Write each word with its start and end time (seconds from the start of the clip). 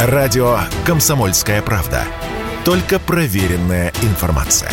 Радио 0.00 0.60
«Комсомольская 0.86 1.60
правда». 1.60 2.04
Только 2.64 3.00
проверенная 3.00 3.92
информация. 4.02 4.70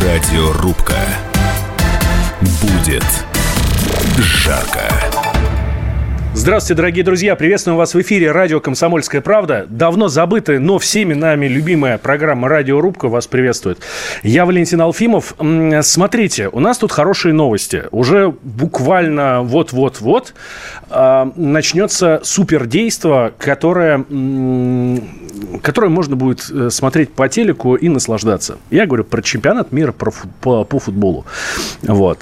Радиорубка. 0.00 0.96
Будет 2.62 3.04
жарко. 4.16 5.35
Здравствуйте, 6.38 6.76
дорогие 6.76 7.02
друзья! 7.02 7.34
Приветствуем 7.34 7.78
вас 7.78 7.94
в 7.94 8.00
эфире 8.02 8.30
радио 8.30 8.60
«Комсомольская 8.60 9.22
правда». 9.22 9.64
Давно 9.70 10.08
забытая, 10.08 10.60
но 10.60 10.78
всеми 10.78 11.14
нами 11.14 11.46
любимая 11.46 11.96
программа 11.96 12.50
«Радиорубка» 12.50 13.08
вас 13.08 13.26
приветствует. 13.26 13.78
Я 14.22 14.44
Валентин 14.44 14.82
Алфимов. 14.82 15.34
Смотрите, 15.80 16.48
у 16.52 16.60
нас 16.60 16.76
тут 16.76 16.92
хорошие 16.92 17.32
новости. 17.32 17.84
Уже 17.90 18.34
буквально 18.42 19.42
вот-вот-вот 19.42 20.34
э, 20.90 21.30
начнется 21.36 22.20
супердейство, 22.22 23.32
которое, 23.38 24.04
которое 25.62 25.88
можно 25.88 26.16
будет 26.16 26.50
э, 26.50 26.68
смотреть 26.68 27.14
по 27.14 27.30
телеку 27.30 27.76
и 27.76 27.88
наслаждаться. 27.88 28.58
Я 28.70 28.86
говорю 28.86 29.04
про 29.04 29.22
чемпионат 29.22 29.72
мира 29.72 29.92
по 29.92 30.78
футболу. 30.78 31.24
Вот 31.82 32.18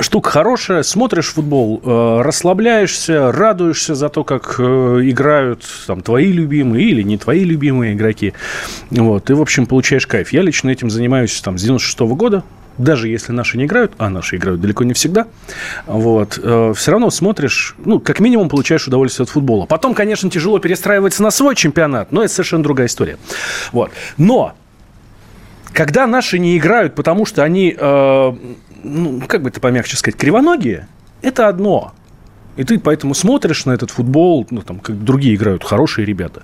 штука 0.00 0.30
хорошая, 0.30 0.82
смотришь 0.82 1.28
футбол, 1.28 1.80
э, 1.82 2.20
расслабляешься, 2.22 3.32
радуешься 3.32 3.94
за 3.94 4.08
то, 4.08 4.24
как 4.24 4.56
э, 4.58 4.62
играют 5.02 5.64
там 5.86 6.02
твои 6.02 6.32
любимые 6.32 6.88
или 6.88 7.02
не 7.02 7.18
твои 7.18 7.44
любимые 7.44 7.94
игроки. 7.94 8.34
Вот, 8.90 9.24
ты, 9.24 9.34
в 9.34 9.40
общем, 9.40 9.66
получаешь 9.66 10.06
кайф. 10.06 10.32
Я 10.32 10.42
лично 10.42 10.70
этим 10.70 10.90
занимаюсь 10.90 11.40
там 11.40 11.58
с 11.58 11.62
96 11.62 12.00
-го 12.00 12.14
года, 12.14 12.44
даже 12.78 13.08
если 13.08 13.32
наши 13.32 13.58
не 13.58 13.64
играют, 13.64 13.92
а 13.98 14.08
наши 14.08 14.36
играют 14.36 14.60
далеко 14.60 14.84
не 14.84 14.94
всегда, 14.94 15.26
вот, 15.86 16.38
э, 16.42 16.72
все 16.76 16.90
равно 16.92 17.10
смотришь, 17.10 17.74
ну, 17.84 17.98
как 17.98 18.20
минимум 18.20 18.48
получаешь 18.48 18.86
удовольствие 18.86 19.24
от 19.24 19.30
футбола. 19.30 19.66
Потом, 19.66 19.94
конечно, 19.94 20.30
тяжело 20.30 20.58
перестраиваться 20.58 21.22
на 21.22 21.30
свой 21.30 21.56
чемпионат, 21.56 22.12
но 22.12 22.22
это 22.22 22.32
совершенно 22.32 22.62
другая 22.62 22.86
история. 22.86 23.18
Вот. 23.72 23.90
Но 24.16 24.54
когда 25.72 26.06
наши 26.06 26.38
не 26.38 26.56
играют, 26.56 26.94
потому 26.94 27.26
что 27.26 27.42
они 27.42 27.74
э, 27.78 28.32
ну, 28.82 29.20
как 29.26 29.42
бы 29.42 29.50
это 29.50 29.60
помягче 29.60 29.96
сказать, 29.96 30.18
кривоногие, 30.18 30.88
это 31.22 31.48
одно. 31.48 31.92
И 32.56 32.64
ты 32.64 32.78
поэтому 32.78 33.14
смотришь 33.14 33.64
на 33.66 33.72
этот 33.72 33.90
футбол, 33.90 34.46
ну, 34.50 34.62
там, 34.62 34.80
как 34.80 35.02
другие 35.04 35.34
играют, 35.34 35.64
хорошие 35.64 36.04
ребята, 36.04 36.42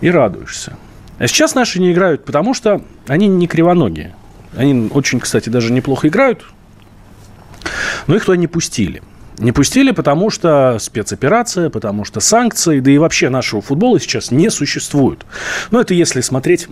и 0.00 0.10
радуешься. 0.10 0.76
А 1.18 1.26
сейчас 1.26 1.54
наши 1.54 1.80
не 1.80 1.92
играют, 1.92 2.24
потому 2.24 2.54
что 2.54 2.82
они 3.06 3.28
не 3.28 3.46
кривоногие. 3.46 4.14
Они 4.56 4.88
очень, 4.92 5.20
кстати, 5.20 5.48
даже 5.48 5.72
неплохо 5.72 6.08
играют, 6.08 6.44
но 8.06 8.16
их 8.16 8.24
туда 8.24 8.36
не 8.36 8.46
пустили. 8.46 9.02
Не 9.38 9.52
пустили, 9.52 9.92
потому 9.92 10.28
что 10.28 10.76
спецоперация, 10.78 11.70
потому 11.70 12.04
что 12.04 12.20
санкции, 12.20 12.80
да 12.80 12.90
и 12.90 12.98
вообще 12.98 13.30
нашего 13.30 13.62
футбола 13.62 13.98
сейчас 13.98 14.30
не 14.30 14.50
существует. 14.50 15.24
Но 15.70 15.80
это 15.80 15.94
если 15.94 16.20
смотреть 16.20 16.68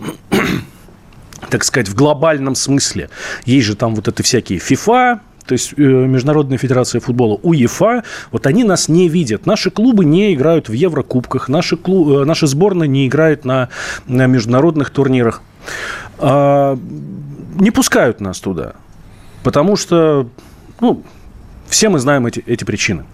так 1.49 1.63
сказать, 1.63 1.89
в 1.89 1.95
глобальном 1.95 2.55
смысле. 2.55 3.09
Есть 3.45 3.67
же 3.67 3.75
там 3.75 3.95
вот 3.95 4.07
это 4.07 4.23
всякие 4.23 4.59
FIFA, 4.59 5.19
то 5.45 5.53
есть 5.53 5.73
э, 5.77 5.81
Международная 5.81 6.59
федерация 6.59 7.01
футбола, 7.01 7.39
УЕФА, 7.41 8.03
вот 8.31 8.45
они 8.45 8.63
нас 8.63 8.87
не 8.87 9.09
видят. 9.09 9.47
Наши 9.47 9.71
клубы 9.71 10.05
не 10.05 10.35
играют 10.35 10.69
в 10.69 10.73
Еврокубках, 10.73 11.49
наши, 11.49 11.75
клуб, 11.75 12.21
э, 12.21 12.25
наши 12.25 12.45
сборные 12.45 12.87
не 12.87 13.07
играют 13.07 13.45
на, 13.45 13.69
на 14.05 14.27
международных 14.27 14.91
турнирах. 14.91 15.41
А, 16.19 16.77
не 17.55 17.71
пускают 17.71 18.21
нас 18.21 18.39
туда, 18.39 18.73
потому 19.43 19.75
что, 19.75 20.29
ну, 20.81 21.03
все 21.67 21.89
мы 21.89 21.97
знаем 21.97 22.27
эти, 22.27 22.43
эти 22.45 22.63
причины. 22.63 23.05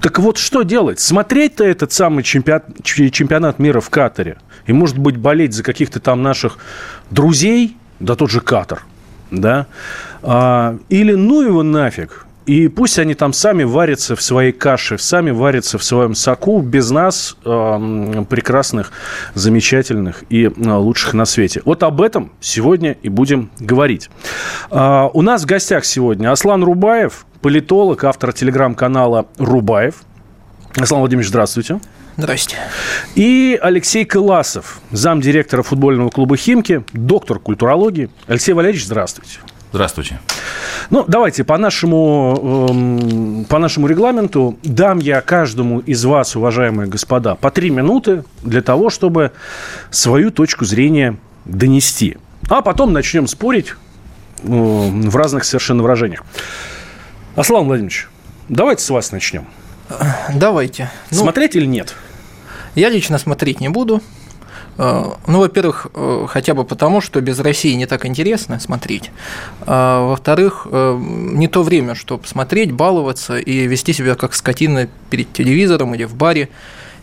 Так 0.00 0.20
вот, 0.20 0.36
что 0.36 0.62
делать? 0.62 1.00
Смотреть-то 1.00 1.64
этот 1.64 1.92
самый 1.92 2.22
чемпионат, 2.22 2.66
чемпионат 2.84 3.58
мира 3.58 3.80
в 3.80 3.90
Катаре– 3.90 4.38
и, 4.66 4.72
может 4.72 4.98
быть, 4.98 5.16
болеть 5.16 5.54
за 5.54 5.62
каких-то 5.62 6.00
там 6.00 6.22
наших 6.22 6.58
друзей, 7.10 7.76
да 8.00 8.14
тот 8.14 8.30
же 8.30 8.40
Катар, 8.40 8.82
да, 9.30 9.66
а, 10.22 10.78
или 10.88 11.14
ну 11.14 11.42
его 11.42 11.62
нафиг, 11.62 12.26
и 12.46 12.68
пусть 12.68 12.98
они 12.98 13.14
там 13.14 13.32
сами 13.32 13.64
варятся 13.64 14.16
в 14.16 14.22
своей 14.22 14.52
каше, 14.52 14.98
сами 14.98 15.30
варятся 15.30 15.78
в 15.78 15.84
своем 15.84 16.14
соку 16.14 16.60
без 16.60 16.90
нас, 16.90 17.36
э, 17.44 18.24
прекрасных, 18.28 18.92
замечательных 19.32 20.24
и 20.28 20.44
э, 20.44 20.50
лучших 20.56 21.14
на 21.14 21.24
свете. 21.24 21.62
Вот 21.64 21.82
об 21.82 22.02
этом 22.02 22.32
сегодня 22.40 22.98
и 23.02 23.08
будем 23.08 23.50
говорить. 23.58 24.10
Э, 24.70 25.08
у 25.12 25.22
нас 25.22 25.44
в 25.44 25.46
гостях 25.46 25.86
сегодня 25.86 26.30
Аслан 26.30 26.62
Рубаев, 26.62 27.24
политолог, 27.40 28.04
автор 28.04 28.32
телеграм-канала 28.34 29.26
«Рубаев». 29.38 30.02
Аслан 30.76 31.00
Владимирович, 31.00 31.28
здравствуйте. 31.28 31.80
Здрасте. 32.16 32.56
И 33.16 33.58
Алексей 33.60 34.04
Кыласов, 34.04 34.80
замдиректора 34.92 35.62
футбольного 35.62 36.10
клуба 36.10 36.36
«Химки», 36.36 36.84
доктор 36.92 37.40
культурологии. 37.40 38.08
Алексей 38.28 38.52
Валерьевич, 38.52 38.86
здравствуйте. 38.86 39.40
Здравствуйте. 39.72 40.20
Ну, 40.90 41.04
давайте 41.08 41.42
по 41.42 41.58
нашему, 41.58 42.68
эм, 42.70 43.44
по 43.46 43.58
нашему 43.58 43.88
регламенту 43.88 44.56
дам 44.62 45.00
я 45.00 45.20
каждому 45.20 45.80
из 45.80 46.04
вас, 46.04 46.36
уважаемые 46.36 46.88
господа, 46.88 47.34
по 47.34 47.50
три 47.50 47.70
минуты 47.70 48.22
для 48.42 48.62
того, 48.62 48.90
чтобы 48.90 49.32
свою 49.90 50.30
точку 50.30 50.64
зрения 50.64 51.16
донести. 51.44 52.18
А 52.48 52.62
потом 52.62 52.92
начнем 52.92 53.26
спорить 53.26 53.70
э, 53.70 54.46
в 54.46 55.16
разных 55.16 55.42
совершенно 55.42 55.82
выражениях. 55.82 56.22
Аслан 57.34 57.64
Владимирович, 57.64 58.08
давайте 58.48 58.84
с 58.84 58.90
вас 58.90 59.10
начнем. 59.10 59.48
Давайте. 60.32 60.90
Ну, 61.10 61.18
Смотреть 61.18 61.56
или 61.56 61.66
нет? 61.66 61.94
Я 62.74 62.88
лично 62.88 63.18
смотреть 63.18 63.60
не 63.60 63.68
буду. 63.68 64.02
Э, 64.78 65.12
ну, 65.26 65.38
во-первых, 65.38 65.86
э, 65.94 66.26
хотя 66.28 66.54
бы 66.54 66.64
потому, 66.64 67.00
что 67.00 67.20
без 67.20 67.38
России 67.38 67.74
не 67.74 67.86
так 67.86 68.06
интересно 68.06 68.58
смотреть. 68.60 69.10
А, 69.62 70.08
во-вторых, 70.08 70.66
э, 70.70 70.98
не 71.00 71.48
то 71.48 71.62
время, 71.62 71.94
чтобы 71.94 72.26
смотреть, 72.26 72.72
баловаться 72.72 73.38
и 73.38 73.66
вести 73.66 73.92
себя 73.92 74.14
как 74.14 74.34
скотина 74.34 74.88
перед 75.10 75.32
телевизором 75.32 75.94
или 75.94 76.04
в 76.04 76.14
баре 76.14 76.48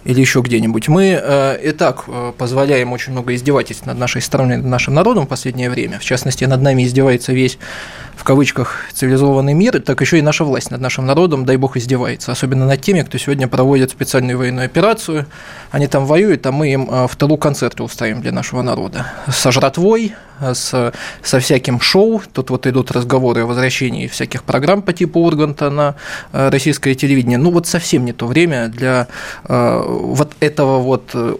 или 0.03 0.19
еще 0.19 0.41
где-нибудь. 0.41 0.87
Мы 0.87 1.19
э, 1.21 1.69
и 1.69 1.71
так 1.71 2.05
э, 2.07 2.33
позволяем 2.37 2.91
очень 2.91 3.11
много 3.11 3.35
издевательств 3.35 3.85
над 3.85 3.97
нашей 3.97 4.21
страной, 4.21 4.57
над 4.57 4.65
нашим 4.65 4.93
народом 4.93 5.25
в 5.25 5.27
последнее 5.27 5.69
время. 5.69 5.99
В 5.99 6.03
частности, 6.03 6.45
над 6.45 6.61
нами 6.61 6.83
издевается 6.83 7.33
весь, 7.33 7.59
в 8.15 8.23
кавычках, 8.23 8.85
цивилизованный 8.93 9.53
мир, 9.53 9.79
так 9.81 10.01
еще 10.01 10.17
и 10.17 10.21
наша 10.21 10.43
власть 10.43 10.71
над 10.71 10.81
нашим 10.81 11.05
народом, 11.05 11.45
дай 11.45 11.57
бог, 11.57 11.77
издевается. 11.77 12.31
Особенно 12.31 12.65
над 12.65 12.81
теми, 12.81 13.01
кто 13.01 13.17
сегодня 13.17 13.47
проводит 13.47 13.91
специальную 13.91 14.37
военную 14.37 14.65
операцию. 14.65 15.25
Они 15.69 15.87
там 15.87 16.05
воюют, 16.05 16.45
а 16.45 16.51
мы 16.51 16.73
им 16.73 16.89
э, 16.89 17.07
в 17.07 17.15
тылу 17.15 17.37
концерты 17.37 17.83
устраиваем 17.83 18.21
для 18.21 18.31
нашего 18.31 18.61
народа. 18.61 19.05
Со 19.27 19.51
жратвой, 19.51 20.15
с, 20.53 20.93
со 21.23 21.39
всяким 21.39 21.79
шоу. 21.79 22.21
Тут 22.33 22.49
вот 22.49 22.67
идут 22.67 22.91
разговоры 22.91 23.43
о 23.43 23.45
возвращении 23.45 24.07
всяких 24.07 24.43
программ 24.43 24.81
по 24.81 24.93
типу 24.93 25.19
Урганта 25.19 25.69
на 25.69 25.95
э, 26.33 26.49
российское 26.49 26.95
телевидение. 26.95 27.37
Ну 27.37 27.51
вот 27.51 27.67
совсем 27.67 28.05
не 28.05 28.13
то 28.13 28.27
время 28.27 28.67
для 28.67 29.07
э, 29.47 29.83
вот 29.85 30.33
этого 30.39 30.79
вот 30.79 31.11
э, 31.13 31.35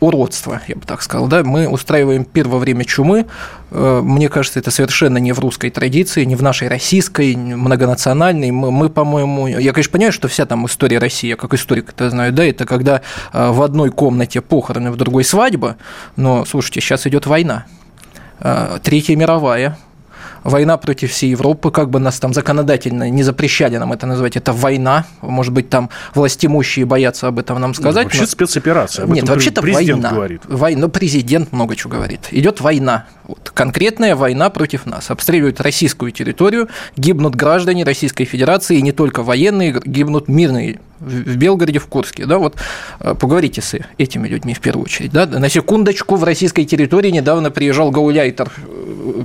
уродства, 0.00 0.60
я 0.68 0.76
бы 0.76 0.82
так 0.82 1.02
сказал. 1.02 1.28
Да? 1.28 1.42
Мы 1.42 1.66
устраиваем 1.66 2.24
первое 2.24 2.58
время 2.58 2.84
чумы. 2.84 3.26
Мне 3.70 4.28
кажется, 4.28 4.58
это 4.58 4.70
совершенно 4.70 5.16
не 5.16 5.32
в 5.32 5.38
русской 5.38 5.70
традиции, 5.70 6.24
не 6.24 6.36
в 6.36 6.42
нашей 6.42 6.68
российской, 6.68 7.34
многонациональной. 7.34 8.50
Мы, 8.50 8.70
мы 8.70 8.90
по-моему... 8.90 9.46
Я, 9.46 9.72
конечно, 9.72 9.92
понимаю, 9.92 10.12
что 10.12 10.28
вся 10.28 10.44
там 10.44 10.66
история 10.66 10.98
России, 10.98 11.28
я 11.28 11.36
как 11.36 11.54
историк 11.54 11.88
это 11.88 12.10
знаю, 12.10 12.34
да, 12.34 12.44
это 12.44 12.66
когда 12.66 13.00
в 13.32 13.62
одной 13.62 13.88
комнате 13.88 14.42
похороны, 14.42 14.90
в 14.90 14.96
другой 14.96 15.24
свадьба. 15.24 15.78
Но, 16.16 16.44
слушайте, 16.44 16.82
сейчас 16.82 17.06
идет 17.06 17.24
война. 17.26 17.64
Э, 18.44 18.78
Третья 18.82 19.14
мировая, 19.14 19.78
война 20.44 20.76
против 20.76 21.10
всей 21.10 21.30
Европы, 21.30 21.70
как 21.70 21.90
бы 21.90 21.98
нас 21.98 22.18
там 22.18 22.34
законодательно 22.34 23.10
не 23.10 23.22
запрещали 23.22 23.76
нам 23.76 23.92
это 23.92 24.06
называть, 24.06 24.36
это 24.36 24.52
война, 24.52 25.06
может 25.20 25.52
быть, 25.52 25.68
там 25.68 25.90
властимущие 26.14 26.84
боятся 26.84 27.28
об 27.28 27.38
этом 27.38 27.60
нам 27.60 27.70
ну, 27.70 27.74
сказать. 27.74 28.04
Ну, 28.04 28.08
вообще 28.08 28.20
но... 28.22 28.26
спецоперация. 28.26 29.06
Нет, 29.06 29.28
вообще-то 29.28 29.62
война. 29.62 30.10
Говорит. 30.10 30.42
Война, 30.46 30.88
президент 30.88 31.52
много 31.52 31.76
чего 31.76 31.90
говорит. 31.90 32.28
Идет 32.30 32.60
война, 32.60 33.06
вот, 33.24 33.50
конкретная 33.54 34.16
война 34.16 34.50
против 34.50 34.86
нас. 34.86 35.10
Обстреливают 35.10 35.60
российскую 35.60 36.12
территорию, 36.12 36.68
гибнут 36.96 37.34
граждане 37.34 37.84
Российской 37.84 38.24
Федерации, 38.24 38.78
и 38.78 38.82
не 38.82 38.92
только 38.92 39.22
военные, 39.22 39.80
гибнут 39.84 40.28
мирные 40.28 40.80
в 41.02 41.36
Белгороде, 41.36 41.78
в 41.78 41.86
Курске, 41.86 42.26
да, 42.26 42.38
вот 42.38 42.56
э, 43.00 43.14
поговорите 43.14 43.60
с 43.60 43.76
этими 43.98 44.28
людьми 44.28 44.54
в 44.54 44.60
первую 44.60 44.84
очередь, 44.84 45.10
да, 45.12 45.26
на 45.26 45.48
секундочку 45.48 46.16
в 46.16 46.24
российской 46.24 46.64
территории 46.64 47.10
недавно 47.10 47.50
приезжал 47.50 47.90
гауляйтер 47.90 48.52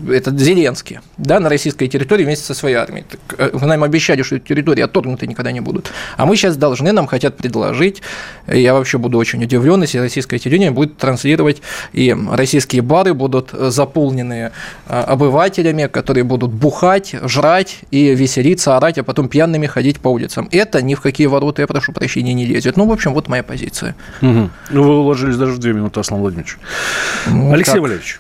этот 0.10 0.40
Зеленский, 0.40 1.00
да, 1.18 1.40
на 1.40 1.50
российской 1.50 1.88
территории 1.88 2.24
вместе 2.24 2.46
со 2.46 2.54
своей 2.54 2.76
армией. 2.76 3.06
Так, 3.10 3.54
вы 3.54 3.68
нам 3.68 3.84
обещали, 3.84 4.22
что 4.22 4.40
территории 4.40 4.82
отторгнуты 4.82 5.28
никогда 5.28 5.52
не 5.52 5.62
будут. 5.62 5.92
А 6.16 6.26
мы 6.26 6.36
сейчас 6.36 6.58
должны, 6.58 6.92
нам 6.92 7.08
хотят 7.08 7.38
предложить, 7.38 8.02
я 8.48 8.74
вообще 8.74 8.98
буду 8.98 9.18
очень 9.18 9.44
удивлен, 9.44 9.82
если 9.82 9.98
российское 10.00 10.40
телевидение 10.40 10.72
будет 10.72 10.98
транслировать, 10.98 11.62
и 11.94 12.16
российские 12.32 12.82
бары 12.82 13.14
будут 13.14 13.52
заполнены 13.52 14.52
обывателями, 14.88 15.88
которые 15.88 16.24
будут 16.24 16.52
бухать, 16.52 17.16
жрать 17.24 17.80
и 17.92 18.14
веселиться, 18.16 18.78
орать, 18.78 18.98
а 18.98 19.04
потом 19.04 19.28
пьяными 19.30 19.68
ходить 19.68 20.00
по 20.00 20.10
улицам. 20.10 20.48
Это 20.52 20.82
ни 20.82 20.96
в 20.96 21.02
какие 21.02 21.28
ворота, 21.28 21.62
я 21.62 21.68
прошу 21.68 21.94
прощения, 21.94 22.34
не 22.34 22.46
лезет. 22.46 22.78
Ну, 22.78 22.88
в 22.88 22.92
общем, 22.92 23.14
вот 23.14 23.28
моя 23.28 23.44
позиция. 23.44 23.96
Угу. 24.22 24.50
Ну, 24.70 24.84
вы 24.84 25.00
уложились 25.00 25.38
даже 25.38 25.54
в 25.54 25.58
две 25.58 25.74
минуты, 25.74 26.00
Аслан 26.00 26.22
Владимирович. 26.22 26.58
Ну, 27.28 27.52
Алексей 27.52 27.74
так. 27.74 27.82
Валерьевич. 27.82 28.20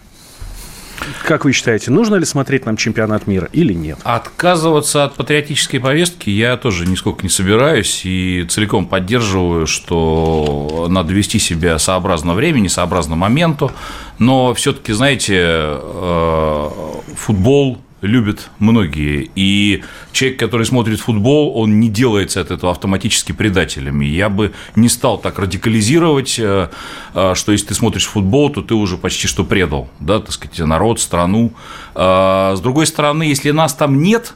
Как 1.24 1.46
вы 1.46 1.52
считаете, 1.52 1.92
нужно 1.92 2.16
ли 2.16 2.26
смотреть 2.26 2.66
нам 2.66 2.78
чемпионат 2.78 3.28
мира 3.28 3.50
или 3.52 3.74
нет? 3.74 4.00
Отказываться 4.04 5.04
от 5.04 5.16
патриотической 5.16 5.80
повестки 5.80 6.30
я 6.30 6.58
тоже 6.58 6.86
нисколько 6.86 7.24
не 7.24 7.30
собираюсь 7.30 8.02
и 8.06 8.46
целиком 8.50 8.88
поддерживаю, 8.88 9.68
что 9.68 10.88
надо 10.90 11.14
вести 11.14 11.40
себя 11.40 11.80
сообразно 11.80 12.34
времени, 12.34 12.68
сообразно 12.68 13.16
моменту. 13.16 13.72
Но 14.20 14.54
все-таки, 14.54 14.94
знаете, 14.94 15.36
э, 15.40 16.70
футбол 17.16 17.80
любят 18.02 18.50
многие. 18.60 19.30
И 19.36 19.84
человек, 20.12 20.40
который 20.40 20.66
смотрит 20.66 21.00
футбол, 21.00 21.58
он 21.58 21.80
не 21.80 21.90
делается 21.90 22.42
от 22.42 22.52
этого 22.52 22.72
автоматически 22.72 23.32
предателем. 23.32 24.02
И 24.02 24.08
я 24.08 24.30
бы 24.30 24.54
не 24.76 24.90
стал 24.90 25.18
так 25.18 25.40
радикализировать, 25.40 26.38
э, 26.40 26.70
э, 27.14 27.34
что 27.36 27.52
если 27.52 27.68
ты 27.68 27.74
смотришь 27.74 28.06
футбол, 28.06 28.50
то 28.50 28.62
ты 28.62 28.76
уже 28.76 28.98
почти 28.98 29.28
что 29.28 29.44
предал, 29.44 29.90
да, 30.00 30.20
так 30.20 30.32
сказать, 30.32 30.60
народ, 30.60 31.00
страну. 31.00 31.54
А, 31.96 32.56
с 32.56 32.62
другой 32.62 32.86
стороны, 32.86 33.24
если 33.24 33.52
нас 33.52 33.74
там 33.74 34.02
нет, 34.02 34.36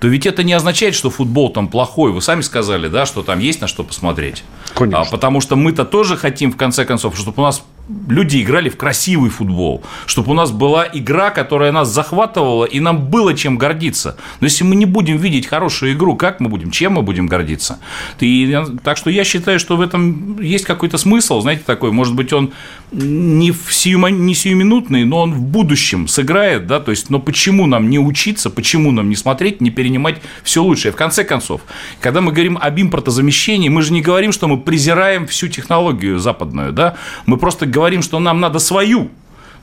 то 0.00 0.08
ведь 0.08 0.26
это 0.26 0.42
не 0.44 0.52
означает, 0.52 0.94
что 0.94 1.10
футбол 1.10 1.52
там 1.52 1.68
плохой. 1.68 2.12
Вы 2.12 2.22
сами 2.22 2.40
сказали, 2.40 2.88
да, 2.88 3.04
что 3.06 3.22
там 3.22 3.38
есть 3.38 3.60
на 3.60 3.66
что 3.66 3.84
посмотреть. 3.84 4.44
Конечно. 4.74 5.02
А, 5.02 5.04
потому 5.04 5.40
что 5.40 5.56
мы-то 5.56 5.84
тоже 5.84 6.16
хотим, 6.16 6.52
в 6.52 6.56
конце 6.56 6.84
концов, 6.84 7.18
чтобы 7.18 7.42
у 7.42 7.44
нас 7.44 7.62
люди 8.08 8.42
играли 8.42 8.68
в 8.68 8.76
красивый 8.76 9.30
футбол, 9.30 9.82
чтобы 10.06 10.30
у 10.32 10.34
нас 10.34 10.50
была 10.50 10.86
игра, 10.92 11.30
которая 11.30 11.72
нас 11.72 11.88
захватывала, 11.88 12.64
и 12.64 12.80
нам 12.80 13.08
было 13.08 13.34
чем 13.34 13.58
гордиться. 13.58 14.16
Но 14.40 14.46
если 14.46 14.64
мы 14.64 14.76
не 14.76 14.86
будем 14.86 15.16
видеть 15.16 15.46
хорошую 15.46 15.92
игру, 15.92 16.16
как 16.16 16.40
мы 16.40 16.48
будем, 16.48 16.70
чем 16.70 16.94
мы 16.94 17.02
будем 17.02 17.26
гордиться? 17.26 17.78
И, 18.20 18.58
так 18.82 18.96
что 18.96 19.10
я 19.10 19.24
считаю, 19.24 19.58
что 19.58 19.76
в 19.76 19.80
этом 19.80 20.40
есть 20.40 20.64
какой-то 20.64 20.98
смысл, 20.98 21.40
знаете, 21.40 21.62
такой, 21.66 21.92
может 21.92 22.14
быть, 22.14 22.32
он 22.32 22.52
не, 22.92 23.52
в 23.52 23.72
сию, 23.72 23.98
не 24.08 24.34
сиюминутный, 24.34 25.04
но 25.04 25.20
он 25.20 25.32
в 25.32 25.42
будущем 25.42 26.08
сыграет, 26.08 26.66
да, 26.66 26.80
то 26.80 26.90
есть, 26.90 27.10
но 27.10 27.18
почему 27.18 27.66
нам 27.66 27.90
не 27.90 27.98
учиться, 27.98 28.50
почему 28.50 28.90
нам 28.90 29.08
не 29.08 29.16
смотреть, 29.16 29.60
не 29.60 29.70
перенимать 29.70 30.20
все 30.42 30.62
лучшее? 30.62 30.92
В 30.92 30.96
конце 30.96 31.24
концов, 31.24 31.60
когда 32.00 32.20
мы 32.20 32.32
говорим 32.32 32.58
об 32.60 32.80
импортозамещении, 32.80 33.68
мы 33.68 33.82
же 33.82 33.92
не 33.92 34.02
говорим, 34.02 34.32
что 34.32 34.48
мы 34.48 34.58
презираем 34.58 35.26
всю 35.26 35.48
технологию 35.48 36.18
западную, 36.18 36.72
да, 36.72 36.96
мы 37.26 37.36
просто 37.36 37.66
говорим 37.66 37.79
говорим, 37.80 38.02
что 38.02 38.18
нам 38.18 38.40
надо 38.40 38.58
свою, 38.58 39.10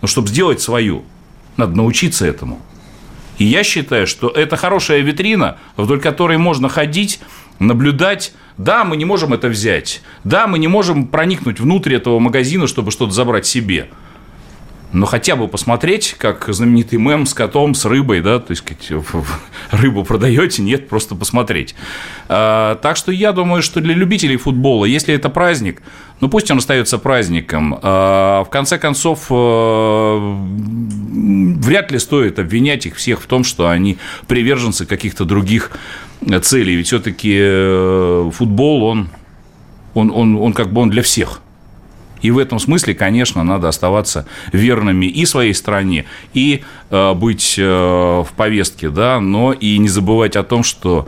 но 0.02 0.08
чтобы 0.08 0.28
сделать 0.28 0.60
свою, 0.60 1.04
надо 1.56 1.76
научиться 1.76 2.26
этому. 2.26 2.60
И 3.38 3.46
я 3.46 3.64
считаю, 3.64 4.08
что 4.08 4.28
это 4.28 4.58
хорошая 4.58 5.02
витрина, 5.02 5.58
вдоль 5.76 6.00
которой 6.00 6.40
можно 6.40 6.68
ходить, 6.68 7.20
наблюдать. 7.60 8.34
Да, 8.58 8.84
мы 8.86 8.98
не 8.98 9.06
можем 9.06 9.34
это 9.34 9.50
взять. 9.50 10.02
Да, 10.24 10.48
мы 10.48 10.58
не 10.58 10.68
можем 10.68 11.06
проникнуть 11.06 11.60
внутрь 11.60 11.94
этого 11.94 12.18
магазина, 12.18 12.66
чтобы 12.66 12.90
что-то 12.90 13.12
забрать 13.12 13.46
себе 13.46 13.88
но 14.94 15.06
хотя 15.06 15.36
бы 15.36 15.48
посмотреть, 15.48 16.16
как 16.18 16.48
знаменитый 16.48 16.98
мем 16.98 17.26
с 17.26 17.34
котом, 17.34 17.76
с 17.76 17.84
рыбой, 17.86 18.22
да, 18.22 18.40
то 18.40 18.52
есть 18.52 18.64
рыбу 19.72 20.04
продаете, 20.06 20.62
нет, 20.62 20.88
просто 20.88 21.14
посмотреть. 21.14 21.76
А, 22.30 22.76
так 22.76 22.96
что 22.96 23.12
я 23.12 23.34
думаю, 23.34 23.62
что 23.62 23.82
для 23.82 23.94
любителей 23.94 24.38
футбола, 24.38 24.86
если 24.86 25.14
это 25.14 25.30
праздник, 25.30 25.82
ну 26.22 26.30
пусть 26.30 26.50
он 26.52 26.60
остается 26.60 26.98
праздником. 27.00 27.78
А, 27.82 28.46
в 28.46 28.50
конце 28.50 28.78
концов, 28.78 29.26
а, 29.30 30.38
вряд 31.60 31.92
ли 31.92 32.00
стоит 32.00 32.40
обвинять 32.40 32.86
их 32.86 32.96
всех 32.96 33.22
в 33.22 33.28
том, 33.28 33.44
что 33.44 33.68
они 33.68 33.98
приверженцы 34.28 34.86
каких-то 34.86 35.26
других 35.26 35.72
целей. 36.44 36.76
Ведь 36.76 36.88
все-таки 36.88 37.38
э, 37.38 38.32
футбол, 38.34 38.84
он, 38.84 39.10
он, 39.94 40.12
он, 40.12 40.38
он 40.38 40.54
как 40.54 40.72
бы 40.72 40.82
он 40.82 40.90
для 40.90 41.04
всех– 41.04 41.42
и 42.22 42.32
в 42.32 42.38
этом 42.38 42.60
смысле, 42.60 42.94
конечно, 42.94 43.44
надо 43.44 43.68
оставаться 43.68 44.26
верными 44.52 45.06
и 45.06 45.26
своей 45.26 45.54
стране, 45.54 46.06
и 46.34 46.64
э, 46.90 47.14
быть 47.14 47.56
э, 47.58 47.64
в 47.64 48.30
повестке, 48.36 48.90
да, 48.90 49.20
но 49.20 49.54
и 49.54 49.78
не 49.78 49.90
забывать 49.90 50.36
о 50.36 50.44
том, 50.44 50.64
что 50.64 51.08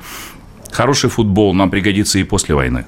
хороший 0.72 1.10
футбол 1.10 1.54
нам 1.54 1.70
пригодится 1.70 2.20
и 2.20 2.24
после 2.24 2.56
войны. 2.56 2.86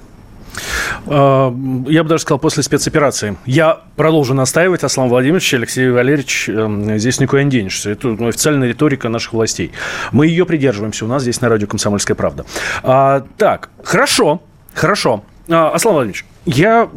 А, 1.07 1.53
я 1.87 2.03
бы 2.03 2.09
даже 2.09 2.23
сказал, 2.23 2.39
после 2.39 2.63
спецоперации. 2.63 3.37
Я 3.45 3.81
продолжу 3.95 4.33
настаивать, 4.33 4.83
Аслан 4.83 5.09
Владимирович, 5.09 5.53
Алексей 5.53 5.89
Валерьевич, 5.89 6.49
эм, 6.49 6.97
здесь 6.97 7.19
никуда 7.19 7.43
не 7.43 7.49
денешься. 7.49 7.91
Это 7.91 8.09
ну, 8.09 8.27
официальная 8.27 8.67
риторика 8.67 9.09
наших 9.09 9.33
властей. 9.33 9.71
Мы 10.11 10.27
ее 10.27 10.45
придерживаемся 10.45 11.05
у 11.05 11.07
нас 11.07 11.23
здесь 11.23 11.41
на 11.41 11.49
радио 11.49 11.67
«Комсомольская 11.67 12.15
правда». 12.15 12.45
А, 12.83 13.25
так, 13.37 13.69
хорошо, 13.83 14.41
хорошо. 14.73 15.23
А, 15.49 15.69
Аслан 15.69 15.95
Владимирович, 15.95 16.25
я 16.45 16.89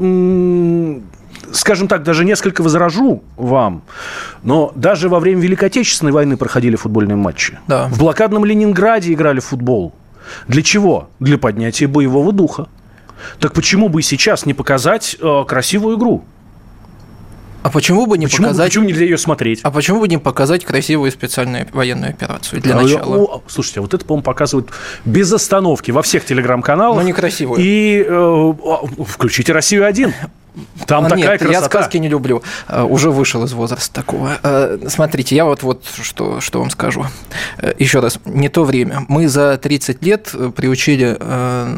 скажем 1.52 1.88
так, 1.88 2.02
даже 2.02 2.24
несколько 2.24 2.62
возражу 2.62 3.22
вам, 3.36 3.82
но 4.42 4.72
даже 4.74 5.08
во 5.08 5.20
время 5.20 5.40
Великой 5.40 5.66
Отечественной 5.66 6.12
войны 6.12 6.36
проходили 6.36 6.76
футбольные 6.76 7.16
матчи. 7.16 7.58
Да. 7.68 7.88
В 7.88 7.98
блокадном 7.98 8.44
Ленинграде 8.44 9.12
играли 9.12 9.40
в 9.40 9.46
футбол. 9.46 9.92
Для 10.48 10.62
чего? 10.62 11.10
Для 11.20 11.38
поднятия 11.38 11.86
боевого 11.86 12.32
духа. 12.32 12.68
Так 13.38 13.52
почему 13.52 13.88
бы 13.88 14.02
сейчас 14.02 14.46
не 14.46 14.54
показать 14.54 15.16
э, 15.20 15.44
красивую 15.46 15.96
игру? 15.96 16.24
А 17.64 17.70
почему 17.70 18.04
бы 18.04 18.18
не 18.18 18.26
почему, 18.26 18.48
показать... 18.48 18.66
Почему 18.68 18.84
нельзя 18.84 19.04
ее 19.04 19.16
смотреть? 19.16 19.60
А 19.62 19.70
почему 19.70 19.98
бы 20.00 20.06
не 20.06 20.18
показать 20.18 20.66
красивую 20.66 21.10
специальную 21.10 21.66
военную 21.72 22.10
операцию 22.10 22.60
для 22.60 22.76
а, 22.76 22.82
начала? 22.82 23.16
О, 23.16 23.42
слушайте, 23.46 23.80
а 23.80 23.82
вот 23.82 23.94
это, 23.94 24.04
по-моему, 24.04 24.22
показывают 24.22 24.68
без 25.06 25.32
остановки 25.32 25.90
во 25.90 26.02
всех 26.02 26.26
телеграм-каналах. 26.26 26.98
Но 26.98 27.02
некрасивую. 27.02 27.58
И 27.58 28.04
э, 28.06 28.52
включите 29.06 29.54
«Россию-1». 29.54 30.12
Там 30.86 31.06
а, 31.06 31.08
такая 31.08 31.30
нет, 31.30 31.38
красота. 31.40 31.52
я 31.52 31.62
сказки 31.62 31.96
не 31.96 32.08
люблю. 32.08 32.42
Uh, 32.68 32.84
уже 32.84 33.10
вышел 33.10 33.42
из 33.44 33.52
возраста 33.52 33.92
такого. 33.92 34.38
Uh, 34.42 34.88
смотрите, 34.88 35.34
я 35.34 35.44
вот, 35.44 35.62
вот 35.64 35.84
что, 36.00 36.40
что 36.40 36.60
вам 36.60 36.70
скажу. 36.70 37.06
Uh, 37.58 37.74
еще 37.78 37.98
раз, 37.98 38.20
не 38.24 38.48
то 38.48 38.62
время. 38.62 39.04
Мы 39.08 39.26
за 39.26 39.56
30 39.56 40.04
лет 40.04 40.32
приучили 40.54 41.18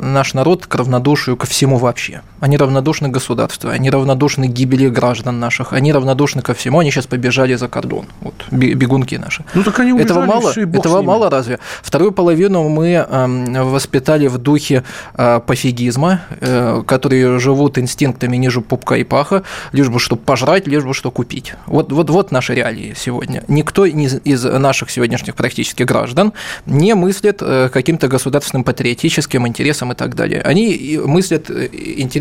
наш 0.02 0.34
народ 0.34 0.66
к 0.66 0.74
равнодушию 0.74 1.36
ко 1.36 1.46
всему 1.46 1.78
вообще. 1.78 2.22
Они 2.40 2.56
равнодушны 2.56 3.08
государству, 3.08 3.70
они 3.70 3.90
равнодушны 3.90 4.46
гибели 4.46 4.88
граждан 4.88 5.40
наших, 5.40 5.72
они 5.72 5.92
равнодушны 5.92 6.42
ко 6.42 6.52
всему, 6.54 6.80
они 6.80 6.90
сейчас 6.90 7.06
побежали 7.06 7.54
за 7.54 7.68
кордон. 7.68 8.06
Вот, 8.20 8.34
бегунки 8.50 9.16
наши. 9.16 9.44
Ну 9.54 9.62
так 9.62 9.78
они 9.80 9.92
убежали, 9.92 10.10
этого 10.10 10.26
мало, 10.26 10.50
этого 10.50 11.02
мало 11.02 11.30
разве? 11.30 11.58
Вторую 11.82 12.12
половину 12.12 12.68
мы 12.68 12.88
э, 12.92 13.62
воспитали 13.62 14.26
в 14.26 14.38
духе 14.38 14.82
э, 15.14 15.40
пофигизма, 15.46 16.20
э, 16.40 16.82
которые 16.86 17.38
живут 17.38 17.78
инстинктами 17.78 18.36
ниже 18.36 18.60
пупка 18.60 18.96
и 18.96 19.04
паха, 19.04 19.42
лишь 19.72 19.88
бы 19.88 19.98
что 19.98 20.16
пожрать, 20.16 20.66
лишь 20.66 20.84
бы 20.84 20.94
что 20.94 21.10
купить. 21.10 21.54
Вот, 21.66 21.92
вот, 21.92 22.10
вот 22.10 22.32
наши 22.32 22.54
реалии 22.54 22.94
сегодня. 22.96 23.44
Никто 23.48 23.86
из, 23.86 24.20
из 24.24 24.44
наших 24.44 24.90
сегодняшних 24.90 25.34
практически 25.34 25.84
граждан 25.84 26.32
не 26.66 26.94
мыслит 26.94 27.38
э, 27.40 27.68
каким-то 27.72 28.08
государственным 28.08 28.64
патриотическим 28.64 29.46
интересом 29.46 29.92
и 29.92 29.94
так 29.94 30.14
далее. 30.14 30.42
Они 30.42 31.00
мыслят 31.04 31.50
э, 31.50 31.68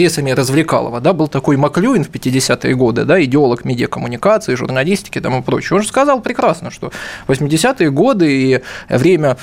интересами 0.05 0.31
развлекалого. 0.31 1.01
Да? 1.01 1.13
Был 1.13 1.27
такой 1.27 1.57
Маклюин 1.57 2.03
в 2.03 2.09
50-е 2.09 2.75
годы, 2.75 3.05
да, 3.05 3.23
идеолог 3.23 3.65
медиакоммуникации, 3.65 4.55
журналистики 4.55 5.17
и 5.17 5.21
тому 5.21 5.41
прочее. 5.41 5.77
Он 5.77 5.81
же 5.81 5.87
сказал 5.87 6.21
прекрасно, 6.21 6.69
что 6.69 6.91
80-е 7.27 7.89
годы 7.89 8.25
и 8.31 8.61
время 8.89 9.37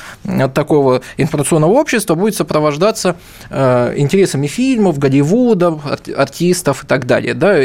такого 0.54 1.02
информационного 1.16 1.72
общества 1.72 2.14
будет 2.14 2.36
сопровождаться 2.36 3.16
э, 3.50 3.94
интересами 3.96 4.46
фильмов, 4.46 4.98
Голливуда, 4.98 5.78
артистов 6.16 6.84
и 6.84 6.86
так 6.86 7.06
далее. 7.06 7.34
Да? 7.34 7.56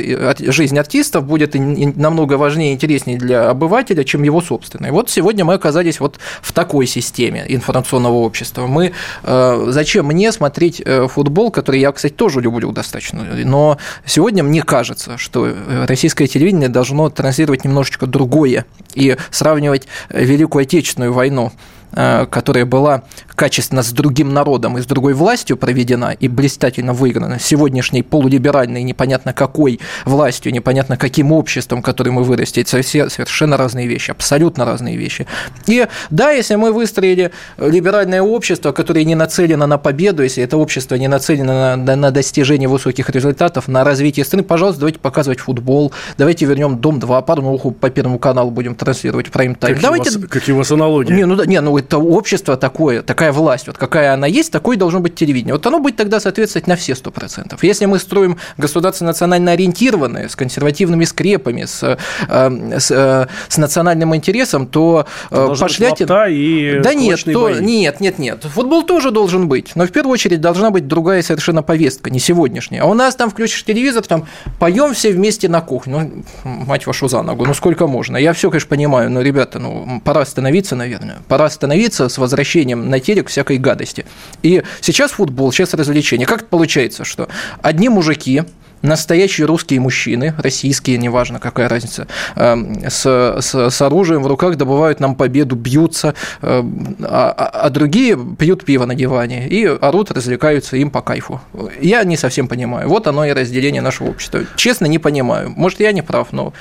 Жизнь 0.52 0.78
артистов 0.80 1.26
будет 1.26 1.54
намного 1.54 2.34
важнее 2.34 2.72
и 2.72 2.74
интереснее 2.74 3.18
для 3.18 3.50
обывателя, 3.50 4.04
чем 4.04 4.24
его 4.24 4.42
собственная. 4.42 4.92
Вот 4.92 5.10
сегодня 5.10 5.46
мы 5.46 5.54
оказались 5.54 6.00
вот 6.00 6.18
в 6.42 6.52
такой 6.52 6.88
системе 6.88 7.46
информационного 7.48 8.16
общества. 8.16 8.66
Мы, 8.66 8.94
э, 9.24 9.66
зачем 9.70 10.08
мне 10.08 10.32
смотреть 10.32 10.82
э, 10.84 11.08
футбол, 11.08 11.52
который 11.52 11.80
я, 11.80 11.92
кстати, 11.92 12.14
тоже 12.14 12.42
люблю 12.42 12.72
достаточно, 12.72 12.87
но 13.14 13.78
сегодня 14.06 14.44
мне 14.44 14.64
кажется, 14.64 15.18
что 15.18 15.48
э, 15.48 15.86
российское 15.86 16.28
телевидение 16.28 16.70
должно 16.70 17.10
транслировать 17.10 17.64
немножечко 17.64 18.08
другое 18.08 18.66
и 18.94 19.18
сравнивать 19.32 19.88
Великую 20.10 20.64
Отечественную 20.64 21.14
войну 21.14 21.52
которая 21.98 22.66
была 22.66 23.04
качественно 23.36 23.82
с 23.82 23.92
другим 23.92 24.34
народом 24.34 24.78
и 24.78 24.82
с 24.82 24.86
другой 24.86 25.14
властью 25.14 25.58
проведена 25.58 26.16
и 26.20 26.28
блистательно 26.28 26.94
выиграна, 26.94 27.40
сегодняшней 27.40 28.04
полулиберальной, 28.04 28.84
непонятно 28.84 29.34
какой 29.34 29.80
властью, 30.06 30.54
непонятно 30.54 30.98
каким 30.98 31.32
обществом, 31.32 31.82
которое 31.82 32.12
мы 32.12 32.24
это 32.24 32.82
все 32.82 33.10
совершенно 33.10 33.58
разные 33.58 33.88
вещи, 33.88 34.12
абсолютно 34.12 34.66
разные 34.66 34.96
вещи. 34.96 35.26
И 35.66 35.88
да, 36.10 36.32
если 36.32 36.56
мы 36.56 36.72
выстроили 36.72 37.32
либеральное 37.58 38.22
общество, 38.22 38.72
которое 38.72 39.04
не 39.04 39.16
нацелено 39.16 39.66
на 39.68 39.78
победу, 39.78 40.24
если 40.24 40.44
это 40.44 40.58
общество 40.58 40.96
не 40.96 41.08
нацелено 41.08 41.76
на, 41.76 41.96
на 41.96 42.12
достижение 42.12 42.70
высоких 42.70 43.10
результатов, 43.10 43.68
на 43.68 43.84
развитие 43.84 44.26
страны, 44.26 44.44
пожалуйста, 44.44 44.82
давайте 44.82 45.00
показывать 45.00 45.40
футбол, 45.40 45.92
давайте 46.18 46.46
вернем 46.46 46.78
Дом-2, 46.78 47.26
порнуху 47.26 47.72
по 47.72 47.90
Первому 47.90 48.20
каналу 48.20 48.52
будем 48.52 48.76
транслировать 48.76 49.28
прайм-тайм. 49.28 49.76
Какие, 49.76 49.82
давайте... 49.82 50.12
вас, 50.12 50.30
какие 50.30 50.54
у 50.54 50.58
вас 50.60 50.72
аналогии? 50.72 51.14
Не, 51.14 51.26
ну, 51.26 51.36
да, 51.36 51.46
не, 51.46 51.60
ну 51.62 51.78
это 51.88 52.00
общество 52.00 52.58
такое, 52.58 53.02
такая 53.02 53.32
власть, 53.32 53.68
вот 53.68 53.78
какая 53.78 54.14
она 54.14 54.28
есть, 54.28 54.52
такой 54.52 54.76
должно 54.76 55.00
быть 55.00 55.16
телевидение. 55.16 55.54
Вот 55.54 55.66
оно 55.66 55.80
будет 55.80 55.96
тогда 55.96 56.20
соответствовать 56.20 56.68
на 56.68 56.76
все 56.76 56.94
100%. 56.94 57.58
Если 57.62 57.86
мы 57.86 58.00
строим 58.00 58.38
государство 58.58 59.06
национально 59.06 59.52
ориентированное, 59.54 60.28
с 60.28 60.36
консервативными 60.36 61.06
скрепами, 61.06 61.64
с, 61.64 61.84
э, 61.84 62.80
с, 62.80 62.92
э, 62.92 63.28
с 63.48 63.58
национальным 63.58 64.14
интересом, 64.16 64.68
то 64.68 65.06
э, 65.32 65.56
пошлятин... 65.58 66.08
и 66.28 66.80
Да 66.84 66.94
нет, 66.94 67.24
то... 67.24 67.50
нет, 67.52 68.02
нет, 68.02 68.20
нет. 68.20 68.44
Футбол 68.44 68.84
тоже 68.84 69.12
должен 69.12 69.48
быть, 69.48 69.72
но 69.76 69.86
в 69.86 69.92
первую 69.92 70.14
очередь 70.14 70.42
должна 70.42 70.72
быть 70.72 70.88
другая 70.88 71.22
совершенно 71.22 71.64
повестка, 71.64 72.10
не 72.10 72.20
сегодняшняя. 72.20 72.82
А 72.82 72.86
у 72.86 72.94
нас 72.94 73.16
там 73.16 73.30
включишь 73.30 73.64
телевизор, 73.64 74.04
там 74.04 74.28
поем 74.60 74.94
все 74.94 75.12
вместе 75.12 75.48
на 75.48 75.62
кухню. 75.62 75.88
Ну, 75.88 76.24
мать 76.66 76.86
вашу 76.86 77.08
за 77.08 77.22
ногу, 77.22 77.46
ну 77.46 77.54
сколько 77.54 77.88
можно? 77.88 78.18
Я 78.18 78.34
все, 78.34 78.50
конечно, 78.50 78.70
понимаю, 78.70 79.10
но, 79.10 79.22
ребята, 79.22 79.60
ну, 79.60 80.02
пора 80.04 80.22
остановиться, 80.22 80.76
наверное. 80.76 81.20
Пора 81.30 81.46
остановиться 81.46 81.77
с 82.10 82.18
возвращением 82.18 82.90
на 82.90 83.00
телек 83.00 83.30
всякой 83.30 83.58
гадости. 83.58 84.06
И 84.44 84.64
сейчас 84.82 85.12
футбол, 85.12 85.52
сейчас 85.52 85.74
развлечение. 85.74 86.28
Как 86.28 86.48
получается, 86.48 87.06
что 87.06 87.30
одни 87.62 87.90
мужики, 87.90 88.44
настоящие 88.82 89.48
русские 89.48 89.80
мужчины, 89.80 90.34
российские, 90.38 90.98
неважно 90.98 91.40
какая 91.40 91.70
разница, 91.70 92.08
эм, 92.36 92.82
с, 92.88 93.06
с, 93.40 93.70
с 93.70 93.82
оружием 93.82 94.24
в 94.24 94.28
руках 94.28 94.56
добывают 94.58 95.00
нам 95.00 95.16
победу, 95.16 95.56
бьются, 95.56 96.14
эм, 96.42 96.96
а, 97.02 97.34
а, 97.36 97.66
а 97.66 97.70
другие 97.70 98.18
пьют 98.38 98.66
пиво 98.66 98.86
на 98.86 98.96
диване 98.96 99.48
и 99.48 99.66
орут, 99.66 100.12
развлекаются 100.12 100.78
им 100.78 100.90
по 100.90 101.02
кайфу. 101.02 101.42
Я 101.82 102.04
не 102.04 102.18
совсем 102.18 102.48
понимаю. 102.48 102.88
Вот 102.90 103.08
оно 103.08 103.26
и 103.26 103.32
разделение 103.32 103.82
нашего 103.82 104.10
общества. 104.10 104.42
Честно, 104.56 104.86
не 104.86 105.00
понимаю. 105.00 105.54
Может, 105.56 105.80
я 105.80 105.92
не 105.92 106.02
прав, 106.02 106.30
но 106.32 106.54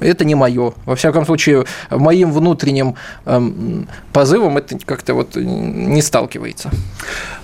это 0.00 0.24
не 0.24 0.34
мое. 0.34 0.72
Во 0.84 0.96
всяком 0.96 1.26
случае, 1.26 1.64
моим 1.90 2.32
внутренним 2.32 2.96
эм, 3.26 3.88
позывом 4.12 4.58
это 4.58 4.78
как-то 4.84 5.14
вот 5.14 5.36
не 5.36 6.02
сталкивается. 6.02 6.70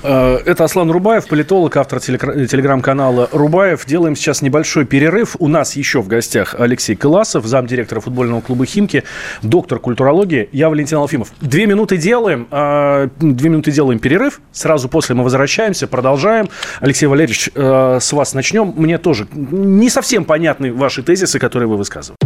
Э, 0.03 0.39
это 0.45 0.65
Аслан 0.65 0.91
Рубаев, 0.91 1.27
политолог, 1.27 1.77
автор 1.77 2.01
телеграм-канала 2.01 3.29
«Рубаев». 3.33 3.85
Делаем 3.87 4.14
делаем 4.15 4.17
сейчас 4.17 4.43
небольшой 4.43 4.85
перерыв. 4.85 5.37
У 5.39 5.49
нас 5.49 5.77
еще 5.77 6.01
в 6.01 6.09
гостях 6.09 6.55
Алексей 6.59 6.95
Кыласов, 6.95 7.47
замдиректора 7.47 8.01
футбольного 8.01 8.41
клуба 8.41 8.67
«Химки», 8.67 9.05
доктор 9.43 9.79
культурологии. 9.79 10.49
Я 10.53 10.69
Валентин 10.69 10.99
Алфимов. 10.99 11.33
Две 11.41 11.67
минуты 11.67 11.97
делаем, 11.97 12.47
а, 12.51 13.09
две 13.19 13.49
минуты 13.49 13.71
делаем 13.71 13.99
перерыв. 13.99 14.41
Сразу 14.53 14.89
после 14.89 15.15
мы 15.15 15.25
возвращаемся, 15.25 15.87
продолжаем. 15.87 16.49
Алексей 16.81 17.07
Валерьевич, 17.07 17.51
э, 17.55 17.99
с 18.01 18.13
вас 18.13 18.35
начнем. 18.35 18.73
Мне 18.77 18.99
тоже 18.99 19.27
не 19.33 19.91
совсем 19.91 20.25
понятны 20.25 20.73
ваши 20.73 21.03
тезисы, 21.03 21.39
которые 21.39 21.69
вы 21.69 21.77
высказываете. 21.77 22.17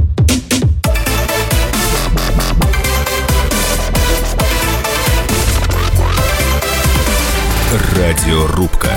Радиорубка. 7.96 8.92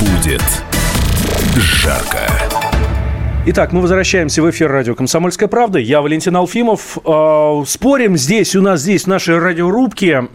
Будет 0.00 0.71
жарко. 1.60 2.61
Итак, 3.44 3.72
мы 3.72 3.80
возвращаемся 3.80 4.40
в 4.40 4.48
эфир 4.48 4.70
радио 4.70 4.94
«Комсомольская 4.94 5.48
правда». 5.48 5.80
Я 5.80 6.00
Валентин 6.00 6.36
Алфимов. 6.36 6.96
Э, 7.04 7.64
спорим 7.66 8.16
здесь, 8.16 8.54
у 8.54 8.62
нас 8.62 8.82
здесь, 8.82 9.02
в 9.02 9.06
нашей 9.08 9.36
радиорубке, 9.36 10.28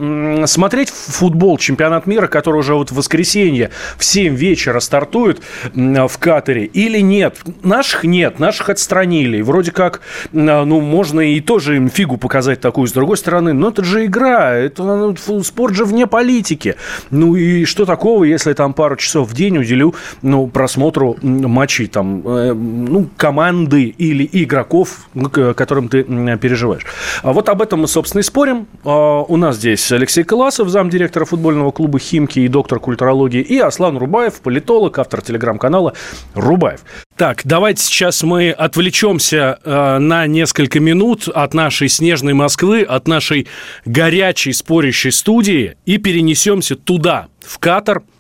смотреть 0.45 0.89
футбол, 0.89 1.57
чемпионат 1.57 2.05
мира, 2.05 2.27
который 2.27 2.57
уже 2.57 2.73
вот 2.73 2.91
в 2.91 2.95
воскресенье 2.95 3.69
в 3.97 4.03
7 4.03 4.35
вечера 4.35 4.81
стартует 4.81 5.41
в 5.73 6.11
Катаре, 6.19 6.65
или 6.65 6.99
нет? 6.99 7.37
Наших 7.63 8.03
нет, 8.03 8.39
наших 8.39 8.67
отстранили. 8.67 9.41
Вроде 9.41 9.71
как, 9.71 10.01
ну, 10.33 10.81
можно 10.81 11.21
и 11.21 11.39
тоже 11.39 11.77
им 11.77 11.89
фигу 11.89 12.17
показать 12.17 12.59
такую. 12.59 12.87
С 12.87 12.91
другой 12.91 13.15
стороны, 13.15 13.53
но 13.53 13.69
это 13.69 13.85
же 13.85 14.05
игра, 14.05 14.53
это 14.53 14.83
ну, 14.83 15.43
спорт 15.43 15.73
же 15.75 15.85
вне 15.85 16.07
политики. 16.07 16.75
Ну 17.09 17.37
и 17.37 17.63
что 17.63 17.85
такого, 17.85 18.25
если 18.25 18.51
там 18.51 18.73
пару 18.73 18.97
часов 18.97 19.29
в 19.29 19.33
день 19.33 19.59
уделю 19.59 19.95
ну, 20.21 20.47
просмотру 20.47 21.15
матчей, 21.21 21.87
там, 21.87 22.21
э, 22.25 22.53
ну, 22.97 23.09
команды 23.15 23.83
или 23.83 24.27
игроков, 24.31 25.07
которым 25.55 25.87
ты 25.87 26.03
переживаешь. 26.03 26.83
А 27.21 27.31
вот 27.31 27.47
об 27.49 27.61
этом 27.61 27.81
мы, 27.81 27.87
собственно, 27.87 28.21
и 28.21 28.23
спорим. 28.23 28.67
А, 28.83 29.21
у 29.21 29.37
нас 29.37 29.57
здесь 29.57 29.91
Алексей 29.91 30.23
Коласов, 30.23 30.69
замдиректора 30.69 31.25
футбольного 31.25 31.71
клуба 31.71 31.99
«Химки» 31.99 32.39
и 32.39 32.47
доктор 32.47 32.79
культурологии, 32.79 33.41
и 33.41 33.59
Аслан 33.59 33.97
Рубаев, 33.97 34.41
политолог, 34.41 34.97
автор 34.97 35.21
телеграм-канала 35.21 35.93
«Рубаев». 36.33 36.81
Так, 37.15 37.41
давайте 37.43 37.83
сейчас 37.83 38.23
мы 38.23 38.51
отвлечемся 38.51 39.59
э, 39.63 39.97
на 39.99 40.25
несколько 40.25 40.79
минут 40.79 41.27
от 41.27 41.53
нашей 41.53 41.89
снежной 41.89 42.33
Москвы, 42.33 42.81
от 42.81 43.07
нашей 43.07 43.47
горячей 43.85 44.53
спорящей 44.53 45.11
студии 45.11 45.77
и 45.85 45.97
перенесемся 45.97 46.75
туда, 46.75 47.27
в 47.41 47.59
Катар– 47.59 48.01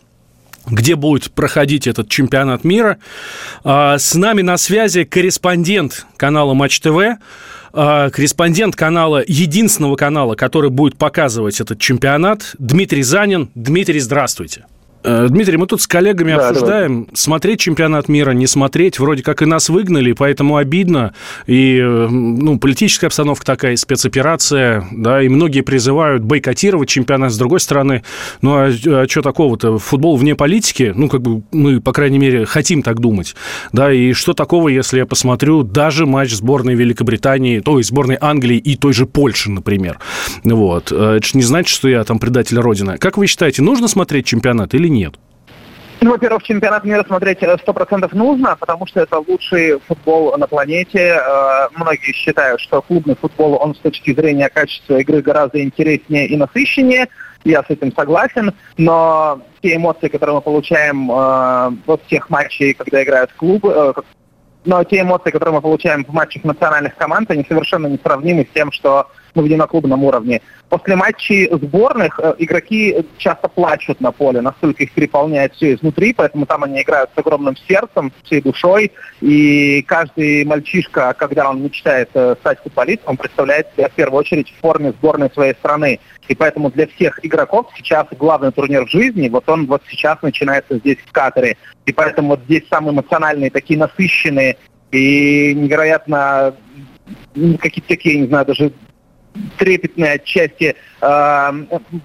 где 0.69 0.95
будет 0.95 1.31
проходить 1.31 1.87
этот 1.87 2.09
чемпионат 2.09 2.63
мира. 2.63 2.97
А, 3.63 3.97
с 3.97 4.15
нами 4.15 4.41
на 4.41 4.57
связи 4.57 5.03
корреспондент 5.03 6.05
канала 6.17 6.53
Матч 6.53 6.79
ТВ, 6.79 7.17
а, 7.73 8.09
корреспондент 8.09 8.75
канала, 8.75 9.23
единственного 9.27 9.95
канала, 9.95 10.35
который 10.35 10.69
будет 10.69 10.97
показывать 10.97 11.61
этот 11.61 11.79
чемпионат, 11.79 12.55
Дмитрий 12.59 13.03
Занин. 13.03 13.49
Дмитрий, 13.55 13.99
здравствуйте. 13.99 14.65
Э, 15.03 15.27
Дмитрий, 15.29 15.57
мы 15.57 15.67
тут 15.67 15.81
с 15.81 15.87
коллегами 15.87 16.33
да, 16.33 16.49
обсуждаем, 16.49 17.03
давай. 17.03 17.15
смотреть 17.15 17.59
чемпионат 17.59 18.09
мира, 18.09 18.31
не 18.31 18.47
смотреть. 18.47 18.99
Вроде 18.99 19.23
как 19.23 19.41
и 19.41 19.45
нас 19.45 19.69
выгнали, 19.69 20.13
поэтому 20.13 20.57
обидно. 20.57 21.13
И 21.45 21.77
э, 21.77 22.07
ну, 22.09 22.59
политическая 22.59 23.07
обстановка 23.07 23.45
такая, 23.45 23.75
спецоперация, 23.75 24.85
да, 24.91 25.21
и 25.21 25.29
многие 25.29 25.61
призывают 25.61 26.23
бойкотировать 26.23 26.89
чемпионат. 26.89 27.31
С 27.31 27.37
другой 27.37 27.59
стороны, 27.59 28.03
ну 28.41 28.55
а, 28.55 28.71
а 28.85 29.05
что 29.07 29.21
такого-то? 29.21 29.77
Футбол 29.77 30.17
вне 30.17 30.35
политики, 30.35 30.93
ну, 30.95 31.09
как 31.09 31.21
бы 31.21 31.43
мы, 31.51 31.79
по 31.79 31.93
крайней 31.93 32.19
мере, 32.19 32.45
хотим 32.45 32.81
так 32.81 32.99
думать. 32.99 33.35
Да, 33.71 33.91
и 33.91 34.13
что 34.13 34.33
такого, 34.33 34.69
если 34.69 34.97
я 34.97 35.05
посмотрю 35.05 35.63
даже 35.63 36.05
матч 36.05 36.33
сборной 36.33 36.75
Великобритании, 36.75 37.59
то 37.59 37.77
есть 37.77 37.89
сборной 37.89 38.17
Англии 38.19 38.57
и 38.57 38.75
той 38.75 38.93
же 38.93 39.05
Польши, 39.05 39.51
например. 39.51 39.99
Вот. 40.43 40.91
Э, 40.91 41.17
это 41.17 41.25
же 41.25 41.31
не 41.35 41.43
значит, 41.43 41.73
что 41.73 41.87
я 41.87 42.03
там 42.03 42.19
предатель 42.19 42.57
Родины. 42.57 42.97
Как 42.97 43.17
вы 43.17 43.27
считаете, 43.27 43.61
нужно 43.61 43.87
смотреть 43.87 44.25
чемпионат 44.25 44.73
или 44.73 44.86
нет? 44.89 45.13
нет? 45.13 45.19
Ну, 45.99 46.11
во-первых, 46.11 46.43
чемпионат 46.43 46.83
мира 46.83 47.03
смотреть 47.03 47.39
100% 47.41 48.05
э, 48.11 48.15
нужно, 48.15 48.55
потому 48.55 48.85
что 48.85 49.01
это 49.01 49.17
лучший 49.17 49.79
футбол 49.79 50.37
на 50.37 50.47
планете. 50.47 51.19
Э, 51.19 51.69
многие 51.75 52.13
считают, 52.13 52.61
что 52.61 52.81
клубный 52.81 53.15
футбол, 53.15 53.57
он 53.59 53.73
с 53.73 53.79
точки 53.79 54.13
зрения 54.13 54.47
качества 54.49 54.97
игры 54.97 55.21
гораздо 55.21 55.61
интереснее 55.61 56.27
и 56.27 56.37
насыщеннее. 56.37 57.07
Я 57.43 57.63
с 57.63 57.69
этим 57.69 57.91
согласен, 57.93 58.53
но 58.77 59.41
те 59.61 59.75
эмоции, 59.75 60.07
которые 60.07 60.35
мы 60.35 60.41
получаем 60.41 61.09
э, 61.09 61.13
во 61.85 61.97
всех 62.05 62.29
матчах, 62.29 62.77
когда 62.77 63.03
играют 63.03 63.33
клубы, 63.33 63.93
но 64.65 64.83
те 64.83 65.01
эмоции, 65.01 65.31
которые 65.31 65.55
мы 65.55 65.61
получаем 65.61 66.05
в 66.05 66.13
матчах 66.13 66.43
национальных 66.43 66.95
команд, 66.95 67.31
они 67.31 67.45
совершенно 67.47 67.87
не 67.87 67.97
сравнимы 67.97 68.45
с 68.49 68.53
тем, 68.53 68.71
что 68.71 69.07
мы 69.35 69.43
видим 69.43 69.57
на 69.59 69.67
клубном 69.67 70.03
уровне. 70.03 70.41
После 70.69 70.95
матчей 70.95 71.49
сборных 71.49 72.19
э, 72.19 72.35
игроки 72.39 73.05
часто 73.17 73.47
плачут 73.47 74.01
на 74.01 74.11
поле, 74.11 74.41
настолько 74.41 74.83
их 74.83 74.91
переполняет 74.91 75.53
все 75.53 75.73
изнутри, 75.73 76.13
поэтому 76.13 76.45
там 76.45 76.63
они 76.63 76.81
играют 76.81 77.09
с 77.15 77.17
огромным 77.17 77.55
сердцем, 77.67 78.11
всей 78.23 78.41
душой. 78.41 78.91
И 79.21 79.81
каждый 79.87 80.43
мальчишка, 80.45 81.13
когда 81.17 81.49
он 81.49 81.63
мечтает 81.63 82.09
э, 82.13 82.35
стать 82.41 82.59
футболистом, 82.61 83.11
он 83.11 83.17
представляет 83.17 83.67
себя 83.75 83.87
в 83.87 83.93
первую 83.93 84.19
очередь 84.19 84.49
в 84.49 84.59
форме 84.59 84.91
сборной 84.91 85.31
своей 85.31 85.53
страны. 85.53 85.99
И 86.27 86.35
поэтому 86.35 86.69
для 86.69 86.87
всех 86.87 87.23
игроков 87.23 87.67
сейчас 87.77 88.07
главный 88.17 88.51
турнир 88.51 88.85
в 88.85 88.89
жизни, 88.89 89.29
вот 89.29 89.47
он 89.47 89.65
вот 89.67 89.81
сейчас 89.89 90.21
начинается 90.21 90.77
здесь, 90.77 90.97
в 91.05 91.11
Катаре. 91.11 91.57
И 91.85 91.93
поэтому 91.93 92.29
вот 92.29 92.41
здесь 92.43 92.63
самые 92.69 92.93
эмоциональные, 92.93 93.49
такие 93.49 93.79
насыщенные 93.79 94.57
и 94.91 95.53
невероятно 95.53 96.55
какие-то 97.59 97.87
такие, 97.87 98.19
не 98.19 98.27
знаю, 98.27 98.45
даже 98.45 98.71
трепетные 99.57 100.13
отчасти 100.13 100.75
э, 101.01 101.51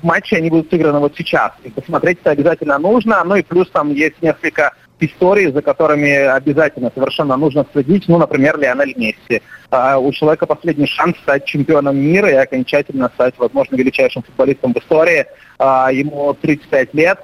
матчи, 0.03 0.35
они 0.35 0.51
будут 0.51 0.71
сыграны 0.71 0.99
вот 0.99 1.15
сейчас. 1.17 1.53
И 1.65 1.71
посмотреть 1.71 2.19
это 2.21 2.31
обязательно 2.31 2.79
нужно. 2.79 3.23
Ну 3.25 3.37
и 3.37 3.43
плюс 3.43 3.71
там 3.71 3.93
есть 3.93 4.21
несколько 4.23 4.75
истории, 5.05 5.51
за 5.51 5.63
которыми 5.63 6.13
обязательно 6.13 6.91
совершенно 6.95 7.37
нужно 7.37 7.67
следить, 7.73 8.05
ну, 8.09 8.19
например, 8.19 8.59
Лионель 8.59 8.95
Месси. 8.97 9.43
А 9.71 9.99
у 9.99 10.13
человека 10.13 10.47
последний 10.47 10.87
шанс 10.87 11.17
стать 11.19 11.45
чемпионом 11.45 11.97
мира 11.97 12.31
и 12.31 12.35
окончательно 12.35 13.11
стать, 13.15 13.35
возможно, 13.39 13.77
величайшим 13.77 14.23
футболистом 14.23 14.75
в 14.75 14.79
истории. 14.79 15.27
А, 15.59 15.91
ему 15.93 16.35
35 16.35 16.95
лет, 16.95 17.19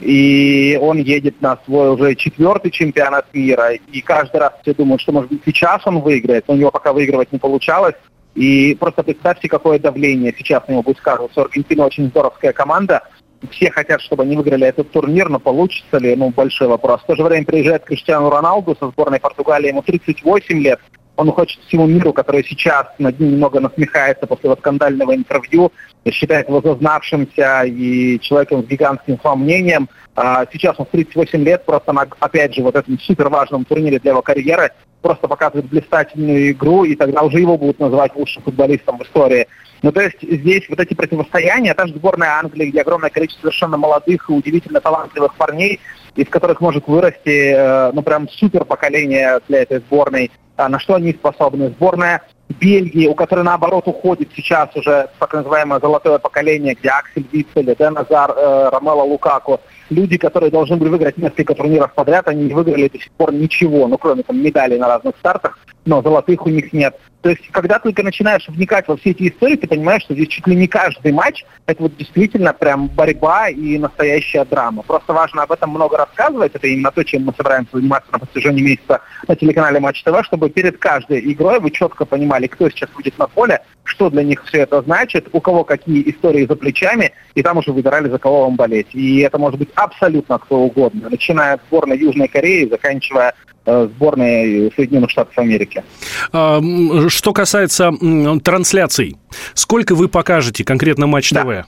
и 0.00 0.78
он 0.80 0.98
едет 0.98 1.40
на 1.40 1.58
свой 1.64 1.90
уже 1.90 2.14
четвертый 2.14 2.70
чемпионат 2.70 3.26
мира. 3.32 3.72
И 3.72 4.00
каждый 4.00 4.40
раз 4.40 4.52
все 4.62 4.74
думают, 4.74 5.00
что, 5.00 5.12
может 5.12 5.30
быть, 5.30 5.42
сейчас 5.44 5.82
он 5.86 6.00
выиграет, 6.00 6.46
но 6.48 6.54
у 6.54 6.56
него 6.56 6.70
пока 6.70 6.92
выигрывать 6.92 7.32
не 7.32 7.38
получалось. 7.38 7.94
И 8.34 8.74
просто 8.74 9.02
представьте, 9.02 9.48
какое 9.48 9.78
давление 9.78 10.34
сейчас 10.36 10.66
на 10.66 10.72
него 10.72 10.82
будет 10.82 10.98
сказываться. 10.98 11.42
Аргентина 11.42 11.86
очень 11.86 12.08
здоровская 12.08 12.52
команда. 12.52 13.02
Все 13.50 13.70
хотят, 13.70 14.00
чтобы 14.00 14.22
они 14.22 14.36
выиграли 14.36 14.66
этот 14.66 14.90
турнир, 14.90 15.28
но 15.28 15.38
получится 15.38 15.98
ли, 15.98 16.16
ну, 16.16 16.30
большой 16.30 16.66
вопрос. 16.66 17.02
В 17.02 17.06
то 17.06 17.14
же 17.14 17.22
время 17.22 17.44
приезжает 17.44 17.84
Криштиану 17.84 18.30
Роналду 18.30 18.76
со 18.78 18.88
сборной 18.88 19.20
Португалии, 19.20 19.68
ему 19.68 19.82
38 19.82 20.58
лет. 20.58 20.80
Он 21.16 21.30
хочет 21.30 21.60
всему 21.64 21.86
миру, 21.86 22.12
который 22.12 22.44
сейчас 22.44 22.86
над 22.98 23.20
ним 23.20 23.32
немного 23.32 23.60
насмехается 23.60 24.26
после 24.26 24.50
вот 24.50 24.58
скандального 24.58 25.14
интервью, 25.14 25.72
считает 26.10 26.48
его 26.48 26.60
зазнавшимся 26.60 27.62
и 27.64 28.18
человеком 28.20 28.64
с 28.64 28.66
гигантским 28.66 29.18
мнением. 29.36 29.88
А 30.16 30.44
сейчас 30.52 30.74
он 30.78 30.86
в 30.86 30.90
38 30.90 31.44
лет, 31.44 31.64
просто 31.64 31.92
на, 31.92 32.06
опять 32.20 32.54
же, 32.54 32.62
вот 32.62 32.74
этом 32.74 32.98
супер 32.98 33.28
важном 33.28 33.64
турнире 33.64 33.98
для 33.98 34.10
его 34.10 34.22
карьеры 34.22 34.72
просто 35.02 35.28
показывает 35.28 35.68
блистательную 35.68 36.52
игру, 36.52 36.84
и 36.84 36.94
тогда 36.94 37.22
уже 37.22 37.38
его 37.38 37.58
будут 37.58 37.78
называть 37.78 38.16
лучшим 38.16 38.42
футболистом 38.42 38.98
в 38.98 39.02
истории. 39.02 39.46
Ну, 39.82 39.92
то 39.92 40.00
есть 40.00 40.16
здесь 40.22 40.66
вот 40.70 40.80
эти 40.80 40.94
противостояния, 40.94 41.74
та 41.74 41.86
же 41.86 41.92
сборная 41.92 42.38
Англии, 42.38 42.70
где 42.70 42.80
огромное 42.80 43.10
количество 43.10 43.42
совершенно 43.42 43.76
молодых 43.76 44.30
и 44.30 44.32
удивительно 44.32 44.80
талантливых 44.80 45.34
парней, 45.34 45.78
из 46.16 46.28
которых 46.28 46.60
может 46.60 46.86
вырасти, 46.86 47.52
э, 47.54 47.92
ну, 47.92 48.02
прям 48.02 48.28
супер 48.28 48.64
поколение 48.64 49.40
для 49.48 49.62
этой 49.62 49.78
сборной, 49.78 50.30
а 50.56 50.68
на 50.68 50.78
что 50.78 50.94
они 50.94 51.12
способны. 51.12 51.70
Сборная 51.70 52.22
Бельгии, 52.48 53.08
у 53.08 53.14
которой, 53.14 53.42
наоборот, 53.42 53.88
уходит 53.88 54.28
сейчас 54.36 54.68
уже 54.76 55.08
так 55.18 55.32
называемое 55.32 55.80
золотое 55.80 56.18
поколение, 56.18 56.74
где 56.74 56.90
Аксель 56.90 57.26
Вицель, 57.32 57.74
Ден 57.76 57.96
Азар, 57.96 58.32
э, 58.36 58.68
Ромело 58.70 59.02
Лукаку, 59.02 59.60
люди, 59.90 60.18
которые 60.18 60.50
должны 60.50 60.76
были 60.76 60.90
выиграть 60.90 61.16
несколько 61.16 61.54
турниров 61.54 61.92
подряд, 61.94 62.28
они 62.28 62.44
не 62.44 62.54
выиграли 62.54 62.88
до 62.88 62.98
сих 62.98 63.10
пор 63.12 63.32
ничего, 63.32 63.88
ну, 63.88 63.98
кроме 63.98 64.22
там 64.22 64.40
медалей 64.40 64.78
на 64.78 64.88
разных 64.88 65.16
стартах, 65.18 65.58
но 65.84 66.02
золотых 66.02 66.46
у 66.46 66.50
них 66.50 66.72
нет. 66.72 66.96
То 67.24 67.30
есть, 67.30 67.48
когда 67.52 67.78
только 67.78 68.02
начинаешь 68.02 68.46
вникать 68.48 68.86
во 68.86 68.98
все 68.98 69.12
эти 69.12 69.28
истории, 69.28 69.56
ты 69.56 69.66
понимаешь, 69.66 70.02
что 70.02 70.12
здесь 70.12 70.28
чуть 70.28 70.46
ли 70.46 70.54
не 70.54 70.68
каждый 70.68 71.12
матч– 71.12 71.42
это 71.66 71.84
вот 71.84 71.96
действительно 71.96 72.52
прям 72.52 72.88
борьба 72.88 73.48
и 73.48 73.78
настоящая 73.78 74.44
драма. 74.44 74.82
Просто 74.82 75.14
важно 75.14 75.42
об 75.42 75.52
этом 75.52 75.70
много 75.70 75.96
рассказывать. 75.96 76.54
Это 76.54 76.66
именно 76.66 76.90
то, 76.90 77.02
чем 77.02 77.24
мы 77.24 77.32
собираемся 77.34 77.78
заниматься 77.78 78.12
на 78.12 78.18
протяжении 78.18 78.62
месяца 78.62 79.00
на 79.26 79.36
телеканале 79.36 79.80
Матч 79.80 80.02
ТВ, 80.02 80.22
чтобы 80.24 80.50
перед 80.50 80.76
каждой 80.76 81.20
игрой 81.32 81.60
вы 81.60 81.70
четко 81.70 82.04
понимали, 82.04 82.46
кто 82.46 82.68
сейчас 82.68 82.90
будет 82.90 83.16
на 83.18 83.26
поле, 83.26 83.62
что 83.84 84.10
для 84.10 84.22
них 84.22 84.44
все 84.44 84.58
это 84.58 84.82
значит, 84.82 85.28
у 85.32 85.40
кого 85.40 85.64
какие 85.64 86.10
истории 86.10 86.44
за 86.44 86.56
плечами, 86.56 87.12
и 87.34 87.42
там 87.42 87.56
уже 87.56 87.72
выбирали, 87.72 88.10
за 88.10 88.18
кого 88.18 88.42
вам 88.42 88.56
болеть. 88.56 88.88
И 88.92 89.20
это 89.20 89.38
может 89.38 89.58
быть 89.58 89.70
абсолютно 89.76 90.38
кто 90.38 90.58
угодно, 90.58 91.08
начиная 91.08 91.54
от 91.54 91.62
сборной 91.68 91.98
Южной 91.98 92.28
Кореи, 92.28 92.68
заканчивая 92.68 93.34
сборной 93.66 94.72
Соединенных 94.76 95.10
Штатов 95.10 95.36
Америки. 95.38 95.82
А, 96.32 96.60
что 97.08 97.32
касается 97.32 97.92
трансляций, 98.42 99.16
сколько 99.54 99.94
вы 99.94 100.08
покажете 100.08 100.64
конкретно 100.64 101.06
Матч 101.06 101.30
да. 101.30 101.42
ТВ? 101.42 101.66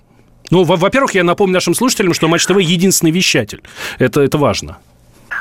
Ну, 0.50 0.62
во-первых, 0.64 1.14
я 1.14 1.24
напомню 1.24 1.54
нашим 1.54 1.74
слушателям, 1.74 2.14
что 2.14 2.28
Матч 2.28 2.46
ТВ 2.46 2.58
единственный 2.58 3.10
вещатель. 3.10 3.62
Это, 3.98 4.20
это 4.20 4.38
важно. 4.38 4.78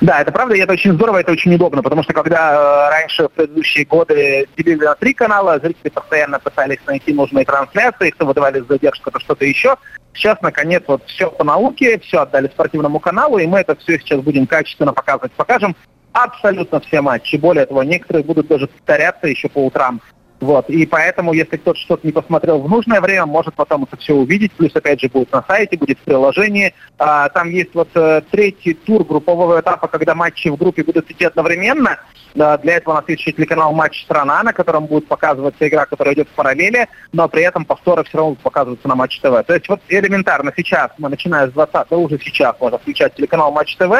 Да, 0.01 0.21
это 0.21 0.31
правда, 0.31 0.55
и 0.55 0.59
это 0.59 0.73
очень 0.73 0.93
здорово, 0.93 1.19
это 1.19 1.31
очень 1.31 1.53
удобно, 1.55 1.81
потому 1.81 2.03
что 2.03 2.11
когда 2.11 2.53
э, 2.53 2.89
раньше 2.91 3.23
в 3.25 3.31
предыдущие 3.31 3.85
годы 3.85 4.47
делили 4.57 4.83
на 4.83 4.95
три 4.95 5.13
канала, 5.13 5.59
зрители 5.59 5.89
постоянно 5.89 6.39
пытались 6.39 6.79
найти 6.85 7.13
нужные 7.13 7.45
трансляции, 7.45 8.09
кто 8.09 8.25
выдавали 8.25 8.63
задержку, 8.67 9.11
то 9.11 9.19
что-то 9.19 9.45
еще. 9.45 9.77
Сейчас, 10.13 10.41
наконец, 10.41 10.83
вот 10.87 11.03
все 11.07 11.29
по 11.29 11.43
науке, 11.43 11.99
все 11.99 12.21
отдали 12.21 12.47
спортивному 12.47 12.99
каналу, 12.99 13.37
и 13.37 13.47
мы 13.47 13.59
это 13.59 13.75
все 13.75 13.97
сейчас 13.99 14.21
будем 14.21 14.47
качественно 14.47 14.91
показывать. 14.91 15.31
Покажем 15.33 15.75
абсолютно 16.15 16.79
все 16.79 17.01
матчи. 17.01 17.35
Более 17.35 17.65
того, 17.65 17.83
некоторые 17.83 18.23
будут 18.23 18.47
даже 18.47 18.67
повторяться 18.67 19.27
еще 19.27 19.49
по 19.49 19.65
утрам. 19.65 20.01
Вот. 20.39 20.69
И 20.69 20.85
поэтому, 20.85 21.33
если 21.33 21.57
кто-то 21.57 21.79
что-то 21.79 22.05
не 22.05 22.13
посмотрел 22.13 22.59
в 22.59 22.69
нужное 22.69 23.01
время, 23.01 23.25
может 23.25 23.53
потом 23.55 23.83
это 23.83 23.97
все 23.97 24.13
увидеть. 24.13 24.51
Плюс, 24.53 24.75
опять 24.75 25.01
же, 25.01 25.09
будет 25.09 25.31
на 25.31 25.43
сайте, 25.43 25.77
будет 25.77 25.97
в 25.99 26.03
приложении. 26.03 26.73
А, 26.97 27.29
там 27.29 27.49
есть 27.49 27.73
вот 27.73 27.89
э, 27.95 28.21
третий 28.31 28.73
тур 28.73 29.05
группового 29.05 29.59
этапа, 29.59 29.87
когда 29.87 30.13
матчи 30.13 30.49
в 30.49 30.57
группе 30.57 30.83
будут 30.83 31.09
идти 31.09 31.25
одновременно. 31.25 31.99
Да, 32.35 32.57
для 32.57 32.75
этого 32.75 32.95
у 32.95 32.97
нас 32.97 33.05
есть 33.07 33.21
еще 33.21 33.31
телеканал 33.31 33.71
«Матч 33.71 34.03
страна», 34.03 34.43
на 34.43 34.51
котором 34.51 34.87
будет 34.87 35.07
показываться 35.07 35.65
игра, 35.65 35.85
которая 35.85 36.13
идет 36.13 36.27
в 36.27 36.33
параллели, 36.33 36.89
но 37.13 37.29
при 37.29 37.43
этом 37.43 37.63
повторы 37.63 38.03
все 38.03 38.17
равно 38.17 38.31
будут 38.31 38.43
показываться 38.43 38.87
на 38.89 38.95
Матч 38.95 39.21
ТВ. 39.21 39.43
То 39.47 39.53
есть 39.53 39.69
вот 39.69 39.79
элементарно 39.87 40.51
сейчас, 40.55 40.91
мы 40.97 41.07
начиная 41.07 41.47
с 41.47 41.53
20 41.53 41.91
уже 41.93 42.19
сейчас 42.19 42.59
можно 42.59 42.77
включать 42.77 43.15
телеканал 43.15 43.53
Матч 43.53 43.77
ТВ, 43.77 43.93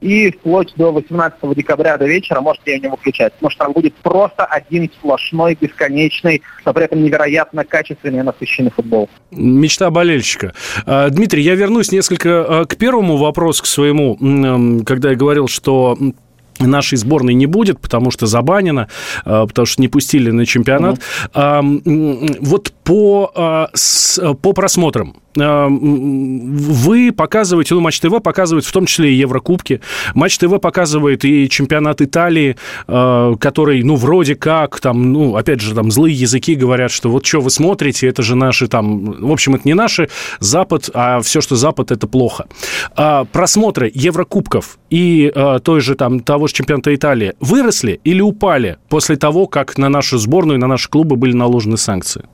и 0.00 0.30
вплоть 0.30 0.72
до 0.76 0.92
18 0.92 1.38
декабря 1.56 1.96
до 1.96 2.06
вечера 2.06 2.40
можете 2.40 2.72
ее 2.72 2.80
не 2.80 2.88
выключать, 2.88 3.32
потому 3.34 3.50
что 3.50 3.64
там 3.64 3.72
будет 3.72 3.94
просто 3.96 4.44
один 4.44 4.90
сплошной, 4.90 5.56
бесконечный, 5.60 6.42
но 6.64 6.72
при 6.72 6.84
этом 6.84 7.02
невероятно 7.02 7.64
качественный 7.64 8.20
и 8.20 8.22
насыщенный 8.22 8.70
футбол. 8.70 9.08
Мечта 9.30 9.90
болельщика. 9.90 10.54
А, 10.86 11.08
Дмитрий, 11.10 11.42
я 11.42 11.54
вернусь 11.54 11.92
несколько 11.92 12.60
а, 12.60 12.64
к 12.64 12.76
первому 12.76 13.16
вопросу, 13.16 13.62
к 13.62 13.66
своему, 13.66 14.82
когда 14.84 15.10
я 15.10 15.16
говорил, 15.16 15.48
что 15.48 15.98
нашей 16.60 16.98
сборной 16.98 17.34
не 17.34 17.46
будет, 17.46 17.80
потому 17.80 18.10
что 18.10 18.26
забанено, 18.26 18.88
а, 19.24 19.46
потому 19.46 19.66
что 19.66 19.80
не 19.80 19.88
пустили 19.88 20.30
на 20.30 20.46
чемпионат. 20.46 21.00
Mm-hmm. 21.34 22.38
Вот 22.40 22.72
по, 22.84 23.68
по 24.42 24.52
просмотрам, 24.52 25.16
вы 25.36 27.12
показываете, 27.12 27.74
ну, 27.74 27.80
Матч 27.80 28.00
ТВ 28.00 28.22
показывает 28.22 28.64
в 28.64 28.72
том 28.72 28.86
числе 28.86 29.12
и 29.12 29.16
Еврокубки. 29.16 29.80
Матч 30.14 30.38
ТВ 30.38 30.60
показывает 30.60 31.24
и 31.24 31.48
чемпионат 31.48 32.00
Италии, 32.00 32.56
э, 32.86 33.34
который, 33.38 33.82
ну, 33.82 33.96
вроде 33.96 34.34
как, 34.34 34.80
там, 34.80 35.12
ну, 35.12 35.36
опять 35.36 35.60
же, 35.60 35.74
там, 35.74 35.90
злые 35.90 36.14
языки 36.14 36.54
говорят, 36.54 36.90
что 36.90 37.08
вот 37.10 37.26
что 37.26 37.40
вы 37.40 37.50
смотрите, 37.50 38.08
это 38.08 38.22
же 38.22 38.34
наши 38.34 38.68
там... 38.68 39.12
В 39.20 39.30
общем, 39.30 39.54
это 39.54 39.66
не 39.66 39.74
наши 39.74 40.08
Запад, 40.40 40.90
а 40.94 41.20
все, 41.20 41.40
что 41.40 41.56
Запад, 41.56 41.90
это 41.90 42.06
плохо. 42.06 42.46
А 42.96 43.24
просмотры 43.24 43.90
Еврокубков 43.94 44.78
и 44.90 45.30
э, 45.34 45.60
той 45.62 45.80
же 45.80 45.94
там 45.94 46.20
того 46.20 46.46
же 46.46 46.54
чемпионата 46.54 46.94
Италии 46.94 47.34
выросли 47.40 48.00
или 48.04 48.20
упали 48.20 48.78
после 48.88 49.16
того, 49.16 49.46
как 49.46 49.78
на 49.78 49.88
нашу 49.88 50.18
сборную, 50.18 50.58
на 50.58 50.66
наши 50.66 50.88
клубы 50.88 51.16
были 51.16 51.34
наложены 51.34 51.76
санкции? 51.76 52.24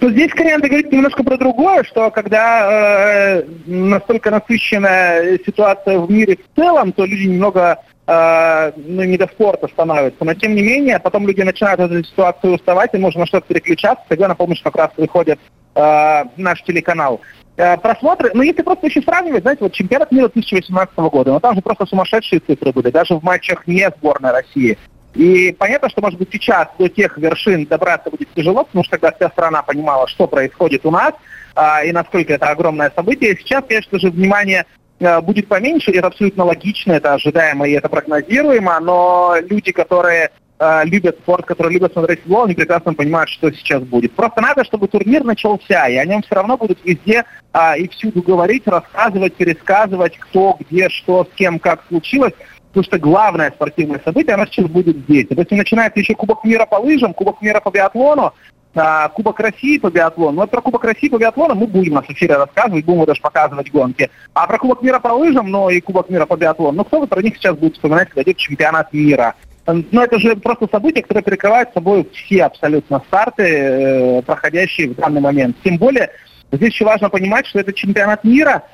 Но 0.00 0.10
здесь 0.10 0.30
скорее 0.30 0.54
надо 0.54 0.68
говорить 0.68 0.92
немножко 0.92 1.22
про 1.22 1.36
другое, 1.36 1.84
что 1.84 2.10
когда 2.10 3.40
э, 3.40 3.44
настолько 3.66 4.30
насыщенная 4.30 5.38
ситуация 5.44 5.98
в 5.98 6.10
мире 6.10 6.36
в 6.36 6.60
целом, 6.60 6.92
то 6.92 7.04
люди 7.04 7.28
немного 7.28 7.78
э, 8.06 8.72
ну, 8.76 9.02
не 9.04 9.16
до 9.16 9.26
спорта 9.26 9.68
становятся. 9.68 10.24
Но 10.24 10.34
тем 10.34 10.54
не 10.54 10.62
менее, 10.62 10.98
потом 10.98 11.26
люди 11.26 11.42
начинают 11.42 11.80
от 11.80 11.90
этой 11.90 12.04
ситуации 12.04 12.48
уставать, 12.48 12.94
и 12.94 12.98
нужно 12.98 13.20
на 13.20 13.26
что-то 13.26 13.46
переключаться. 13.48 14.04
Тогда 14.08 14.28
на 14.28 14.34
помощь 14.34 14.62
как 14.62 14.76
раз 14.76 14.90
выходит 14.96 15.38
э, 15.74 16.24
наш 16.36 16.62
телеканал. 16.62 17.20
Э, 17.56 17.76
просмотры, 17.76 18.30
ну 18.32 18.42
если 18.42 18.62
просто 18.62 18.86
еще 18.86 19.02
сравнивать, 19.02 19.42
знаете, 19.42 19.64
вот 19.64 19.72
чемпионат 19.72 20.10
мира 20.10 20.28
2018 20.28 20.96
года, 20.96 21.32
ну, 21.32 21.40
там 21.40 21.54
же 21.54 21.60
просто 21.60 21.84
сумасшедшие 21.84 22.40
цифры 22.40 22.72
были, 22.72 22.90
даже 22.90 23.14
в 23.14 23.22
матчах 23.22 23.66
не 23.66 23.88
сборной 23.98 24.32
России. 24.32 24.78
И 25.14 25.52
понятно, 25.58 25.90
что, 25.90 26.00
может 26.00 26.18
быть, 26.18 26.30
сейчас 26.32 26.68
до 26.78 26.88
тех 26.88 27.16
вершин 27.18 27.66
добраться 27.66 28.10
будет 28.10 28.32
тяжело, 28.34 28.64
потому 28.64 28.84
что 28.84 28.98
тогда 28.98 29.12
вся 29.12 29.28
страна 29.30 29.62
понимала, 29.62 30.08
что 30.08 30.26
происходит 30.26 30.86
у 30.86 30.90
нас, 30.90 31.12
а, 31.54 31.84
и 31.84 31.92
насколько 31.92 32.32
это 32.32 32.46
огромное 32.46 32.90
событие. 32.94 33.36
Сейчас, 33.36 33.64
конечно 33.66 33.98
же, 33.98 34.10
внимание 34.10 34.64
а, 35.00 35.20
будет 35.20 35.48
поменьше, 35.48 35.90
это 35.92 36.06
абсолютно 36.06 36.44
логично, 36.44 36.92
это 36.92 37.14
ожидаемо 37.14 37.68
и 37.68 37.72
это 37.72 37.88
прогнозируемо, 37.88 38.80
но 38.80 39.36
люди, 39.48 39.72
которые 39.72 40.30
а, 40.64 40.84
любят 40.84 41.18
спорт, 41.18 41.44
которые 41.44 41.74
любят 41.74 41.92
смотреть 41.92 42.20
футбол, 42.20 42.44
они 42.44 42.54
прекрасно 42.54 42.94
понимают, 42.94 43.28
что 43.30 43.50
сейчас 43.50 43.82
будет. 43.82 44.14
Просто 44.14 44.40
надо, 44.40 44.62
чтобы 44.64 44.86
турнир 44.86 45.24
начался, 45.24 45.88
и 45.88 45.96
о 45.96 46.04
нем 46.04 46.22
все 46.22 46.36
равно 46.36 46.56
будут 46.56 46.78
везде 46.84 47.24
а, 47.52 47.76
и 47.76 47.88
всюду 47.88 48.22
говорить, 48.22 48.62
рассказывать, 48.66 49.34
пересказывать, 49.34 50.16
кто, 50.18 50.56
где, 50.60 50.88
что, 50.88 51.24
с 51.24 51.36
кем, 51.36 51.58
как 51.58 51.82
случилось. 51.88 52.34
Потому 52.72 52.84
что 52.84 52.98
главное 52.98 53.50
спортивное 53.50 54.00
событие, 54.02 54.34
оно 54.34 54.46
сейчас 54.46 54.66
будет 54.66 54.96
здесь. 54.96 55.26
Есть 55.28 55.50
начинается 55.50 56.00
еще 56.00 56.14
Кубок 56.14 56.42
мира 56.42 56.64
по 56.64 56.76
лыжам, 56.76 57.12
Кубок 57.12 57.42
мира 57.42 57.60
по 57.60 57.70
биатлону, 57.70 58.32
а, 58.74 59.10
Кубок 59.10 59.38
России 59.40 59.76
по 59.76 59.90
биатлону. 59.90 60.40
Вот 60.40 60.50
про 60.50 60.62
Кубок 60.62 60.82
России 60.84 61.10
по 61.10 61.18
биатлону 61.18 61.54
мы 61.54 61.66
будем 61.66 61.94
на 61.94 62.00
эфире 62.08 62.36
рассказывать, 62.36 62.86
будем 62.86 63.04
даже 63.04 63.20
показывать 63.20 63.70
гонки. 63.70 64.08
А 64.32 64.46
про 64.46 64.56
Кубок 64.56 64.82
мира 64.82 65.00
по 65.00 65.08
лыжам, 65.08 65.50
ну 65.50 65.68
и 65.68 65.82
Кубок 65.82 66.08
мира 66.08 66.24
по 66.24 66.36
биатлону, 66.36 66.78
ну 66.78 66.84
кто-то 66.84 67.06
про 67.06 67.20
них 67.20 67.36
сейчас 67.36 67.56
будет 67.56 67.74
вспоминать, 67.74 68.08
когда 68.08 68.22
идет 68.22 68.38
чемпионат 68.38 68.90
мира. 68.94 69.34
Но 69.66 70.02
это 70.02 70.18
же 70.18 70.34
просто 70.36 70.66
событие, 70.72 71.02
которое 71.02 71.22
перекрывает 71.22 71.72
собой 71.74 72.08
все 72.14 72.44
абсолютно 72.44 73.02
старты, 73.06 73.42
э, 73.44 74.22
проходящие 74.22 74.88
в 74.88 74.94
данный 74.94 75.20
момент. 75.20 75.56
Тем 75.62 75.76
более, 75.76 76.10
здесь 76.50 76.72
еще 76.72 76.84
важно 76.84 77.10
понимать, 77.10 77.46
что 77.46 77.60
это 77.60 77.72
чемпионат 77.72 78.24
мира, 78.24 78.64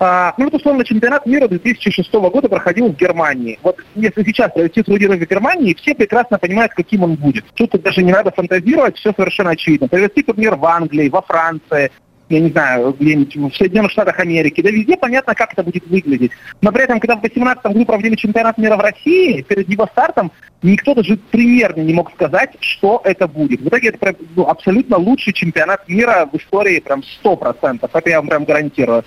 А, 0.00 0.34
ну 0.38 0.44
вот 0.44 0.54
условно 0.54 0.84
чемпионат 0.84 1.26
мира 1.26 1.48
2006 1.48 2.12
года 2.12 2.48
проходил 2.48 2.88
в 2.88 2.96
Германии. 2.96 3.58
Вот 3.62 3.78
если 3.96 4.22
сейчас 4.22 4.52
провести 4.52 4.82
турниры 4.82 5.16
в 5.16 5.28
Германии, 5.28 5.74
все 5.74 5.94
прекрасно 5.94 6.38
понимают, 6.38 6.72
каким 6.72 7.02
он 7.02 7.16
будет. 7.16 7.44
Тут 7.54 7.70
даже 7.82 8.02
не 8.02 8.12
надо 8.12 8.30
фантазировать, 8.30 8.96
все 8.96 9.12
совершенно 9.12 9.50
очевидно. 9.50 9.88
Провести 9.88 10.22
турнир 10.22 10.54
в 10.54 10.64
Англии, 10.64 11.08
во 11.08 11.22
Франции, 11.22 11.90
я 12.28 12.40
не 12.40 12.50
знаю, 12.50 12.94
где-нибудь 12.98 13.54
в 13.54 13.56
Соединенных 13.56 13.90
Штатах 13.90 14.20
Америки, 14.20 14.60
да 14.60 14.70
везде 14.70 14.96
понятно, 14.96 15.34
как 15.34 15.52
это 15.52 15.62
будет 15.62 15.86
выглядеть. 15.86 16.30
Но 16.60 16.70
при 16.72 16.84
этом, 16.84 17.00
когда 17.00 17.16
в 17.16 17.20
2018 17.20 17.64
году 17.64 17.84
проводили 17.86 18.16
чемпионат 18.16 18.58
мира 18.58 18.76
в 18.76 18.80
России, 18.80 19.42
перед 19.42 19.68
его 19.68 19.86
стартом 19.86 20.30
никто 20.62 20.94
даже 20.94 21.16
примерно 21.16 21.80
не 21.80 21.94
мог 21.94 22.12
сказать, 22.12 22.50
что 22.60 23.00
это 23.04 23.26
будет. 23.26 23.60
В 23.60 23.68
итоге 23.68 23.88
это 23.88 24.14
ну, 24.36 24.46
абсолютно 24.46 24.98
лучший 24.98 25.32
чемпионат 25.32 25.88
мира 25.88 26.28
в 26.30 26.36
истории, 26.36 26.80
прям 26.80 27.02
100%, 27.24 27.88
это 27.92 28.10
я 28.10 28.20
вам 28.20 28.28
прям 28.28 28.44
гарантирую. 28.44 29.04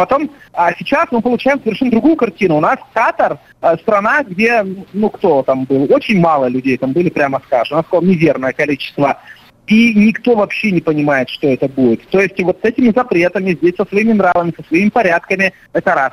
Потом, 0.00 0.30
а 0.54 0.72
сейчас 0.78 1.08
мы 1.10 1.20
получаем 1.20 1.60
совершенно 1.60 1.90
другую 1.90 2.16
картину. 2.16 2.56
У 2.56 2.60
нас 2.60 2.78
Катар, 2.94 3.38
э, 3.60 3.76
страна, 3.82 4.22
где, 4.22 4.64
ну 4.94 5.10
кто 5.10 5.42
там 5.42 5.64
был, 5.64 5.92
очень 5.92 6.18
мало 6.18 6.46
людей 6.46 6.78
там 6.78 6.92
были, 6.92 7.10
прямо 7.10 7.42
скажем. 7.44 7.76
У 7.76 7.82
нас 7.82 8.02
мизерное 8.02 8.54
количество 8.54 9.18
и 9.66 9.92
никто 9.92 10.36
вообще 10.36 10.70
не 10.70 10.80
понимает, 10.80 11.28
что 11.28 11.48
это 11.48 11.68
будет. 11.68 12.08
То 12.08 12.18
есть 12.18 12.40
вот 12.40 12.60
с 12.62 12.64
этими 12.64 12.92
запретами, 12.96 13.52
здесь 13.52 13.76
со 13.76 13.84
своими 13.84 14.14
нравами, 14.14 14.54
со 14.56 14.66
своими 14.68 14.88
порядками, 14.88 15.52
это 15.74 15.94
раз. 15.94 16.12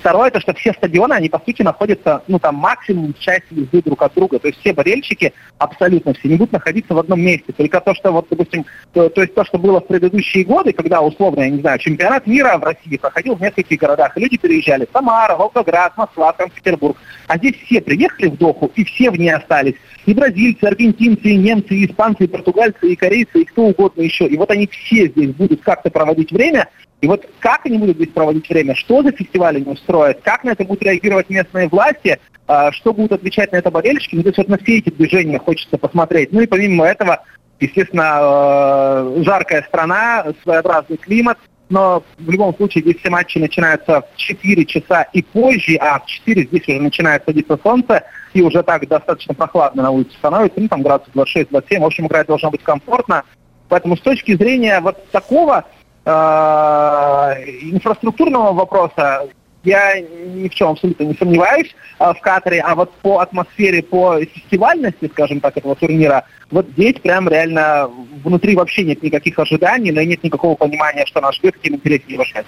Второе, 0.00 0.28
это 0.28 0.40
что 0.40 0.54
все 0.54 0.72
стадионы, 0.72 1.14
они 1.14 1.28
по 1.28 1.40
сути 1.44 1.62
находятся, 1.62 2.22
ну 2.28 2.38
там 2.38 2.56
максимум 2.56 3.14
часть 3.18 3.46
езды 3.50 3.82
друг 3.82 4.02
от 4.02 4.14
друга. 4.14 4.38
То 4.38 4.48
есть 4.48 4.60
все 4.60 4.72
болельщики, 4.72 5.32
абсолютно 5.58 6.14
все, 6.14 6.28
не 6.28 6.36
будут 6.36 6.52
находиться 6.52 6.94
в 6.94 6.98
одном 6.98 7.20
месте. 7.20 7.52
Только 7.52 7.80
то, 7.80 7.94
что 7.94 8.12
вот, 8.12 8.26
допустим, 8.30 8.64
то, 8.92 9.08
то 9.08 9.22
есть 9.22 9.34
то, 9.34 9.44
что 9.44 9.58
было 9.58 9.80
в 9.80 9.86
предыдущие 9.86 10.44
годы, 10.44 10.72
когда 10.72 11.00
условно, 11.00 11.40
я 11.40 11.50
не 11.50 11.60
знаю, 11.60 11.78
чемпионат 11.78 12.26
мира 12.26 12.58
в 12.58 12.64
России 12.64 12.96
проходил 12.96 13.34
в 13.34 13.40
нескольких 13.40 13.78
городах, 13.78 14.16
и 14.16 14.20
люди 14.20 14.36
переезжали. 14.36 14.88
Самара, 14.92 15.36
Волгоград, 15.36 15.96
Москва, 15.96 16.34
Санкт-Петербург. 16.36 16.96
А 17.26 17.38
здесь 17.38 17.56
все 17.64 17.80
приехали 17.80 18.28
в 18.28 18.36
Доху, 18.36 18.70
и 18.74 18.84
все 18.84 19.10
в 19.10 19.16
ней 19.16 19.30
остались. 19.30 19.74
И 20.06 20.14
бразильцы, 20.14 20.64
аргентинцы, 20.64 21.30
и 21.30 21.36
немцы, 21.36 21.74
и 21.74 21.86
испанцы, 21.86 22.24
и 22.24 22.28
португальцы, 22.28 22.92
и 22.92 22.96
корейцы, 22.96 23.42
и 23.42 23.44
кто 23.44 23.62
угодно 23.62 24.02
еще. 24.02 24.26
И 24.26 24.36
вот 24.36 24.50
они 24.50 24.68
все 24.68 25.08
здесь 25.08 25.30
будут 25.30 25.62
как-то 25.62 25.90
проводить 25.90 26.30
время, 26.30 26.68
и 27.00 27.06
вот 27.06 27.26
как 27.40 27.66
они 27.66 27.78
будут 27.78 27.96
здесь 27.96 28.10
проводить 28.10 28.48
время, 28.48 28.74
что 28.74 29.02
за 29.02 29.12
фестиваль 29.12 29.56
они 29.56 29.66
устроят, 29.66 30.20
как 30.22 30.44
на 30.44 30.50
это 30.50 30.64
будут 30.64 30.82
реагировать 30.82 31.28
местные 31.28 31.68
власти, 31.68 32.18
а, 32.46 32.72
что 32.72 32.94
будут 32.94 33.12
отвечать 33.12 33.52
на 33.52 33.56
это 33.56 33.70
болельщики, 33.70 34.16
ну, 34.16 34.22
то 34.22 34.28
есть 34.28 34.38
вот 34.38 34.48
на 34.48 34.58
все 34.58 34.78
эти 34.78 34.90
движения 34.90 35.38
хочется 35.38 35.76
посмотреть. 35.76 36.32
Ну 36.32 36.40
и 36.40 36.46
помимо 36.46 36.86
этого, 36.86 37.22
естественно, 37.60 38.18
э, 38.20 39.22
жаркая 39.24 39.62
страна, 39.62 40.26
своеобразный 40.42 40.96
климат, 40.96 41.38
но 41.68 42.02
в 42.18 42.30
любом 42.30 42.54
случае 42.56 42.82
здесь 42.82 42.98
все 42.98 43.10
матчи 43.10 43.38
начинаются 43.38 44.02
в 44.02 44.16
4 44.16 44.64
часа 44.64 45.02
и 45.12 45.22
позже, 45.22 45.76
а 45.76 45.98
в 45.98 46.06
4 46.06 46.44
здесь 46.44 46.68
уже 46.68 46.80
начинает 46.80 47.24
садиться 47.24 47.58
солнце, 47.62 48.04
и 48.32 48.42
уже 48.42 48.62
так 48.62 48.86
достаточно 48.86 49.34
прохладно 49.34 49.82
на 49.82 49.90
улице 49.90 50.16
становится, 50.16 50.60
ну 50.60 50.68
там 50.68 50.82
градусов 50.82 51.14
26-27, 51.14 51.80
в 51.80 51.84
общем, 51.84 52.06
играть 52.06 52.28
должно 52.28 52.50
быть 52.50 52.62
комфортно. 52.62 53.24
Поэтому 53.68 53.96
с 53.96 54.00
точки 54.00 54.36
зрения 54.36 54.80
вот 54.80 55.10
такого 55.10 55.64
инфраструктурного 56.06 58.52
вопроса 58.52 59.28
я 59.66 60.00
ни 60.00 60.48
в 60.48 60.54
чем 60.54 60.70
абсолютно 60.70 61.04
не 61.04 61.14
сомневаюсь 61.14 61.74
э, 61.98 62.14
в 62.14 62.20
Катаре, 62.20 62.60
а 62.60 62.74
вот 62.74 62.92
по 63.02 63.18
атмосфере, 63.18 63.82
по 63.82 64.24
фестивальности, 64.24 65.10
скажем 65.12 65.40
так, 65.40 65.56
этого 65.56 65.74
турнира, 65.74 66.24
вот 66.50 66.68
здесь 66.70 66.94
прям 67.00 67.28
реально 67.28 67.90
внутри 68.24 68.54
вообще 68.54 68.84
нет 68.84 69.02
никаких 69.02 69.38
ожиданий, 69.38 69.90
но 69.90 70.00
и 70.00 70.06
нет 70.06 70.22
никакого 70.22 70.54
понимания, 70.54 71.04
что 71.06 71.20
нас 71.20 71.34
ждет, 71.34 71.56
каким 71.56 71.74
интереснее 71.74 72.16
вышать. 72.16 72.46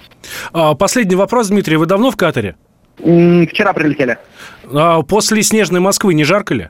А, 0.53 0.73
последний 0.75 1.15
вопрос, 1.15 1.49
Дмитрий, 1.49 1.75
вы 1.75 1.85
давно 1.85 2.09
в 2.09 2.15
Катаре? 2.15 2.55
Вчера 2.97 3.73
прилетели. 3.73 4.17
А, 4.73 5.01
после 5.01 5.43
снежной 5.43 5.81
Москвы 5.81 6.13
не 6.13 6.23
жарко 6.23 6.53
ли? 6.53 6.69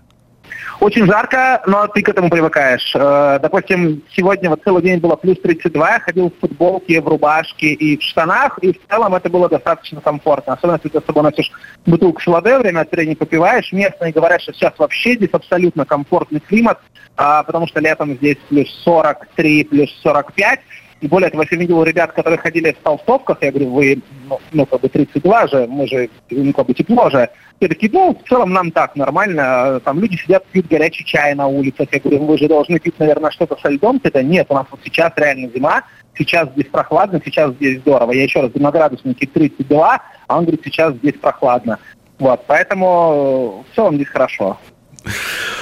Очень 0.80 1.06
жарко, 1.06 1.62
но 1.67 1.88
ты 1.88 2.02
к 2.02 2.10
этому 2.10 2.30
привыкаешь. 2.30 2.91
Э, 2.95 3.39
допустим, 3.41 4.04
сегодня 4.12 4.50
вот 4.50 4.62
целый 4.63 4.82
день 4.82 5.00
было 5.00 5.15
плюс 5.15 5.39
32, 5.41 5.89
я 5.89 6.00
ходил 6.00 6.30
в 6.32 6.39
футболке, 6.39 7.02
в 7.02 7.08
рубашке 7.08 7.74
и 7.74 7.98
в 7.98 8.04
штанах, 8.04 8.58
и 8.60 8.74
в 8.74 8.88
целом 8.88 9.13
это 9.15 9.30
было 9.30 9.50
достаточно 9.50 10.00
комфортно. 10.02 10.54
Особенно, 10.54 10.78
если 10.78 10.89
ты 10.89 11.02
с 11.02 11.06
собой 11.06 11.24
носишь 11.24 11.52
бутылку 11.86 12.22
шаладе, 12.22 12.58
время 12.60 12.82
от 12.82 12.91
времени 12.91 13.15
попиваешь. 13.15 13.72
Местные 13.72 14.13
говорят, 14.13 14.41
что 14.41 14.54
сейчас 14.54 14.74
вообще 14.78 15.15
здесь 15.15 15.32
абсолютно 15.32 15.86
комфортный 15.86 16.39
климат, 16.39 16.80
а, 17.17 17.43
потому 17.43 17.67
что 17.67 17.80
летом 17.80 18.15
здесь 18.15 18.38
плюс 18.48 18.69
43, 18.84 19.65
плюс 19.65 19.89
45. 20.02 20.60
И 21.02 21.08
более 21.08 21.30
того, 21.30 21.43
я 21.50 21.58
видел 21.58 21.84
ребят, 21.84 22.12
которые 22.12 22.38
ходили 22.38 22.72
в 22.72 22.84
толстовках, 22.84 23.38
я 23.41 23.52
говорю, 23.52 23.69
вы, 23.69 24.02
ну, 24.30 24.39
ну, 24.52 24.65
как 24.65 24.82
бы 24.82 24.89
32 24.89 25.48
же, 25.48 25.68
мы 25.68 25.88
же, 25.88 26.10
ну, 26.30 26.54
как 26.54 26.68
бы 26.68 26.74
тепло 26.74 27.10
же. 27.10 27.30
Все 27.58 27.68
такие, 27.68 27.92
ну, 27.92 28.15
в 28.15 28.28
целом 28.30 28.54
нам 28.54 28.72
так, 28.72 28.96
нормально. 28.96 29.82
Там 29.84 30.00
люди 30.00 30.15
сидят, 30.15 30.46
пьют 30.48 30.68
горячий 30.68 31.04
чай 31.06 31.36
на 31.36 31.48
улицах. 31.48 31.88
Я 31.92 32.00
говорю, 32.00 32.26
вы 32.26 32.38
же 32.38 32.48
должны 32.48 32.80
пить, 32.80 32.98
наверное, 33.00 33.32
что-то 33.32 33.58
со 33.62 33.70
льдом. 33.70 34.00
Это 34.04 34.24
нет, 34.24 34.48
у 34.50 34.54
нас 34.54 34.65
вот 34.72 34.80
сейчас 34.84 35.12
реально 35.15 35.50
зима, 35.54 35.84
сейчас 36.18 36.50
здесь 36.52 36.68
прохладно, 36.68 37.22
сейчас 37.24 37.52
здесь 37.54 37.80
здорово. 37.80 38.12
Я 38.12 38.24
еще 38.24 38.42
раз, 38.42 38.52
на 38.54 38.72
градуснике 38.72 39.28
32, 39.28 40.02
а 40.28 40.38
он 40.38 40.44
говорит, 40.44 40.62
сейчас 40.63 40.94
здесь 40.96 41.15
прохладно. 41.20 41.80
Вот, 42.20 42.44
поэтому 42.48 43.65
в 43.72 43.76
целом 43.76 43.96
здесь 43.96 44.10
хорошо. 44.10 44.58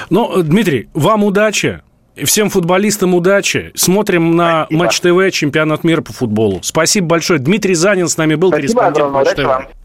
Ну, 0.09 0.41
Дмитрий, 0.43 0.89
вам 0.93 1.23
удачи. 1.23 1.81
Всем 2.23 2.49
футболистам 2.49 3.13
удачи. 3.13 3.71
Смотрим 3.75 4.35
на 4.35 4.65
Спасибо. 4.65 4.83
Матч 4.83 4.99
ТВ, 4.99 5.31
чемпионат 5.31 5.83
мира 5.83 6.01
по 6.01 6.13
футболу. 6.13 6.59
Спасибо 6.63 7.07
большое. 7.07 7.39
Дмитрий 7.39 7.75
Занин 7.75 8.07
с 8.07 8.17
нами 8.17 8.35
был, 8.35 8.49
Спасибо 8.49 8.81
корреспондент 8.81 9.11
Матч 9.11 9.35
ТВ. 9.35 9.77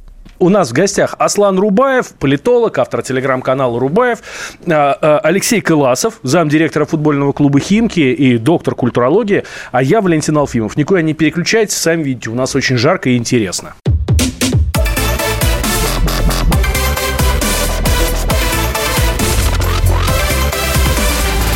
У 0.42 0.48
нас 0.48 0.70
в 0.70 0.72
гостях 0.72 1.14
Аслан 1.20 1.56
Рубаев, 1.56 2.14
политолог, 2.18 2.76
автор 2.78 3.02
телеграм-канала 3.02 3.78
Рубаев, 3.78 4.18
а, 4.66 4.98
а, 5.00 5.18
Алексей 5.20 5.60
Кыласов, 5.60 6.18
замдиректора 6.24 6.84
футбольного 6.84 7.30
клуба 7.32 7.60
«Химки» 7.60 8.00
и 8.00 8.38
доктор 8.38 8.74
культурологии, 8.74 9.44
а 9.70 9.84
я 9.84 10.00
Валентин 10.00 10.36
Алфимов. 10.36 10.76
Никуда 10.76 11.00
не 11.00 11.14
переключайтесь, 11.14 11.76
сами 11.76 12.02
видите, 12.02 12.30
у 12.30 12.34
нас 12.34 12.56
очень 12.56 12.76
жарко 12.76 13.10
и 13.10 13.16
интересно. 13.16 13.74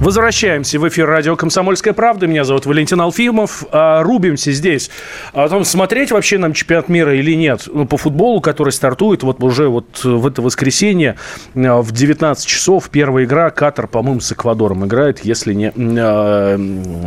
Возвращаемся 0.00 0.78
в 0.80 0.88
эфир 0.88 1.06
радио 1.06 1.36
«Комсомольская 1.36 1.94
правда». 1.94 2.26
Меня 2.26 2.44
зовут 2.44 2.66
Валентин 2.66 3.00
Алфимов. 3.00 3.64
А, 3.70 4.02
рубимся 4.02 4.52
здесь. 4.52 4.90
О 5.32 5.48
том, 5.48 5.64
смотреть 5.64 6.10
вообще 6.10 6.36
нам 6.36 6.52
чемпионат 6.52 6.88
мира 6.88 7.14
или 7.14 7.34
нет. 7.34 7.68
Ну, 7.72 7.86
по 7.86 7.96
футболу, 7.96 8.40
который 8.40 8.70
стартует 8.70 9.22
вот 9.22 9.42
уже 9.42 9.68
вот 9.68 10.04
в 10.04 10.26
это 10.26 10.42
воскресенье 10.42 11.16
а, 11.54 11.80
в 11.80 11.92
19 11.92 12.44
часов. 12.44 12.90
Первая 12.90 13.24
игра. 13.24 13.50
Катар, 13.50 13.86
по-моему, 13.86 14.20
с 14.20 14.32
Эквадором 14.32 14.84
играет, 14.84 15.24
если 15.24 15.54
не, 15.54 15.72
а, 15.76 16.56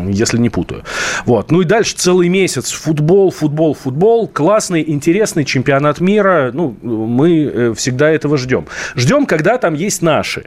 если 0.10 0.38
не 0.38 0.50
путаю. 0.50 0.84
Вот. 1.26 1.52
Ну 1.52 1.62
и 1.62 1.65
дальше 1.65 1.95
целый 1.95 2.30
месяц. 2.30 2.71
Футбол, 2.71 3.32
футбол, 3.32 3.76
футбол. 3.76 4.28
Классный, 4.28 4.84
интересный 4.88 5.43
чемпионат 5.43 6.00
мира. 6.00 6.52
Ну, 6.54 6.76
мы 6.82 7.43
э, 7.43 7.73
всегда 7.76 8.10
этого 8.10 8.38
ждем. 8.38 8.65
Ждем, 8.95 9.26
когда 9.26 9.58
там 9.58 9.73
есть 9.73 10.02
наши. 10.02 10.45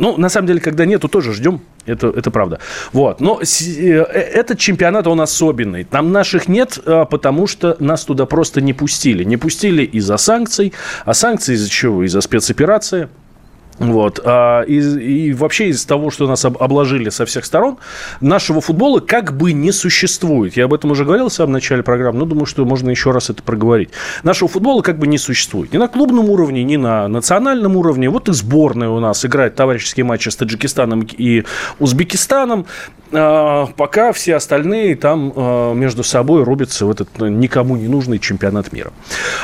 Ну, 0.00 0.16
на 0.16 0.28
самом 0.28 0.48
деле, 0.48 0.60
когда 0.60 0.86
нету, 0.86 1.08
тоже 1.08 1.34
ждем. 1.34 1.60
Это, 1.86 2.08
это 2.08 2.30
правда. 2.30 2.58
Вот. 2.92 3.20
Но 3.20 3.40
э, 3.40 3.44
этот 3.44 4.58
чемпионат, 4.58 5.06
он 5.06 5.20
особенный. 5.20 5.84
Там 5.84 6.10
наших 6.10 6.48
нет, 6.48 6.78
а, 6.86 7.04
потому 7.04 7.46
что 7.46 7.76
нас 7.80 8.04
туда 8.04 8.26
просто 8.26 8.60
не 8.60 8.72
пустили. 8.72 9.24
Не 9.24 9.36
пустили 9.36 9.84
из-за 9.84 10.16
санкций. 10.16 10.72
А 11.04 11.14
санкции 11.14 11.54
из-за 11.54 11.68
чего? 11.68 12.02
Из-за 12.02 12.22
спецоперации. 12.22 13.08
Вот. 13.80 14.20
А, 14.24 14.60
и, 14.62 14.78
и 14.78 15.32
вообще 15.32 15.70
из 15.70 15.84
того, 15.86 16.10
что 16.10 16.28
нас 16.28 16.44
обложили 16.44 17.08
со 17.08 17.24
всех 17.24 17.46
сторон, 17.46 17.78
нашего 18.20 18.60
футбола 18.60 19.00
как 19.00 19.34
бы 19.36 19.52
не 19.52 19.72
существует. 19.72 20.56
Я 20.56 20.66
об 20.66 20.74
этом 20.74 20.90
уже 20.90 21.06
говорил 21.06 21.30
в 21.30 21.32
самом 21.32 21.52
начале 21.52 21.82
программы, 21.82 22.18
но 22.18 22.26
думаю, 22.26 22.44
что 22.44 22.64
можно 22.66 22.90
еще 22.90 23.10
раз 23.10 23.30
это 23.30 23.42
проговорить. 23.42 23.88
Нашего 24.22 24.48
футбола 24.48 24.82
как 24.82 24.98
бы 24.98 25.06
не 25.06 25.16
существует. 25.16 25.72
Ни 25.72 25.78
на 25.78 25.88
клубном 25.88 26.28
уровне, 26.28 26.62
ни 26.62 26.76
на 26.76 27.08
национальном 27.08 27.74
уровне. 27.76 28.10
Вот 28.10 28.28
и 28.28 28.32
сборная 28.34 28.90
у 28.90 29.00
нас 29.00 29.24
играет 29.24 29.54
товарищеские 29.54 30.04
матчи 30.04 30.28
с 30.28 30.36
Таджикистаном 30.36 31.08
и 31.16 31.44
Узбекистаном. 31.78 32.66
А, 33.12 33.66
пока 33.76 34.12
все 34.12 34.36
остальные 34.36 34.96
там 34.96 35.32
а, 35.34 35.74
между 35.74 36.04
собой 36.04 36.44
рубятся 36.44 36.86
в 36.86 36.90
этот 36.90 37.08
никому 37.18 37.76
не 37.76 37.88
нужный 37.88 38.18
чемпионат 38.18 38.72
мира. 38.72 38.92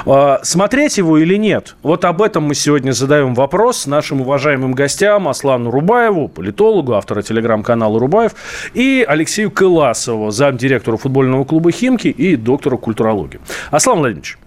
А, 0.04 0.40
смотреть 0.42 0.98
его 0.98 1.18
или 1.18 1.36
нет? 1.36 1.76
Вот 1.82 2.04
об 2.04 2.22
этом 2.22 2.44
мы 2.44 2.54
сегодня 2.54 2.92
задаем 2.92 3.34
вопрос 3.34 3.86
нашему 3.86 4.22
уважаемым 4.22 4.72
гостям 4.72 5.28
Аслану 5.28 5.70
Рубаеву, 5.70 6.28
политологу, 6.28 6.94
автора 6.94 7.22
телеграм-канала 7.22 7.98
Рубаев, 7.98 8.34
и 8.74 9.04
Алексею 9.06 9.50
Кыласову, 9.50 10.30
замдиректора 10.30 10.96
футбольного 10.96 11.44
клуба 11.44 11.72
«Химки» 11.72 12.08
и 12.08 12.36
доктору 12.36 12.78
культурологии. 12.78 13.40
Аслан 13.70 13.98
Владимирович, 13.98 14.38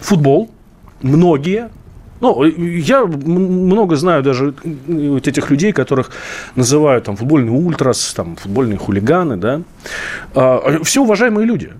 футбол, 0.00 0.50
многие 1.02 1.70
Ну, 2.20 2.44
я 2.44 3.04
много 3.06 3.96
знаю 3.96 4.22
даже 4.22 4.54
вот 4.86 5.26
этих 5.26 5.50
людей, 5.50 5.72
которых 5.72 6.10
называют 6.54 7.04
там 7.04 7.16
футбольные 7.16 7.52
ультрас, 7.52 8.12
там 8.14 8.36
футбольные 8.36 8.78
хулиганы, 8.78 9.36
да. 9.36 9.62
А, 10.34 10.80
все 10.82 11.02
уважаемые 11.02 11.46
люди 11.46 11.72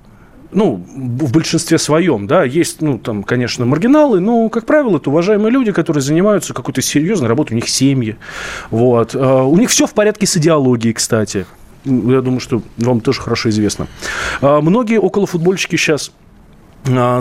ну, 0.53 0.85
в 0.95 1.33
большинстве 1.33 1.79
своем, 1.79 2.27
да, 2.27 2.45
есть, 2.45 2.83
ну, 2.83 2.99
там, 2.99 3.23
конечно, 3.23 3.65
маргиналы, 3.67 4.21
но, 4.21 4.49
как 4.49 4.67
правило, 4.67 4.97
это 4.97 5.11
уважаемые 5.11 5.53
люди, 5.53 5.73
которые 5.73 6.03
занимаются 6.03 6.55
какой-то 6.55 6.83
серьезной 6.83 7.29
работой, 7.29 7.53
у 7.53 7.57
них 7.57 7.69
семьи, 7.69 8.17
вот. 8.71 9.15
А, 9.15 9.45
у 9.45 9.57
них 9.57 9.71
все 9.71 9.87
в 9.87 9.95
порядке 9.95 10.27
с 10.27 10.37
идеологией, 10.37 10.95
кстати. 10.95 11.47
Я 11.85 12.21
думаю, 12.21 12.41
что 12.41 12.63
вам 12.77 13.01
тоже 13.01 13.21
хорошо 13.21 13.49
известно. 13.51 13.87
А, 14.41 14.61
многие 14.61 14.99
околофутбольщики 14.99 15.77
сейчас 15.77 16.13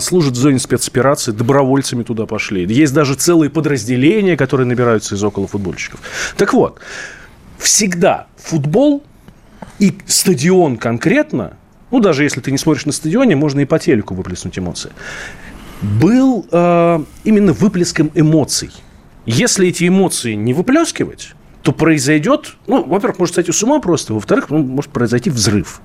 служат 0.01 0.33
в 0.33 0.37
зоне 0.37 0.59
спецоперации, 0.59 1.31
добровольцами 1.31 2.03
туда 2.03 2.25
пошли. 2.25 2.65
Есть 2.65 2.93
даже 2.93 3.15
целые 3.15 3.49
подразделения, 3.49 4.37
которые 4.37 4.67
набираются 4.67 5.15
из 5.15 5.23
околофутбольщиков. 5.23 5.99
Так 6.37 6.53
вот, 6.53 6.79
всегда 7.57 8.27
футбол 8.37 9.03
и 9.79 9.97
стадион 10.07 10.77
конкретно 10.77 11.57
ну, 11.91 11.99
даже 11.99 12.23
если 12.23 12.41
ты 12.41 12.51
не 12.51 12.57
смотришь 12.57 12.85
на 12.85 12.91
стадионе, 12.91 13.35
можно 13.35 13.61
и 13.61 13.65
по 13.65 13.79
телеку 13.79 14.13
выплеснуть 14.13 14.57
эмоции, 14.59 14.91
был 15.81 16.45
э, 16.51 17.03
именно 17.23 17.53
выплеском 17.53 18.11
эмоций. 18.13 18.71
Если 19.25 19.69
эти 19.69 19.87
эмоции 19.87 20.33
не 20.33 20.53
выплескивать, 20.53 21.33
то 21.61 21.71
произойдет, 21.71 22.55
ну, 22.67 22.83
во-первых, 22.83 23.19
может 23.19 23.35
сойти 23.35 23.51
с 23.51 23.63
ума 23.63 23.79
просто, 23.79 24.13
во-вторых, 24.13 24.49
ну, 24.49 24.59
может 24.59 24.91
произойти 24.91 25.29
взрыв. 25.29 25.81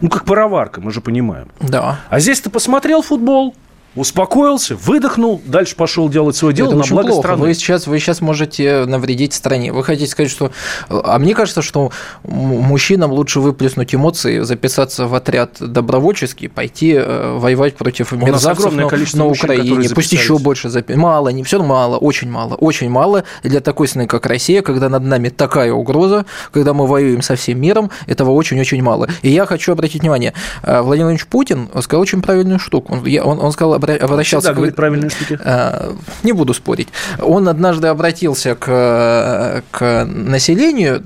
Ну, 0.00 0.08
как 0.08 0.24
пароварка, 0.24 0.80
мы 0.80 0.90
же 0.90 1.00
понимаем. 1.00 1.48
Да. 1.60 2.00
А 2.08 2.20
здесь 2.20 2.40
ты 2.40 2.50
посмотрел 2.50 3.02
футбол, 3.02 3.54
успокоился, 3.94 4.76
выдохнул, 4.76 5.40
дальше 5.44 5.76
пошел 5.76 6.08
делать 6.08 6.36
свое 6.36 6.54
дело 6.54 6.68
Это 6.68 6.76
на 6.76 6.84
благо 6.84 7.08
плохо. 7.08 7.22
страны. 7.22 7.42
Вы 7.42 7.54
сейчас, 7.54 7.86
вы 7.86 7.98
сейчас 7.98 8.20
можете 8.20 8.84
навредить 8.86 9.32
стране. 9.34 9.72
Вы 9.72 9.84
хотите 9.84 10.10
сказать, 10.10 10.30
что... 10.30 10.50
А 10.88 11.18
мне 11.18 11.34
кажется, 11.34 11.62
что 11.62 11.92
мужчинам 12.24 13.12
лучше 13.12 13.40
выплеснуть 13.40 13.94
эмоции, 13.94 14.40
записаться 14.40 15.06
в 15.06 15.14
отряд 15.14 15.56
добровольческий, 15.60 16.48
пойти 16.48 16.94
э, 16.96 17.38
воевать 17.38 17.76
против 17.76 18.12
У 18.12 18.16
нас 18.16 18.26
мерзавцев 18.26 18.66
огромное 18.66 18.84
на, 18.84 18.90
количество 18.90 19.18
на 19.18 19.24
мужчин, 19.24 19.50
Украине. 19.50 19.88
Пусть 19.94 20.12
еще 20.12 20.38
больше 20.38 20.68
записаться. 20.68 21.00
Мало, 21.00 21.28
не 21.28 21.44
все 21.44 21.62
мало, 21.62 21.96
очень 21.96 22.30
мало, 22.30 22.54
очень 22.54 22.90
мало. 22.90 23.24
Для 23.42 23.60
такой 23.60 23.88
страны, 23.88 24.08
как 24.08 24.26
Россия, 24.26 24.62
когда 24.62 24.88
над 24.88 25.04
нами 25.04 25.28
такая 25.28 25.72
угроза, 25.72 26.26
когда 26.52 26.72
мы 26.72 26.86
воюем 26.86 27.22
со 27.22 27.36
всем 27.36 27.60
миром, 27.60 27.90
этого 28.06 28.32
очень-очень 28.32 28.82
мало. 28.82 29.08
И 29.22 29.30
я 29.30 29.46
хочу 29.46 29.72
обратить 29.72 30.02
внимание, 30.02 30.34
э, 30.62 30.80
Владимир 30.80 31.04
Владимирович 31.04 31.26
Путин 31.26 31.68
сказал 31.80 32.02
очень 32.02 32.22
правильную 32.22 32.58
штуку. 32.58 32.94
Он, 32.94 33.28
он, 33.28 33.44
он 33.44 33.52
сказал, 33.52 33.74
обращался 33.92 34.52
к- 34.52 34.56
говорит 34.56 34.74
правильные 34.76 35.10
штуки. 35.10 35.38
Э, 35.44 35.92
Не 36.22 36.32
буду 36.32 36.54
спорить. 36.54 36.88
Он 37.20 37.48
однажды 37.48 37.88
обратился 37.88 38.54
к, 38.54 39.62
к 39.70 40.04
населению, 40.06 41.02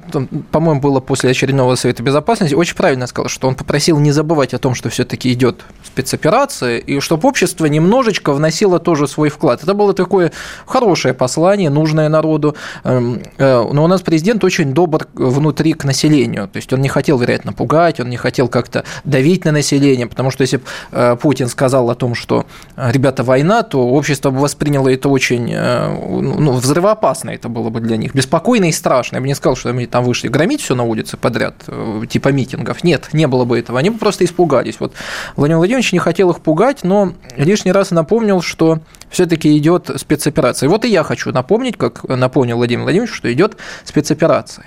по-моему, 0.50 0.80
было 0.80 1.00
после 1.00 1.30
очередного 1.30 1.74
Совета 1.74 2.02
Безопасности, 2.02 2.54
очень 2.54 2.76
правильно 2.76 3.06
сказал, 3.06 3.28
что 3.28 3.48
он 3.48 3.54
попросил 3.54 3.98
не 3.98 4.12
забывать 4.12 4.54
о 4.54 4.58
том, 4.58 4.74
что 4.74 4.88
все-таки 4.88 5.32
идет 5.32 5.62
спецоперация, 5.84 6.78
и 6.78 7.00
чтобы 7.00 7.28
общество 7.28 7.66
немножечко 7.66 8.32
вносило 8.32 8.78
тоже 8.78 9.06
свой 9.08 9.28
вклад. 9.28 9.62
Это 9.62 9.74
было 9.74 9.92
такое 9.92 10.32
хорошее 10.66 11.14
послание, 11.14 11.70
нужное 11.70 12.08
народу. 12.08 12.56
Эм, 12.84 13.20
э, 13.36 13.68
Но 13.72 13.84
у 13.84 13.86
нас 13.86 14.00
президент 14.02 14.44
очень 14.44 14.72
добр 14.72 15.06
внутри 15.14 15.72
к 15.74 15.84
населению. 15.84 16.48
То 16.48 16.56
есть 16.56 16.72
он 16.72 16.80
не 16.80 16.88
хотел, 16.88 17.18
вероятно, 17.18 17.52
пугать, 17.52 18.00
он 18.00 18.08
не 18.08 18.16
хотел 18.16 18.48
как-то 18.48 18.84
давить 19.04 19.44
на 19.44 19.52
население, 19.52 20.06
потому 20.06 20.30
что 20.30 20.42
если 20.42 20.58
бы 20.58 21.16
Путин 21.20 21.48
сказал 21.48 21.90
о 21.90 21.94
том, 21.94 22.14
что 22.14 22.40
э, 22.40 22.67
ребята, 22.90 23.24
война, 23.24 23.62
то 23.62 23.88
общество 23.88 24.30
бы 24.30 24.40
восприняло 24.40 24.88
это 24.88 25.08
очень 25.08 25.52
э, 25.52 25.88
ну, 25.88 26.52
взрывоопасно 26.52 27.30
это 27.30 27.48
было 27.48 27.70
бы 27.70 27.80
для 27.80 27.96
них, 27.96 28.14
беспокойно 28.14 28.66
и 28.66 28.72
страшно. 28.72 29.16
Я 29.16 29.20
бы 29.20 29.26
не 29.26 29.34
сказал, 29.34 29.56
что 29.56 29.70
они 29.70 29.86
там 29.86 30.04
вышли 30.04 30.28
громить 30.28 30.62
все 30.62 30.74
на 30.74 30.84
улице 30.84 31.16
подряд, 31.16 31.54
э, 31.66 32.02
типа 32.08 32.28
митингов. 32.28 32.84
Нет, 32.84 33.08
не 33.12 33.26
было 33.26 33.44
бы 33.44 33.58
этого. 33.58 33.78
Они 33.78 33.90
бы 33.90 33.98
просто 33.98 34.24
испугались. 34.24 34.76
Вот 34.78 34.94
Владимир 35.36 35.58
Владимирович 35.58 35.92
не 35.92 35.98
хотел 35.98 36.30
их 36.30 36.40
пугать, 36.40 36.84
но 36.84 37.14
лишний 37.36 37.72
раз 37.72 37.90
напомнил, 37.90 38.42
что 38.42 38.80
все-таки 39.10 39.56
идет 39.56 39.90
спецоперация. 39.96 40.68
Вот 40.68 40.84
и 40.84 40.88
я 40.88 41.02
хочу 41.02 41.32
напомнить, 41.32 41.76
как 41.76 42.04
напомнил 42.04 42.56
Владимир 42.56 42.84
Владимирович, 42.84 43.14
что 43.14 43.32
идет 43.32 43.56
спецоперация. 43.84 44.66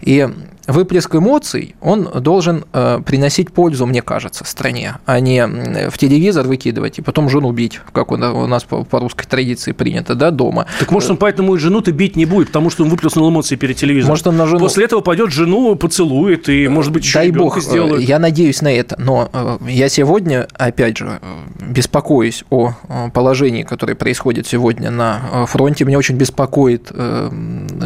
И 0.00 0.28
выплеск 0.66 1.14
эмоций, 1.14 1.74
он 1.80 2.04
должен 2.04 2.64
э, 2.72 3.00
приносить 3.04 3.52
пользу, 3.52 3.86
мне 3.86 4.02
кажется, 4.02 4.44
стране, 4.44 4.96
а 5.06 5.20
не 5.20 5.46
в 5.90 5.98
телевизор 5.98 6.46
выкидывать 6.46 6.98
и 6.98 7.02
потом 7.02 7.28
жену 7.28 7.49
бить, 7.52 7.80
как 7.92 8.12
у 8.12 8.16
на- 8.16 8.32
у 8.32 8.46
нас 8.46 8.64
по, 8.64 8.84
по 8.84 8.98
русской 9.00 9.26
традиции 9.26 9.72
принято, 9.72 10.14
да, 10.14 10.30
дома. 10.30 10.66
Так 10.78 10.90
может 10.90 11.10
он 11.10 11.16
поэтому 11.16 11.54
и 11.54 11.58
жену-то 11.58 11.92
бить 11.92 12.16
не 12.16 12.24
будет, 12.26 12.48
потому 12.48 12.70
что 12.70 12.84
он 12.84 12.90
выплеснул 12.90 13.28
эмоции 13.30 13.56
перед 13.56 13.76
телевизором. 13.76 14.12
Может, 14.12 14.26
он 14.26 14.36
на 14.36 14.46
жену- 14.46 14.60
После 14.60 14.84
этого 14.84 15.00
пойдет 15.00 15.30
жену, 15.32 15.74
поцелует 15.76 16.48
и, 16.48 16.68
может 16.68 16.92
быть, 16.92 17.04
еще 17.04 17.18
Дай 17.18 17.30
бог, 17.30 17.56
э, 17.58 17.60
сделает. 17.60 18.02
я 18.08 18.18
надеюсь 18.18 18.62
на 18.62 18.72
это, 18.72 18.96
но 18.98 19.28
э, 19.32 19.58
я 19.68 19.88
сегодня, 19.88 20.48
опять 20.54 20.96
же, 20.98 21.18
э, 21.20 21.64
беспокоюсь 21.70 22.44
о 22.50 22.74
положении, 23.12 23.62
которое 23.62 23.94
происходит 23.94 24.46
сегодня 24.46 24.90
на 24.90 25.46
фронте. 25.46 25.84
Меня 25.84 25.98
очень 25.98 26.16
беспокоит, 26.16 26.90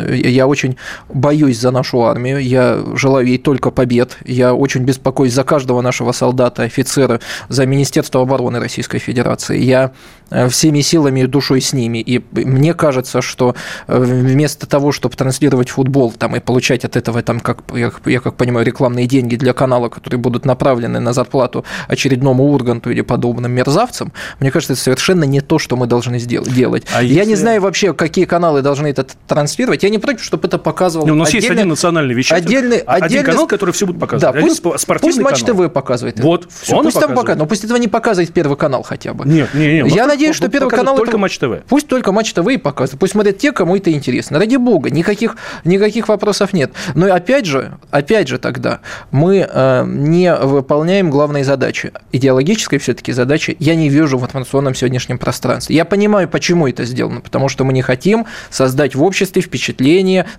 я 0.00 0.46
очень 0.46 0.76
боюсь 1.12 1.58
за 1.58 1.70
нашу 1.70 2.02
армию, 2.02 2.38
я 2.42 2.78
желаю 2.94 3.26
ей 3.26 3.38
только 3.38 3.70
побед, 3.70 4.16
я 4.24 4.54
очень 4.54 4.82
беспокоюсь 4.82 5.32
за 5.32 5.44
каждого 5.44 5.80
нашего 5.80 6.12
солдата, 6.12 6.62
офицера, 6.62 7.20
за 7.48 7.66
Министерство 7.66 8.22
обороны 8.22 8.58
Российской 8.60 8.98
Федерации. 8.98 9.58
Я 9.58 9.92
э, 10.30 10.48
всеми 10.48 10.80
силами 10.80 11.20
и 11.20 11.26
душой 11.26 11.60
с 11.60 11.72
ними. 11.72 11.98
И 11.98 12.22
мне 12.32 12.74
кажется, 12.74 13.22
что 13.22 13.54
э, 13.86 13.98
вместо 13.98 14.66
того, 14.66 14.92
чтобы 14.92 15.14
транслировать 15.16 15.70
футбол 15.70 16.12
там, 16.12 16.34
и 16.36 16.40
получать 16.40 16.84
от 16.84 16.96
этого, 16.96 17.22
там, 17.22 17.40
как, 17.40 17.58
я, 17.74 17.92
я 18.06 18.20
как 18.20 18.34
понимаю, 18.36 18.66
рекламные 18.66 19.06
деньги 19.06 19.36
для 19.36 19.52
канала, 19.52 19.88
которые 19.88 20.18
будут 20.18 20.44
направлены 20.44 21.00
на 21.00 21.12
зарплату 21.12 21.64
очередному 21.88 22.44
Урганту 22.44 22.90
или 22.90 23.02
подобным 23.02 23.52
мерзавцам, 23.52 24.12
мне 24.40 24.50
кажется, 24.50 24.72
это 24.72 24.82
совершенно 24.82 25.24
не 25.24 25.40
то, 25.40 25.58
что 25.58 25.76
мы 25.76 25.86
должны 25.86 26.18
сдел- 26.18 26.44
делать. 26.48 26.84
А 26.94 27.02
я 27.02 27.08
если- 27.20 27.30
не 27.30 27.36
знаю 27.36 27.60
вообще, 27.60 27.92
какие 27.94 28.24
каналы 28.24 28.62
должны 28.62 28.88
это 28.88 29.06
транслировать. 29.26 29.83
Я 29.84 29.90
не 29.90 29.98
против, 29.98 30.24
чтобы 30.24 30.48
это 30.48 30.56
показывал 30.58 31.10
у 31.10 31.14
нас 31.14 31.34
есть 31.34 31.50
один 31.50 31.68
национальный 31.68 32.14
вещатель, 32.14 32.46
отдельный, 32.46 32.78
один 32.78 33.04
отдельный- 33.04 33.24
канал, 33.26 33.46
который 33.46 33.72
все 33.72 33.84
будет 33.84 33.98
Да, 33.98 34.00
показывать. 34.06 34.36
Один 34.36 34.48
пусть, 34.48 34.62
спо- 34.64 34.78
спортивный 34.78 35.12
пусть 35.14 35.22
Матч 35.22 35.44
канал. 35.44 35.68
ТВ 35.68 35.72
показывает. 35.74 36.20
Вот, 36.20 36.48
Всё, 36.50 36.76
он 36.76 36.84
пусть 36.84 36.98
там 36.98 37.10
показывает. 37.10 37.38
Но 37.38 37.46
пусть 37.46 37.64
этого 37.64 37.76
не 37.76 37.88
показывает 37.88 38.32
Первый 38.32 38.56
канал 38.56 38.82
хотя 38.82 39.12
бы. 39.12 39.28
Нет, 39.28 39.52
не, 39.52 39.74
не, 39.74 39.82
у 39.82 39.86
нас 39.86 39.94
Я 39.94 40.06
надеюсь, 40.06 40.36
что 40.36 40.48
Первый 40.48 40.70
канал... 40.70 40.96
только 40.96 41.18
Матч 41.18 41.38
ТВ. 41.38 41.64
Пусть 41.68 41.86
только 41.86 42.12
Матч 42.12 42.32
ТВ 42.32 42.48
и 42.48 42.56
показывает. 42.56 42.98
Пусть 42.98 43.12
смотрят 43.12 43.36
те, 43.36 43.52
кому 43.52 43.76
это 43.76 43.92
интересно. 43.92 44.38
Ради 44.38 44.56
бога, 44.56 44.88
никаких, 44.88 45.36
никаких 45.64 46.08
вопросов 46.08 46.54
нет. 46.54 46.72
Но 46.94 47.12
опять 47.12 47.44
же, 47.44 47.76
опять 47.90 48.28
же 48.28 48.38
тогда, 48.38 48.80
мы 49.10 49.46
э, 49.46 49.84
не 49.86 50.34
выполняем 50.34 51.10
главной 51.10 51.42
задачи. 51.44 51.92
Идеологической 52.10 52.78
все-таки 52.78 53.12
задачи 53.12 53.54
я 53.60 53.74
не 53.74 53.90
вижу 53.90 54.16
в 54.16 54.24
информационном 54.24 54.74
сегодняшнем 54.74 55.18
пространстве. 55.18 55.76
Я 55.76 55.84
понимаю, 55.84 56.26
почему 56.26 56.66
это 56.68 56.84
сделано. 56.86 57.20
Потому 57.20 57.50
что 57.50 57.64
мы 57.64 57.74
не 57.74 57.82
хотим 57.82 58.24
создать 58.48 58.94
в 58.94 59.02
обществе 59.02 59.42
впечатление, 59.42 59.73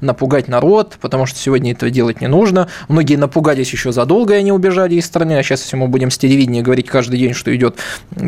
напугать 0.01 0.47
народ, 0.47 0.97
потому 1.01 1.25
что 1.25 1.39
сегодня 1.39 1.71
этого 1.71 1.91
делать 1.91 2.21
не 2.21 2.27
нужно. 2.27 2.67
Многие 2.87 3.15
напугались 3.15 3.71
еще 3.71 3.91
задолго, 3.91 4.35
и 4.35 4.37
они 4.37 4.51
убежали 4.51 4.95
из 4.95 5.05
страны. 5.05 5.37
А 5.37 5.43
сейчас, 5.43 5.61
если 5.61 5.77
мы 5.77 5.87
будем 5.87 6.11
с 6.11 6.17
телевидения 6.17 6.61
говорить 6.61 6.87
каждый 6.87 7.19
день, 7.19 7.33
что 7.33 7.55
идет 7.55 7.77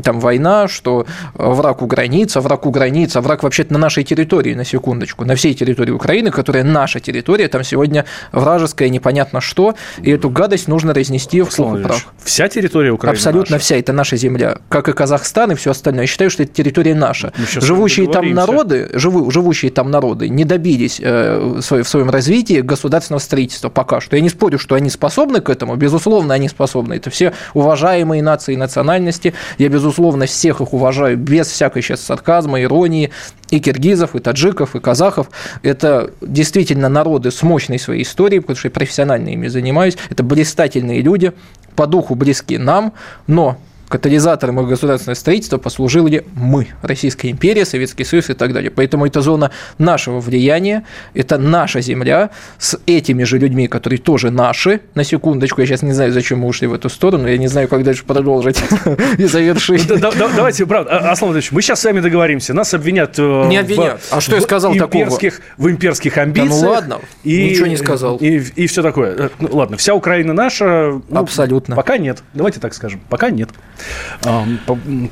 там 0.03 0.19
война, 0.19 0.67
что 0.67 1.05
э, 1.35 1.49
враг 1.49 1.81
у 1.81 1.87
границ, 1.87 2.35
а 2.37 2.41
враг 2.41 2.65
у 2.65 2.71
границ, 2.71 3.15
а 3.15 3.21
враг 3.21 3.43
вообще-то 3.43 3.73
на 3.73 3.79
нашей 3.79 4.03
территории, 4.03 4.53
на 4.53 4.65
секундочку, 4.65 5.25
на 5.25 5.35
всей 5.35 5.53
территории 5.53 5.91
Украины, 5.91 6.31
которая 6.31 6.63
наша 6.63 6.99
территория, 6.99 7.47
там 7.47 7.63
сегодня 7.63 8.05
вражеская 8.31 8.89
непонятно 8.89 9.41
что, 9.41 9.75
и 10.01 10.11
эту 10.11 10.29
гадость 10.29 10.67
нужно 10.67 10.93
разнести 10.93 11.41
в 11.41 11.49
Владимирович, 11.57 12.03
прах. 12.03 12.13
Вся 12.23 12.47
территория 12.47 12.91
Украины 12.91 13.17
Абсолютно 13.17 13.55
наша. 13.55 13.63
вся, 13.63 13.75
это 13.77 13.93
наша 13.93 14.17
земля, 14.17 14.57
как 14.69 14.89
и 14.89 14.93
Казахстан 14.93 15.51
и 15.51 15.55
все 15.55 15.71
остальное. 15.71 16.03
Я 16.03 16.07
считаю, 16.07 16.29
что 16.29 16.43
это 16.43 16.53
территория 16.53 16.95
наша. 16.95 17.33
Живущие 17.53 18.07
там 18.07 18.33
народы, 18.33 18.89
живу, 18.93 19.31
живущие 19.31 19.71
там 19.71 19.91
народы 19.91 20.29
не 20.29 20.43
добились 20.43 20.96
э, 20.99 21.39
в 21.39 21.61
своем- 21.61 21.83
в 21.83 21.89
своем 21.89 22.09
развитии 22.09 22.61
государственного 22.61 23.19
строительства 23.19 23.69
пока 23.69 24.01
что. 24.01 24.15
Я 24.15 24.21
не 24.21 24.29
спорю, 24.29 24.59
что 24.59 24.75
они 24.75 24.89
способны 24.89 25.41
к 25.41 25.49
этому, 25.49 25.75
безусловно, 25.75 26.33
они 26.33 26.49
способны. 26.49 26.95
Это 26.95 27.09
все 27.09 27.33
уважаемые 27.53 28.21
нации 28.21 28.53
и 28.53 28.57
национальности. 28.57 29.33
Я, 29.57 29.69
безусловно, 29.69 30.25
всех 30.25 30.61
их 30.61 30.73
уважаю 30.73 31.17
без 31.17 31.47
всякой 31.47 31.81
сейчас 31.81 32.01
сарказма, 32.01 32.61
иронии. 32.61 33.11
И 33.49 33.61
киргизов, 33.61 34.13
и 34.13 34.19
таджиков, 34.19 34.75
и 34.75 34.81
казахов. 34.81 35.29
Это 35.63 36.11
действительно 36.19 36.89
народы 36.89 37.31
с 37.31 37.41
мощной 37.43 37.79
своей 37.79 38.03
историей, 38.03 38.41
потому 38.41 38.57
что 38.57 38.67
я 38.67 38.71
профессионально 38.71 39.29
ими 39.29 39.47
занимаюсь. 39.47 39.97
Это 40.09 40.21
блистательные 40.23 41.01
люди, 41.01 41.31
по 41.77 41.87
духу 41.87 42.15
близки 42.15 42.57
нам, 42.57 42.91
но 43.27 43.57
катализатором 43.87 44.59
их 44.61 44.67
государственного 44.67 45.15
строительства 45.15 45.57
послужили 45.57 46.25
мы, 46.35 46.67
Российская 46.81 47.29
империя, 47.29 47.65
Советский 47.65 48.03
Союз 48.03 48.29
и 48.29 48.33
так 48.33 48.53
далее. 48.53 48.71
Поэтому 48.71 49.05
это 49.05 49.21
зона 49.21 49.51
нашего 49.77 50.19
влияния, 50.19 50.83
это 51.13 51.37
наша 51.37 51.81
земля 51.81 52.31
с 52.57 52.79
этими 52.85 53.23
же 53.23 53.37
людьми, 53.37 53.67
которые 53.67 53.99
тоже 53.99 54.31
наши. 54.31 54.81
На 54.95 55.03
секундочку, 55.03 55.61
я 55.61 55.67
сейчас 55.67 55.81
не 55.81 55.93
знаю, 55.93 56.11
зачем 56.11 56.39
мы 56.39 56.47
ушли 56.47 56.67
в 56.67 56.73
эту 56.73 56.89
сторону, 56.89 57.27
я 57.27 57.37
не 57.37 57.47
знаю, 57.47 57.67
как 57.67 57.83
дальше 57.83 58.03
продолжить 58.03 58.61
и 59.17 59.25
завершить. 59.25 59.87
Давайте, 59.87 60.65
правда, 60.65 60.91
а, 60.91 61.11
Аслан 61.11 61.31
Владимирович, 61.31 61.51
мы 61.51 61.61
сейчас 61.61 61.81
с 61.81 61.85
вами 61.85 61.99
договоримся, 61.99 62.53
нас 62.53 62.73
обвинят... 62.73 63.15
Э, 63.17 63.47
не 63.47 63.57
обвинят. 63.57 64.01
А 64.11 64.21
что 64.21 64.35
я 64.35 64.41
сказал 64.41 64.75
такого? 64.75 65.17
В 65.57 65.69
имперских 65.69 66.17
амбициях. 66.17 66.49
ну 66.49 66.69
ладно, 66.69 66.99
ничего 67.23 67.67
не 67.67 67.77
сказал. 67.77 68.17
И 68.17 68.67
все 68.67 68.81
такое. 68.81 69.15
Э, 69.17 69.29
ну, 69.39 69.49
ладно, 69.51 69.77
вся 69.77 69.93
Украина 69.93 70.33
наша. 70.33 71.01
Ну, 71.09 71.19
Абсолютно. 71.19 71.75
Пока 71.75 71.97
нет. 71.97 72.23
Давайте 72.33 72.59
так 72.59 72.73
скажем. 72.73 73.01
Пока 73.09 73.29
нет. 73.29 73.49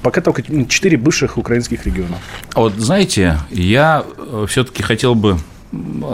Пока 0.02 0.22
только 0.22 0.44
четыре 0.68 0.98
бывших 0.98 1.38
украинских 1.38 1.86
региона. 1.86 2.18
Вот 2.56 2.74
знаете, 2.74 3.40
я 3.50 4.04
э, 4.18 4.46
все-таки 4.48 4.84
хотел 4.84 5.16
бы 5.16 5.38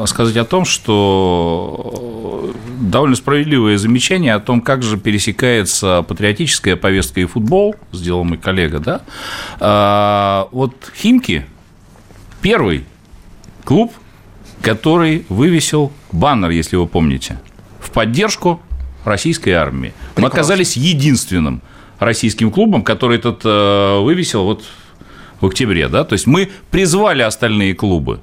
сказать 0.06 0.38
о 0.38 0.46
том, 0.46 0.66
что 0.66 2.54
довольно 2.80 3.16
справедливое 3.16 3.78
замечание 3.78 4.34
о 4.34 4.40
том, 4.40 4.62
как 4.62 4.84
же 4.84 4.98
пересекается 4.98 6.04
патриотическая 6.08 6.76
повестка 6.76 7.22
и 7.22 7.26
футбол, 7.26 7.76
сделал 7.92 8.24
мой 8.24 8.38
коллега, 8.38 8.80
да? 8.80 9.02
А, 9.60 10.48
вот 10.52 10.74
Химки 10.96 11.46
первый 12.42 12.86
клуб, 13.64 13.94
который 14.62 15.26
вывесил 15.30 15.92
баннер, 16.12 16.50
если 16.50 16.76
вы 16.76 16.88
помните, 16.88 17.40
в 17.80 17.92
поддержку 17.92 18.62
российской 19.06 19.52
армии. 19.52 19.94
Прекрасно. 20.16 20.22
Мы 20.22 20.28
оказались 20.28 20.78
единственным 20.78 21.62
российским 22.02 22.52
клубом, 22.52 22.84
который 22.84 23.18
этот 23.18 23.42
э, 23.46 24.00
вывесил 24.02 24.44
вот 24.44 24.64
в 25.40 25.46
октябре, 25.46 25.88
да, 25.88 26.04
то 26.04 26.14
есть 26.14 26.28
мы 26.28 26.50
призвали 26.72 27.22
остальные 27.22 27.76
клубы. 27.76 28.20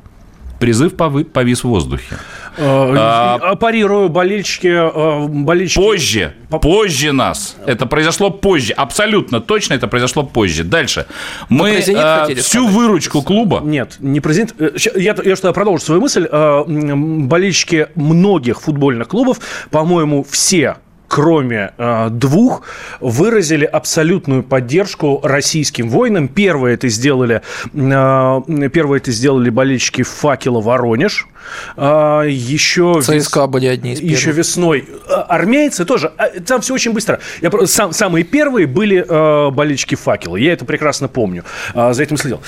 Призыв 0.59 0.97
повис 0.97 1.63
в 1.63 1.69
воздухе. 1.69 2.17
Э, 2.57 2.95
а, 2.99 3.55
парирую, 3.55 4.09
болельщики, 4.09 4.67
э, 4.67 5.29
болельщики... 5.29 5.79
Позже, 5.79 6.35
позже 6.51 7.13
нас. 7.13 7.57
Это 7.65 7.87
произошло 7.87 8.31
позже. 8.31 8.73
Абсолютно 8.73 9.41
точно 9.41 9.75
это 9.75 9.87
произошло 9.87 10.25
позже. 10.25 10.65
Дальше. 10.65 11.07
Мы 11.49 11.77
а, 11.95 12.27
всю 12.27 12.65
сказать. 12.65 12.73
выручку 12.73 13.23
клуба... 13.23 13.61
Нет, 13.63 13.99
не 14.01 14.19
президент. 14.19 14.57
Я, 14.97 15.15
я 15.25 15.37
что, 15.37 15.53
продолжу 15.53 15.85
свою 15.85 16.01
мысль. 16.01 16.27
Болельщики 16.29 17.87
многих 17.95 18.61
футбольных 18.61 19.07
клубов, 19.07 19.39
по-моему, 19.71 20.27
все 20.29 20.79
кроме 21.09 21.73
э, 21.77 22.09
двух, 22.11 22.63
выразили 23.01 23.65
абсолютную 23.65 24.43
поддержку 24.43 25.21
российским 25.25 25.89
воинам. 25.89 26.29
Первое 26.29 26.75
это 26.75 26.89
сделали, 26.89 27.43
э, 27.75 28.69
первое 28.69 28.99
это 28.99 29.11
сделали 29.11 29.51
болельщики 29.51 30.03
факела 30.03 30.61
Воронеж. 30.61 31.27
Э, 31.77 32.25
еще 32.29 33.01
ЦСКА 33.03 33.41
вес... 33.41 33.49
были 33.49 33.67
одни 33.67 33.93
из 33.93 34.01
первых. 34.01 34.19
Еще 34.19 34.33
весной. 34.33 34.89
А, 35.09 35.23
армейцы 35.23 35.85
тоже. 35.85 36.13
А, 36.17 36.29
там 36.41 36.61
все 36.61 36.75
очень 36.75 36.93
быстро. 36.93 37.21
Я, 37.41 37.51
сам, 37.67 37.93
самые 37.93 38.25
первые 38.25 38.67
были 38.67 39.05
э, 39.07 39.51
болельщики 39.51 39.95
факела. 39.95 40.37
Я 40.37 40.53
это 40.53 40.65
прекрасно 40.65 41.09
помню. 41.09 41.45
Э, 41.75 41.93
за 41.93 42.03
этим 42.03 42.17
следил. 42.17 42.41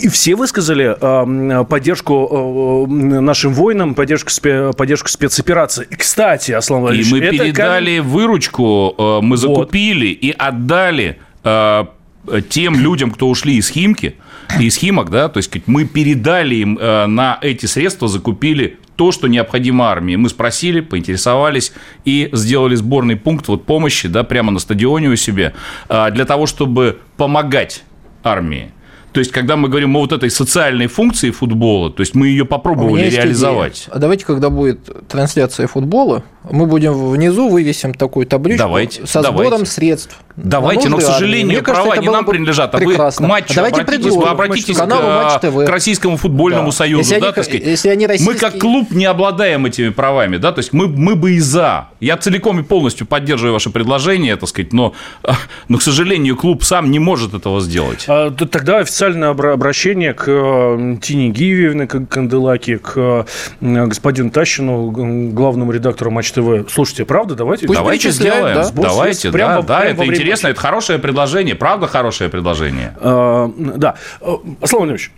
И 0.00 0.08
все 0.08 0.34
высказали 0.34 0.96
э, 1.00 1.64
поддержку 1.64 2.86
э, 2.88 2.92
нашим 3.20 3.54
воинам, 3.54 3.94
поддержку, 3.94 4.30
спе, 4.30 4.72
поддержку 4.72 5.08
спецоперации. 5.08 5.86
И, 5.88 5.94
кстати, 5.96 6.52
Аслан 6.52 6.82
Владимирович... 6.82 7.12
И 7.12 7.14
мы 7.14 7.20
это 7.20 7.44
передали 7.44 7.98
как... 7.98 8.06
выручку, 8.06 8.94
э, 8.98 9.20
мы 9.22 9.36
закупили 9.36 10.08
вот. 10.08 10.24
и 10.24 10.34
отдали 10.36 11.18
э, 11.44 11.84
тем 12.48 12.78
людям, 12.78 13.10
кто 13.10 13.28
ушли 13.28 13.56
из 13.56 13.68
Химки, 13.68 14.16
из 14.58 14.76
Химок, 14.76 15.10
да, 15.10 15.28
то 15.28 15.38
есть 15.38 15.50
мы 15.66 15.84
передали 15.84 16.56
им 16.56 16.78
э, 16.78 17.06
на 17.06 17.38
эти 17.40 17.66
средства, 17.66 18.08
закупили 18.08 18.78
то, 18.96 19.12
что 19.12 19.26
необходимо 19.26 19.86
армии. 19.86 20.16
Мы 20.16 20.28
спросили, 20.28 20.80
поинтересовались 20.80 21.72
и 22.04 22.28
сделали 22.32 22.74
сборный 22.76 23.16
пункт 23.16 23.48
вот 23.48 23.64
помощи, 23.64 24.08
да, 24.08 24.22
прямо 24.24 24.52
на 24.52 24.58
стадионе 24.58 25.08
у 25.08 25.16
себя, 25.16 25.52
э, 25.88 26.10
для 26.12 26.24
того, 26.24 26.46
чтобы 26.46 26.98
помогать 27.16 27.84
армии. 28.22 28.70
То 29.12 29.20
есть, 29.20 29.30
когда 29.30 29.56
мы 29.56 29.68
говорим 29.68 29.94
о 29.96 30.00
вот 30.00 30.12
этой 30.12 30.28
социальной 30.28 30.88
функции 30.88 31.30
футбола, 31.30 31.90
то 31.90 32.00
есть 32.00 32.16
мы 32.16 32.26
ее 32.26 32.44
попробовали 32.44 33.08
реализовать. 33.08 33.84
Идея. 33.84 33.94
А 33.94 33.98
давайте, 34.00 34.24
когда 34.24 34.50
будет 34.50 35.08
трансляция 35.08 35.68
футбола, 35.68 36.24
мы 36.50 36.66
будем 36.66 37.10
внизу 37.10 37.48
вывесим 37.48 37.94
такую 37.94 38.26
табличку 38.26 38.58
давайте, 38.64 39.06
со 39.06 39.22
сбором 39.22 39.50
давайте. 39.50 39.70
средств. 39.70 40.16
Давайте, 40.36 40.88
но, 40.88 40.98
к 40.98 41.02
сожалению, 41.02 41.62
права 41.62 41.90
кажется, 41.90 42.02
не 42.02 42.10
нам 42.10 42.24
принадлежат, 42.24 42.74
а 42.74 42.78
прекрасно. 42.78 43.22
вы 43.22 43.28
к 43.28 43.30
матчу 43.30 43.52
а 43.52 43.54
давайте 43.54 43.80
обратитесь, 43.82 44.14
вы 44.14 44.28
обратитесь 44.28 44.76
к, 44.76 44.86
Матч 44.86 45.40
ТВ. 45.40 45.64
к 45.64 45.68
Российскому 45.68 46.16
футбольному 46.16 46.70
да. 46.70 46.72
союзу. 46.72 46.98
Если, 47.02 47.20
да, 47.20 47.26
они, 47.26 47.34
так 47.34 47.44
сказать. 47.44 47.62
если 47.64 47.88
они 47.88 48.06
российские... 48.06 48.34
Мы 48.34 48.40
как 48.40 48.58
клуб 48.58 48.90
не 48.90 49.04
обладаем 49.04 49.64
этими 49.66 49.90
правами, 49.90 50.36
да, 50.36 50.50
то 50.50 50.58
есть 50.58 50.72
мы, 50.72 50.88
мы 50.88 51.14
бы 51.14 51.32
и 51.32 51.38
за. 51.38 51.88
Я 52.00 52.16
целиком 52.16 52.58
и 52.58 52.64
полностью 52.64 53.06
поддерживаю 53.06 53.52
ваше 53.52 53.70
предложение, 53.70 54.34
так 54.36 54.48
сказать, 54.48 54.72
но, 54.72 54.92
но, 55.68 55.78
к 55.78 55.82
сожалению, 55.82 56.36
клуб 56.36 56.64
сам 56.64 56.90
не 56.90 56.98
может 56.98 57.32
этого 57.32 57.60
сделать. 57.60 58.04
А, 58.08 58.30
тогда 58.32 58.78
официальное 58.78 59.30
обращение 59.30 60.14
к 60.14 60.24
э, 60.26 60.96
Тине 61.00 61.28
Гиевне, 61.28 61.86
к 61.86 62.06
Канделаке, 62.06 62.78
к 62.78 62.94
э, 62.96 63.24
господину 63.60 64.30
Тащину, 64.30 64.90
главному 65.30 65.70
редактору 65.70 66.10
Матч 66.10 66.33
ТВ. 66.34 66.70
Слушайте, 66.70 67.04
правда, 67.04 67.34
давайте. 67.34 67.66
Пусть 67.66 67.78
давайте 67.78 68.10
сделаем. 68.10 68.54
Да? 68.54 68.70
Давайте, 68.70 69.30
прямо, 69.30 69.62
да, 69.62 69.80
да, 69.80 69.84
это 69.84 70.04
интересно, 70.04 70.48
это 70.48 70.60
хорошее 70.60 70.98
предложение, 70.98 71.54
правда 71.54 71.86
хорошее 71.86 72.28
предложение. 72.30 72.94
А, 73.00 73.50
да. 73.56 73.94
Аслан 74.60 74.88
Владимирович, 74.88 75.12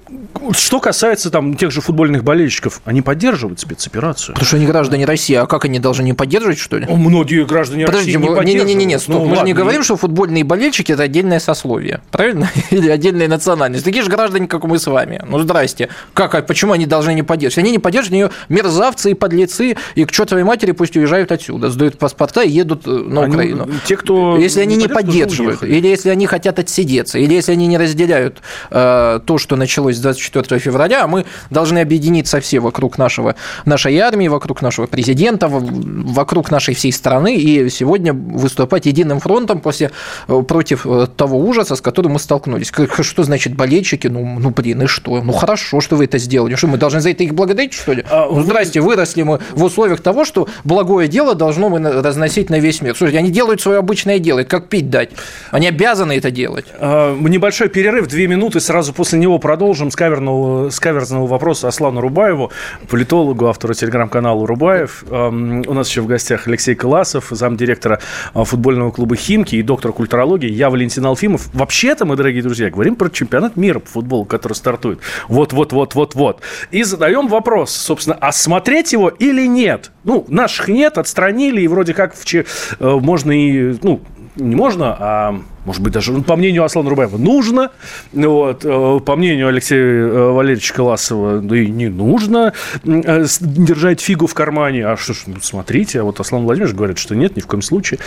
что 0.52 0.80
касается 0.80 1.30
там 1.30 1.56
тех 1.56 1.70
же 1.70 1.80
футбольных 1.80 2.22
болельщиков, 2.24 2.80
они 2.84 3.02
поддерживают 3.02 3.60
спецоперацию. 3.60 4.34
Потому 4.34 4.46
что 4.46 4.56
они 4.56 4.66
граждане 4.66 5.04
России, 5.04 5.34
а 5.34 5.46
как 5.46 5.64
они 5.64 5.78
должны 5.78 6.02
не 6.02 6.12
поддерживать, 6.12 6.58
что 6.58 6.78
ли? 6.78 6.86
Многие 6.86 7.44
граждане 7.44 7.86
Подождите, 7.86 8.18
России 8.18 8.28
не 8.28 8.36
поддерживают. 8.36 8.68
Не-не-не, 8.68 8.98
стоп, 8.98 9.14
ну, 9.14 9.20
мы 9.20 9.26
ладно, 9.28 9.40
же 9.40 9.46
не 9.46 9.52
говорим, 9.54 9.82
что 9.82 9.96
футбольные 9.96 10.44
болельщики– 10.44 10.92
это 10.92 11.04
отдельное 11.04 11.40
сословие, 11.40 12.00
правильно? 12.10 12.50
Или 12.70 12.88
отдельная 12.88 13.28
национальность. 13.28 13.84
Такие 13.84 14.02
же 14.02 14.10
граждане, 14.10 14.46
как 14.46 14.64
мы 14.64 14.78
с 14.78 14.86
вами. 14.86 15.22
Ну, 15.26 15.38
здрасте. 15.38 15.88
Как, 16.12 16.34
а 16.34 16.42
почему 16.42 16.72
они 16.72 16.86
должны 16.86 17.14
не 17.14 17.22
поддерживать? 17.22 17.64
Они 17.64 17.70
не 17.72 17.78
поддерживают, 17.78 18.32
они 18.48 18.56
мерзавцы 18.56 19.12
и 19.12 19.14
подлецы, 19.14 19.76
и 19.94 20.04
к 20.04 20.12
чертовой 20.12 20.44
матери 20.44 20.72
пусть 20.72 20.96
уезжают 21.06 21.32
отсюда, 21.32 21.70
сдают 21.70 21.98
паспорта 21.98 22.42
и 22.42 22.50
едут 22.50 22.86
э, 22.86 22.90
на 22.90 23.22
они, 23.22 23.34
Украину. 23.34 23.68
Те, 23.86 23.96
кто 23.96 24.36
если 24.36 24.60
они 24.60 24.76
не 24.76 24.88
поддерживают, 24.88 25.62
или 25.62 25.86
если 25.86 26.10
они 26.10 26.26
хотят 26.26 26.58
отсидеться, 26.58 27.18
или 27.18 27.34
если 27.34 27.52
они 27.52 27.66
не 27.66 27.78
разделяют 27.78 28.42
э, 28.70 29.20
то, 29.24 29.38
что 29.38 29.56
началось 29.56 29.98
24 29.98 30.60
февраля, 30.60 31.04
а 31.04 31.06
мы 31.06 31.24
должны 31.50 31.78
объединиться 31.78 32.40
все 32.40 32.60
вокруг 32.60 32.98
нашего, 32.98 33.36
нашей 33.64 33.96
армии, 33.98 34.28
вокруг 34.28 34.62
нашего 34.62 34.86
президента, 34.86 35.48
вокруг 35.48 36.50
нашей 36.50 36.74
всей 36.74 36.92
страны, 36.92 37.36
и 37.36 37.70
сегодня 37.70 38.12
выступать 38.12 38.86
единым 38.86 39.20
фронтом 39.20 39.60
после, 39.60 39.90
э, 40.28 40.42
против 40.42 40.86
э, 40.86 41.06
того 41.16 41.38
ужаса, 41.38 41.76
с 41.76 41.80
которым 41.80 42.12
мы 42.12 42.18
столкнулись. 42.18 42.72
Что 43.00 43.22
значит 43.22 43.54
болельщики? 43.54 44.08
Ну, 44.08 44.38
ну 44.38 44.50
блин, 44.50 44.82
и 44.82 44.86
что? 44.86 45.22
Ну, 45.22 45.32
хорошо, 45.32 45.80
что 45.80 45.96
вы 45.96 46.04
это 46.04 46.18
сделали. 46.18 46.56
Что, 46.56 46.66
мы 46.66 46.78
должны 46.78 47.00
за 47.00 47.10
это 47.10 47.22
их 47.22 47.34
благодарить, 47.34 47.72
что 47.72 47.92
ли? 47.92 48.04
А, 48.10 48.28
ну, 48.30 48.42
здрасте, 48.42 48.80
выросли 48.80 49.22
мы 49.22 49.40
в 49.52 49.62
условиях 49.62 50.00
того, 50.00 50.24
что 50.24 50.48
благое 50.96 51.08
дело 51.08 51.34
должно 51.34 51.68
мы 51.68 51.78
разносить 51.78 52.48
на 52.48 52.58
весь 52.58 52.80
мир. 52.80 52.96
Слушайте, 52.96 53.18
они 53.18 53.30
делают 53.30 53.60
свое 53.60 53.78
обычное 53.78 54.18
дело, 54.18 54.44
как 54.44 54.68
пить 54.68 54.88
дать. 54.88 55.10
Они 55.50 55.68
обязаны 55.68 56.16
это 56.16 56.30
делать. 56.30 56.64
А, 56.78 57.14
небольшой 57.14 57.68
перерыв, 57.68 58.06
две 58.06 58.26
минуты, 58.26 58.60
сразу 58.60 58.94
после 58.94 59.18
него 59.18 59.38
продолжим 59.38 59.90
с 59.90 59.96
каверного, 59.96 60.70
с 60.70 60.80
каверзного 60.80 61.26
вопроса 61.26 61.68
Аслану 61.68 62.00
Рубаеву, 62.00 62.50
политологу, 62.88 63.46
автору 63.46 63.74
телеграм-канала 63.74 64.46
Рубаев. 64.46 65.04
У 65.10 65.74
нас 65.74 65.90
еще 65.90 66.00
в 66.00 66.06
гостях 66.06 66.46
Алексей 66.46 66.74
Коласов, 66.74 67.26
замдиректора 67.30 68.00
а, 68.32 68.44
футбольного 68.44 68.90
клуба 68.90 69.16
«Химки» 69.16 69.56
и 69.56 69.62
доктор 69.62 69.92
культурологии. 69.92 70.50
Я 70.50 70.70
Валентин 70.70 71.04
Алфимов. 71.04 71.48
Вообще-то 71.52 72.06
мы, 72.06 72.16
дорогие 72.16 72.42
друзья, 72.42 72.70
говорим 72.70 72.96
про 72.96 73.10
чемпионат 73.10 73.56
мира 73.56 73.80
по 73.80 73.88
футболу, 73.90 74.24
который 74.24 74.54
стартует. 74.54 75.00
Вот-вот-вот-вот-вот. 75.28 76.40
И 76.70 76.82
задаем 76.84 77.28
вопрос, 77.28 77.72
собственно, 77.72 78.16
а 78.18 78.32
смотреть 78.32 78.94
его 78.94 79.10
или 79.10 79.46
нет? 79.46 79.90
Ну, 80.06 80.24
наших 80.28 80.68
нет, 80.68 80.98
отстранили, 80.98 81.60
и 81.60 81.68
вроде 81.68 81.92
как 81.92 82.14
в, 82.14 82.24
э, 82.34 82.44
можно 82.78 83.32
и, 83.32 83.76
ну, 83.82 84.00
не 84.36 84.54
можно, 84.54 84.96
а 84.98 85.40
может 85.66 85.82
быть, 85.82 85.92
даже, 85.92 86.12
ну, 86.12 86.22
по 86.22 86.36
мнению 86.36 86.64
Аслана 86.64 86.88
Рубаева, 86.88 87.18
нужно. 87.18 87.72
Вот, 88.12 88.64
э, 88.64 89.00
по 89.04 89.16
мнению 89.16 89.48
Алексея 89.48 89.82
э, 89.82 90.30
Валерьевича 90.30 90.72
Коласова, 90.72 91.40
да 91.40 91.56
и 91.56 91.66
не 91.66 91.88
нужно 91.88 92.52
э, 92.84 93.26
держать 93.40 94.00
фигу 94.00 94.28
в 94.28 94.34
кармане. 94.34 94.86
А 94.86 94.96
что 94.96 95.12
ж, 95.12 95.24
ну, 95.26 95.34
смотрите, 95.42 96.00
а 96.00 96.04
вот 96.04 96.20
Аслан 96.20 96.44
Владимирович 96.44 96.76
говорит, 96.76 96.98
что 96.98 97.16
нет, 97.16 97.36
ни 97.36 97.40
в 97.40 97.48
коем 97.48 97.62
случае. 97.62 97.98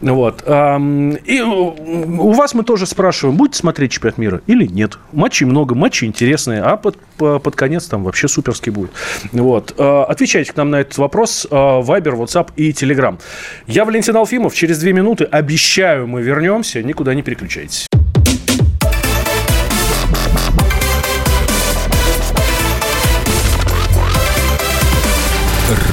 Вот. 0.00 0.42
И 0.46 1.40
у 1.40 2.32
вас 2.32 2.54
мы 2.54 2.62
тоже 2.62 2.86
спрашиваем, 2.86 3.36
будете 3.36 3.58
смотреть 3.58 3.92
чемпионат 3.92 4.18
мира 4.18 4.40
или 4.46 4.66
нет? 4.66 4.98
Матчей 5.12 5.44
много, 5.44 5.74
матчи 5.74 6.04
интересные, 6.04 6.62
а 6.62 6.76
под, 6.76 6.96
под 7.16 7.56
конец 7.56 7.86
там 7.86 8.04
вообще 8.04 8.28
суперский 8.28 8.70
будет. 8.70 8.90
Вот. 9.32 9.74
Отвечайте 9.78 10.52
к 10.52 10.56
нам 10.56 10.70
на 10.70 10.76
этот 10.76 10.98
вопрос. 10.98 11.48
Вайбер, 11.50 12.14
WhatsApp 12.14 12.50
и 12.54 12.70
Telegram. 12.70 13.18
Я 13.66 13.84
Валентин 13.84 14.16
Алфимов. 14.16 14.54
Через 14.54 14.78
две 14.78 14.92
минуты, 14.92 15.24
обещаю, 15.24 16.06
мы 16.06 16.22
вернемся. 16.22 16.82
Никуда 16.82 17.07
никуда 17.08 17.14
не 17.14 17.22
переключайтесь. 17.22 17.86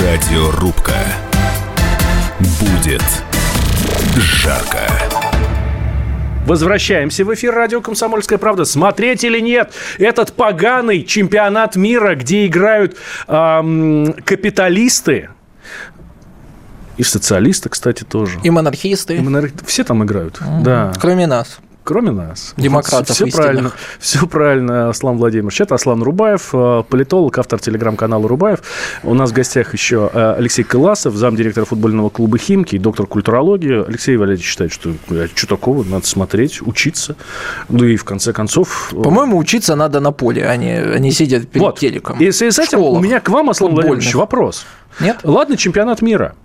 Радиорубка. 0.01 0.93
Будет 2.59 3.03
жарко. 4.17 4.79
Возвращаемся 6.45 7.25
в 7.25 7.33
эфир 7.33 7.55
радио 7.55 7.81
«Комсомольская 7.81 8.37
правда». 8.37 8.65
Смотреть 8.65 9.23
или 9.23 9.39
нет 9.39 9.73
этот 9.97 10.33
поганый 10.33 11.03
чемпионат 11.03 11.75
мира, 11.75 12.15
где 12.15 12.45
играют 12.45 12.97
эм, 13.27 14.13
капиталисты, 14.25 15.29
и 16.97 17.03
социалисты, 17.03 17.69
кстати, 17.69 18.03
тоже. 18.03 18.39
И 18.43 18.49
монархисты. 18.49 19.17
И 19.17 19.19
монар... 19.19 19.51
Все 19.65 19.83
там 19.83 20.03
играют, 20.03 20.37
mm-hmm. 20.37 20.63
да. 20.63 20.93
Кроме 20.99 21.27
нас 21.27 21.59
кроме 21.85 22.11
нас. 22.11 22.53
Демократов 22.57 23.15
все, 23.15 23.27
все 23.27 23.37
правильно, 23.37 23.71
все 23.99 24.27
правильно, 24.27 24.89
Аслан 24.89 25.17
Владимирович. 25.17 25.61
Это 25.61 25.75
Аслан 25.75 26.03
Рубаев, 26.03 26.49
э, 26.51 26.83
политолог, 26.89 27.37
автор 27.37 27.59
телеграм-канала 27.59 28.27
Рубаев. 28.27 28.59
У 29.03 29.13
нас 29.13 29.29
в 29.29 29.33
гостях 29.33 29.71
еще 29.73 30.09
э, 30.11 30.35
Алексей 30.37 30.63
Кыласов, 30.63 31.15
замдиректора 31.15 31.65
футбольного 31.65 32.09
клуба 32.09 32.37
«Химки», 32.37 32.77
доктор 32.77 33.05
культурологии. 33.05 33.87
Алексей 33.87 34.17
Валерьевич 34.17 34.47
считает, 34.47 34.73
что 34.73 34.93
что 35.35 35.47
такого, 35.47 35.83
надо 35.83 36.05
смотреть, 36.07 36.61
учиться. 36.61 37.15
Ну 37.69 37.85
и 37.85 37.95
в 37.95 38.03
конце 38.03 38.33
концов... 38.33 38.91
Э, 38.91 39.01
По-моему, 39.01 39.37
учиться 39.37 39.75
надо 39.75 39.99
на 39.99 40.11
поле, 40.11 40.45
а 40.47 40.57
не, 40.57 40.73
а 40.73 40.99
не 40.99 41.11
сидеть 41.11 41.47
перед 41.47 41.63
вот. 41.63 41.79
телеком. 41.79 42.19
И 42.19 42.31
с 42.31 42.41
этим 42.41 42.79
у 42.79 42.99
меня 42.99 43.19
к 43.19 43.29
вам, 43.29 43.51
Аслан 43.51 43.73
Владимирович, 43.73 44.15
вопрос. 44.15 44.65
Нет? 44.99 45.19
Ладно, 45.23 45.55
чемпионат 45.55 46.01
мира– 46.01 46.33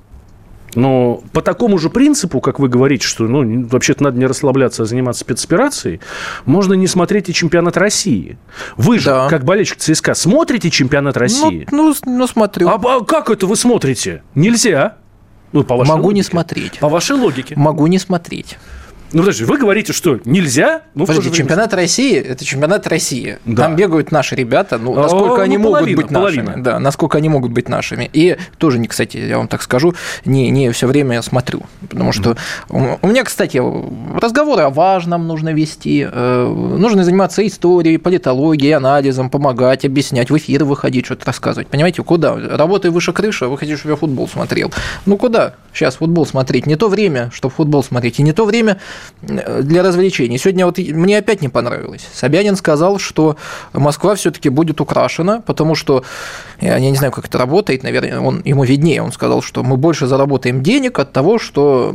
но 0.74 1.22
по 1.32 1.42
такому 1.42 1.78
же 1.78 1.90
принципу, 1.90 2.40
как 2.40 2.58
вы 2.58 2.68
говорите, 2.68 3.06
что 3.06 3.24
ну, 3.24 3.66
вообще-то 3.68 4.04
надо 4.04 4.18
не 4.18 4.26
расслабляться, 4.26 4.82
а 4.82 4.86
заниматься 4.86 5.20
спецоперацией, 5.22 6.00
можно 6.44 6.74
не 6.74 6.86
смотреть 6.86 7.28
и 7.28 7.34
чемпионат 7.34 7.76
России. 7.76 8.38
Вы 8.76 8.98
же, 8.98 9.06
да. 9.06 9.28
как 9.28 9.44
болельщик 9.44 9.78
ЦСКА, 9.78 10.14
смотрите 10.14 10.70
чемпионат 10.70 11.16
ну, 11.16 11.20
России? 11.20 11.66
Ну, 11.70 11.94
ну, 12.04 12.18
ну 12.18 12.26
смотрю. 12.26 12.68
А, 12.68 12.80
а 12.82 13.04
как 13.04 13.30
это 13.30 13.46
вы 13.46 13.56
смотрите? 13.56 14.22
Нельзя. 14.34 14.96
Ну, 15.52 15.64
по 15.64 15.76
вашей 15.76 15.88
Могу 15.88 16.04
логике. 16.04 16.16
не 16.16 16.22
смотреть. 16.22 16.78
По 16.78 16.88
вашей 16.88 17.16
логике. 17.16 17.54
Могу 17.56 17.86
не 17.88 17.98
смотреть. 17.98 18.56
Ну, 19.12 19.20
подожди, 19.20 19.44
вы 19.44 19.58
говорите, 19.58 19.92
что 19.92 20.20
нельзя? 20.24 20.82
Ну, 20.94 21.06
Подожди, 21.06 21.32
чемпионат 21.32 21.74
России– 21.74 22.16
это 22.18 22.44
чемпионат 22.44 22.86
России. 22.86 23.38
Да. 23.44 23.64
Там 23.64 23.76
бегают 23.76 24.12
наши 24.12 24.36
ребята, 24.36 24.78
ну, 24.78 24.94
насколько 24.94 25.40
О, 25.40 25.44
они 25.44 25.58
ну, 25.58 25.64
половина, 25.64 25.96
могут 25.96 26.04
быть 26.04 26.14
половина. 26.14 26.44
нашими. 26.44 26.62
Да, 26.62 26.78
насколько 26.78 27.18
они 27.18 27.28
могут 27.28 27.50
быть 27.52 27.68
нашими. 27.68 28.08
И 28.12 28.36
тоже, 28.58 28.78
не, 28.78 28.86
кстати, 28.86 29.16
я 29.16 29.38
вам 29.38 29.48
так 29.48 29.62
скажу, 29.62 29.94
не, 30.24 30.50
не 30.50 30.70
все 30.70 30.86
время 30.86 31.14
я 31.14 31.22
смотрю. 31.22 31.62
Потому 31.88 32.12
что 32.12 32.36
mm. 32.68 32.98
у 33.02 33.06
меня, 33.06 33.24
кстати, 33.24 33.60
разговоры 34.20 34.62
о 34.62 34.70
важном 34.70 35.26
нужно 35.26 35.52
вести. 35.52 36.06
Э, 36.10 36.46
нужно 36.46 37.04
заниматься 37.04 37.44
историей, 37.46 37.98
политологией, 37.98 38.74
анализом, 38.74 39.28
помогать, 39.30 39.84
объяснять, 39.84 40.30
в 40.30 40.36
эфиры 40.36 40.64
выходить, 40.64 41.06
что-то 41.06 41.26
рассказывать. 41.26 41.68
Понимаете, 41.68 42.02
куда? 42.02 42.36
Работая 42.36 42.92
выше 42.92 43.12
крыши, 43.12 43.46
вы 43.46 43.58
хотите, 43.58 43.76
чтобы 43.76 43.92
я 43.92 43.96
футбол 43.96 44.28
смотрел. 44.28 44.72
Ну, 45.06 45.16
куда 45.16 45.54
сейчас 45.72 45.96
футбол 45.96 46.26
смотреть? 46.26 46.66
Не 46.66 46.76
то 46.76 46.88
время, 46.88 47.30
чтобы 47.32 47.54
футбол 47.54 47.82
смотреть, 47.82 48.20
и 48.20 48.22
не 48.22 48.32
то 48.32 48.44
время 48.44 48.78
для 49.22 49.82
развлечений. 49.82 50.38
Сегодня 50.38 50.66
вот 50.66 50.78
мне 50.78 51.18
опять 51.18 51.42
не 51.42 51.48
понравилось. 51.48 52.06
Собянин 52.12 52.56
сказал, 52.56 52.98
что 52.98 53.36
Москва 53.72 54.14
все-таки 54.14 54.48
будет 54.48 54.80
украшена, 54.80 55.40
потому 55.40 55.74
что, 55.74 56.04
я 56.60 56.78
не 56.78 56.96
знаю, 56.96 57.12
как 57.12 57.26
это 57.26 57.38
работает, 57.38 57.82
наверное, 57.82 58.20
он, 58.20 58.42
ему 58.44 58.64
виднее. 58.64 59.02
Он 59.02 59.12
сказал, 59.12 59.42
что 59.42 59.62
мы 59.62 59.76
больше 59.76 60.06
заработаем 60.06 60.62
денег 60.62 60.98
от 60.98 61.12
того, 61.12 61.38
что 61.38 61.94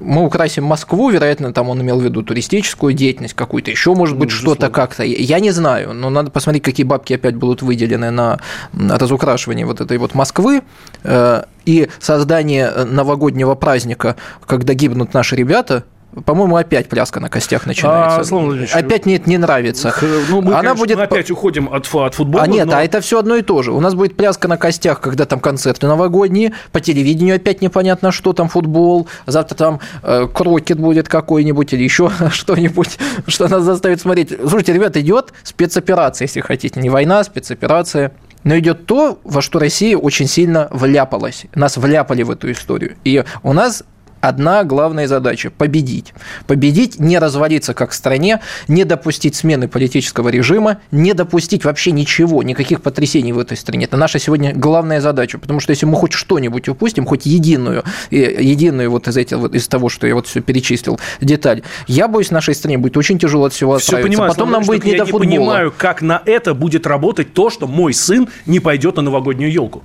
мы 0.00 0.24
украсим 0.24 0.64
Москву, 0.64 1.10
вероятно, 1.10 1.52
там 1.52 1.68
он 1.68 1.80
имел 1.82 2.00
в 2.00 2.04
виду 2.04 2.22
туристическую 2.22 2.92
деятельность 2.94 3.34
какую-то, 3.34 3.70
еще, 3.70 3.94
может 3.94 4.16
быть, 4.16 4.30
ну, 4.30 4.36
что-то 4.36 4.70
как-то. 4.70 5.02
Я 5.02 5.40
не 5.40 5.50
знаю, 5.50 5.94
но 5.94 6.10
надо 6.10 6.30
посмотреть, 6.30 6.62
какие 6.62 6.86
бабки 6.86 7.12
опять 7.12 7.36
будут 7.36 7.62
выделены 7.62 8.10
на 8.10 8.40
разукрашивание 8.72 9.66
вот 9.66 9.80
этой 9.80 9.98
вот 9.98 10.14
Москвы 10.14 10.62
э, 11.02 11.42
и 11.64 11.88
создание 11.98 12.70
новогоднего 12.70 13.54
праздника, 13.54 14.16
когда 14.46 14.74
гибнут 14.74 15.14
наши 15.14 15.36
ребята, 15.36 15.84
по-моему, 16.24 16.56
опять 16.56 16.88
пляска 16.88 17.20
на 17.20 17.28
костях 17.28 17.66
начинается. 17.66 18.20
А, 18.20 18.24
Слава 18.24 18.56
опять 18.72 19.06
мне 19.06 19.16
это 19.16 19.28
не 19.28 19.38
нравится. 19.38 19.94
Ну, 20.28 20.40
мы, 20.40 20.52
Она 20.52 20.60
конечно, 20.60 20.74
будет... 20.76 20.96
мы 20.98 21.02
опять 21.04 21.30
уходим 21.30 21.68
от, 21.72 21.92
от 21.92 22.14
футбола. 22.14 22.44
А 22.44 22.46
нет, 22.46 22.66
но... 22.66 22.76
а 22.76 22.84
это 22.84 23.00
все 23.00 23.18
одно 23.18 23.36
и 23.36 23.42
то 23.42 23.62
же. 23.62 23.72
У 23.72 23.80
нас 23.80 23.94
будет 23.94 24.16
пляска 24.16 24.48
на 24.48 24.56
костях, 24.56 25.00
когда 25.00 25.24
там 25.24 25.40
концерты 25.40 25.86
новогодние, 25.86 26.52
по 26.72 26.80
телевидению 26.80 27.36
опять 27.36 27.62
непонятно, 27.62 28.12
что 28.12 28.32
там 28.32 28.48
футбол, 28.48 29.08
завтра 29.26 29.56
там 29.56 29.80
э, 30.02 30.28
крокет 30.32 30.78
будет 30.78 31.08
какой-нибудь 31.08 31.72
или 31.72 31.82
еще 31.82 32.10
что-нибудь, 32.30 32.98
что 33.26 33.48
нас 33.48 33.64
заставит 33.64 34.00
смотреть. 34.00 34.30
Слушайте, 34.30 34.72
ребята, 34.72 35.00
идет 35.00 35.32
спецоперация, 35.42 36.26
если 36.26 36.40
хотите. 36.40 36.80
Не 36.80 36.90
война, 36.90 37.20
а 37.20 37.24
спецоперация. 37.24 38.12
Но 38.44 38.58
идет 38.58 38.84
то, 38.84 39.18
во 39.24 39.40
что 39.40 39.58
Россия 39.58 39.96
очень 39.96 40.28
сильно 40.28 40.68
вляпалась. 40.70 41.46
Нас 41.54 41.78
вляпали 41.78 42.22
в 42.22 42.30
эту 42.30 42.52
историю. 42.52 42.96
И 43.02 43.24
у 43.42 43.52
нас 43.54 43.84
одна 44.28 44.64
главная 44.64 45.06
задача– 45.06 45.50
победить. 45.58 46.14
Победить, 46.46 46.98
не 46.98 47.18
развалиться 47.18 47.74
как 47.74 47.92
стране, 47.92 48.40
не 48.68 48.84
допустить 48.84 49.34
смены 49.34 49.68
политического 49.68 50.28
режима, 50.28 50.78
не 50.90 51.12
допустить 51.12 51.64
вообще 51.64 51.92
ничего, 51.92 52.42
никаких 52.42 52.82
потрясений 52.82 53.32
в 53.32 53.38
этой 53.38 53.56
стране. 53.56 53.84
Это 53.84 53.96
наша 53.96 54.18
сегодня 54.18 54.52
главная 54.54 55.00
задача, 55.00 55.38
потому 55.38 55.60
что 55.60 55.70
если 55.70 55.86
мы 55.86 55.96
хоть 55.96 56.12
что-нибудь 56.12 56.68
упустим, 56.68 57.04
хоть 57.04 57.26
единую, 57.26 57.84
единую 58.10 58.90
вот 58.90 59.08
из, 59.08 59.16
этих, 59.16 59.36
вот 59.38 59.54
из 59.54 59.68
того, 59.68 59.88
что 59.88 60.06
я 60.06 60.14
вот 60.14 60.26
все 60.26 60.40
перечислил, 60.40 60.98
деталь, 61.20 61.62
я 61.86 62.08
боюсь, 62.08 62.30
нашей 62.30 62.54
стране 62.54 62.78
будет 62.78 62.96
очень 62.96 63.18
тяжело 63.18 63.44
от 63.44 63.52
всего 63.52 63.78
все 63.78 63.98
Понимаю, 64.04 64.30
Потом 64.30 64.50
нам 64.50 64.62
будет 64.64 64.84
не 64.84 64.92
я 64.92 64.98
до 64.98 65.04
футбола. 65.06 65.24
не 65.24 65.38
понимаю, 65.38 65.74
как 65.76 66.02
на 66.02 66.22
это 66.24 66.54
будет 66.54 66.86
работать 66.86 67.32
то, 67.32 67.50
что 67.50 67.66
мой 67.66 67.94
сын 67.94 68.28
не 68.46 68.60
пойдет 68.60 68.96
на 68.96 69.02
новогоднюю 69.02 69.52
елку. 69.52 69.82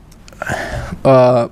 А, 1.04 1.50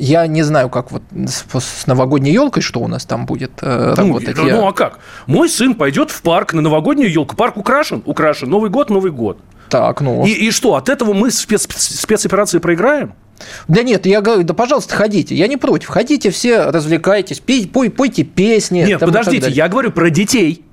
я 0.00 0.26
не 0.26 0.42
знаю, 0.42 0.70
как 0.70 0.90
вот 0.90 1.02
с, 1.12 1.86
новогодней 1.86 2.32
елкой, 2.32 2.62
что 2.62 2.80
у 2.80 2.88
нас 2.88 3.04
там 3.04 3.26
будет 3.26 3.52
э, 3.60 3.94
ну, 3.96 4.06
работать. 4.06 4.36
Ну, 4.36 4.46
я... 4.46 4.56
ну 4.56 4.66
а 4.66 4.72
как? 4.72 4.98
Мой 5.26 5.48
сын 5.48 5.74
пойдет 5.74 6.10
в 6.10 6.22
парк 6.22 6.54
на 6.54 6.62
новогоднюю 6.62 7.12
елку. 7.12 7.36
Парк 7.36 7.56
украшен? 7.56 8.02
Украшен. 8.06 8.48
Новый 8.48 8.70
год, 8.70 8.90
Новый 8.90 9.12
год. 9.12 9.38
Так, 9.68 10.00
ну. 10.00 10.26
И, 10.26 10.30
и 10.30 10.50
что, 10.50 10.74
от 10.74 10.88
этого 10.88 11.12
мы 11.12 11.30
спец, 11.30 11.68
спецоперации 11.76 12.58
проиграем? 12.58 13.14
Да 13.68 13.82
нет, 13.82 14.06
я 14.06 14.20
говорю, 14.20 14.42
да 14.42 14.54
пожалуйста, 14.54 14.96
ходите. 14.96 15.34
Я 15.34 15.46
не 15.46 15.56
против. 15.56 15.88
Ходите 15.88 16.30
все, 16.30 16.70
развлекайтесь, 16.70 17.40
пей, 17.40 17.68
пой, 17.68 17.90
пойте 17.90 18.24
песни. 18.24 18.82
Нет, 18.86 19.00
подождите, 19.00 19.50
я 19.50 19.68
говорю 19.68 19.92
про 19.92 20.10
детей. 20.10 20.64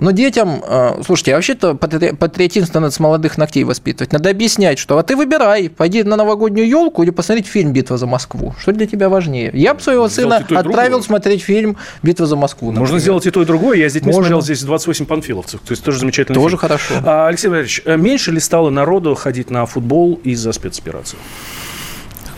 Но 0.00 0.12
детям, 0.12 0.62
э, 0.66 1.02
слушайте, 1.04 1.32
а 1.32 1.36
вообще-то 1.36 1.74
патриотизм 1.74 2.70
надо 2.74 2.90
с 2.90 2.98
молодых 2.98 3.36
ногтей 3.36 3.64
воспитывать. 3.64 4.12
Надо 4.12 4.30
объяснять, 4.30 4.78
что 4.78 4.98
а 4.98 5.02
ты 5.02 5.14
выбирай, 5.14 5.68
пойди 5.68 6.02
на 6.02 6.16
новогоднюю 6.16 6.66
елку 6.66 7.02
или 7.02 7.10
посмотреть 7.10 7.46
фильм 7.46 7.72
«Битва 7.72 7.98
за 7.98 8.06
Москву». 8.06 8.54
Что 8.58 8.72
для 8.72 8.86
тебя 8.86 9.08
важнее? 9.08 9.50
Я 9.52 9.74
бы 9.74 9.80
своего 9.80 10.08
сына 10.08 10.36
отправил 10.36 10.64
другое. 10.64 11.02
смотреть 11.02 11.42
фильм 11.42 11.76
«Битва 12.02 12.26
за 12.26 12.36
Москву». 12.36 12.68
Например. 12.68 12.80
Можно 12.80 12.98
сделать 12.98 13.26
и 13.26 13.30
то, 13.30 13.42
и 13.42 13.44
другое. 13.44 13.78
Я 13.78 13.90
с 13.90 13.92
детьми 13.92 14.08
Можно. 14.08 14.22
смотрел 14.22 14.42
здесь 14.42 14.62
28 14.62 15.06
панфиловцев. 15.06 15.60
То 15.60 15.72
есть 15.72 15.84
тоже 15.84 15.98
замечательно. 15.98 16.34
Тоже 16.34 16.56
фильм. 16.56 16.60
хорошо. 16.60 16.94
А, 17.04 17.28
Алексей 17.28 17.48
Валерьевич, 17.48 17.82
э, 17.84 17.96
меньше 17.96 18.32
ли 18.32 18.40
стало 18.40 18.70
народу 18.70 19.14
ходить 19.14 19.50
на 19.50 19.66
футбол 19.66 20.18
из-за 20.24 20.52
спецоперации? 20.52 21.18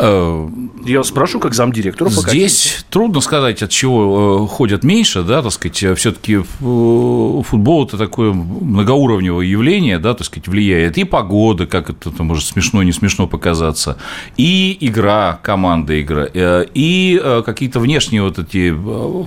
Э, 0.04 0.48
Я 0.84 1.04
спрошу, 1.04 1.38
как 1.38 1.54
замдиректора. 1.54 2.10
Здесь 2.10 2.84
трудно 2.90 3.20
сказать, 3.20 3.62
от 3.62 3.70
чего 3.70 4.44
э, 4.44 4.48
ходят 4.48 4.82
меньше, 4.82 5.22
да, 5.22 5.42
так 5.42 5.52
сказать, 5.52 5.80
э, 5.84 5.94
все-таки 5.94 6.38
футбол 6.38 7.86
это 7.86 7.96
такое 7.96 8.32
многоуровневое 8.32 9.46
явление, 9.46 10.00
да, 10.00 10.14
так 10.14 10.26
сказать, 10.26 10.48
влияет 10.48 10.98
и 10.98 11.04
погода, 11.04 11.66
как 11.66 11.90
это 11.90 12.10
там, 12.10 12.26
может 12.26 12.44
смешно, 12.46 12.82
не 12.82 12.90
смешно 12.90 13.28
показаться, 13.28 13.96
и 14.36 14.76
игра, 14.80 15.38
команда 15.40 16.00
игра, 16.00 16.26
и 16.34 17.22
какие-то 17.46 17.78
внешние 17.78 18.22
вот 18.22 18.40
эти 18.40 18.74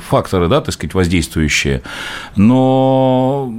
факторы, 0.09 0.49
да, 0.49 0.59
так 0.59 0.73
сказать, 0.73 0.93
воздействующие. 0.93 1.83
Но 2.35 3.53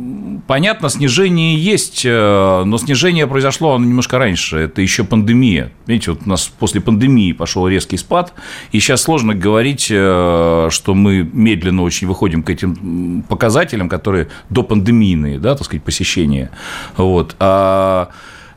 понятно, 0.46 0.90
снижение 0.90 1.56
есть, 1.56 2.04
но 2.04 2.76
снижение 2.78 3.26
произошло 3.26 3.74
оно 3.74 3.86
немножко 3.86 4.18
раньше, 4.18 4.58
это 4.58 4.82
еще 4.82 5.04
пандемия. 5.04 5.72
Видите, 5.86 6.10
вот 6.10 6.20
у 6.26 6.28
нас 6.28 6.50
после 6.58 6.82
пандемии 6.82 7.05
пандемии 7.07 7.32
пошел 7.32 7.68
резкий 7.68 7.96
спад, 7.96 8.32
и 8.72 8.80
сейчас 8.80 9.02
сложно 9.02 9.34
говорить, 9.34 9.88
э, 9.90 10.68
что 10.70 10.94
мы 10.94 11.28
медленно 11.32 11.82
очень 11.82 12.09
выходим 12.09 12.42
к 12.42 12.50
этим 12.50 13.22
показателям, 13.28 13.88
которые 13.88 14.28
до 14.50 14.62
пандемийные, 14.62 15.38
да, 15.38 15.54
так 15.54 15.64
сказать, 15.64 15.84
посещения. 15.84 16.50
Вот. 16.96 17.36
А 17.38 18.09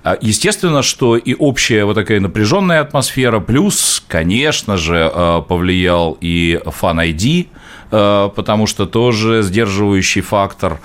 а 0.02 0.18
Естественно, 0.22 0.82
что 0.82 1.18
и 1.18 1.36
общая 1.38 1.84
вот 1.84 1.96
такая 1.96 2.22
напряженная 2.22 2.82
атмосфера, 2.82 3.42
плюс, 3.42 4.02
конечно 4.08 4.78
же, 4.78 5.12
э, 5.14 5.42
повлиял 5.48 6.18
и 6.22 6.60
Fan 6.66 7.14
ID, 7.14 7.48
э, 7.92 8.30
потому 8.34 8.66
что 8.66 8.86
тоже 8.86 9.42
сдерживающий 9.44 10.22
фактор. 10.22 10.80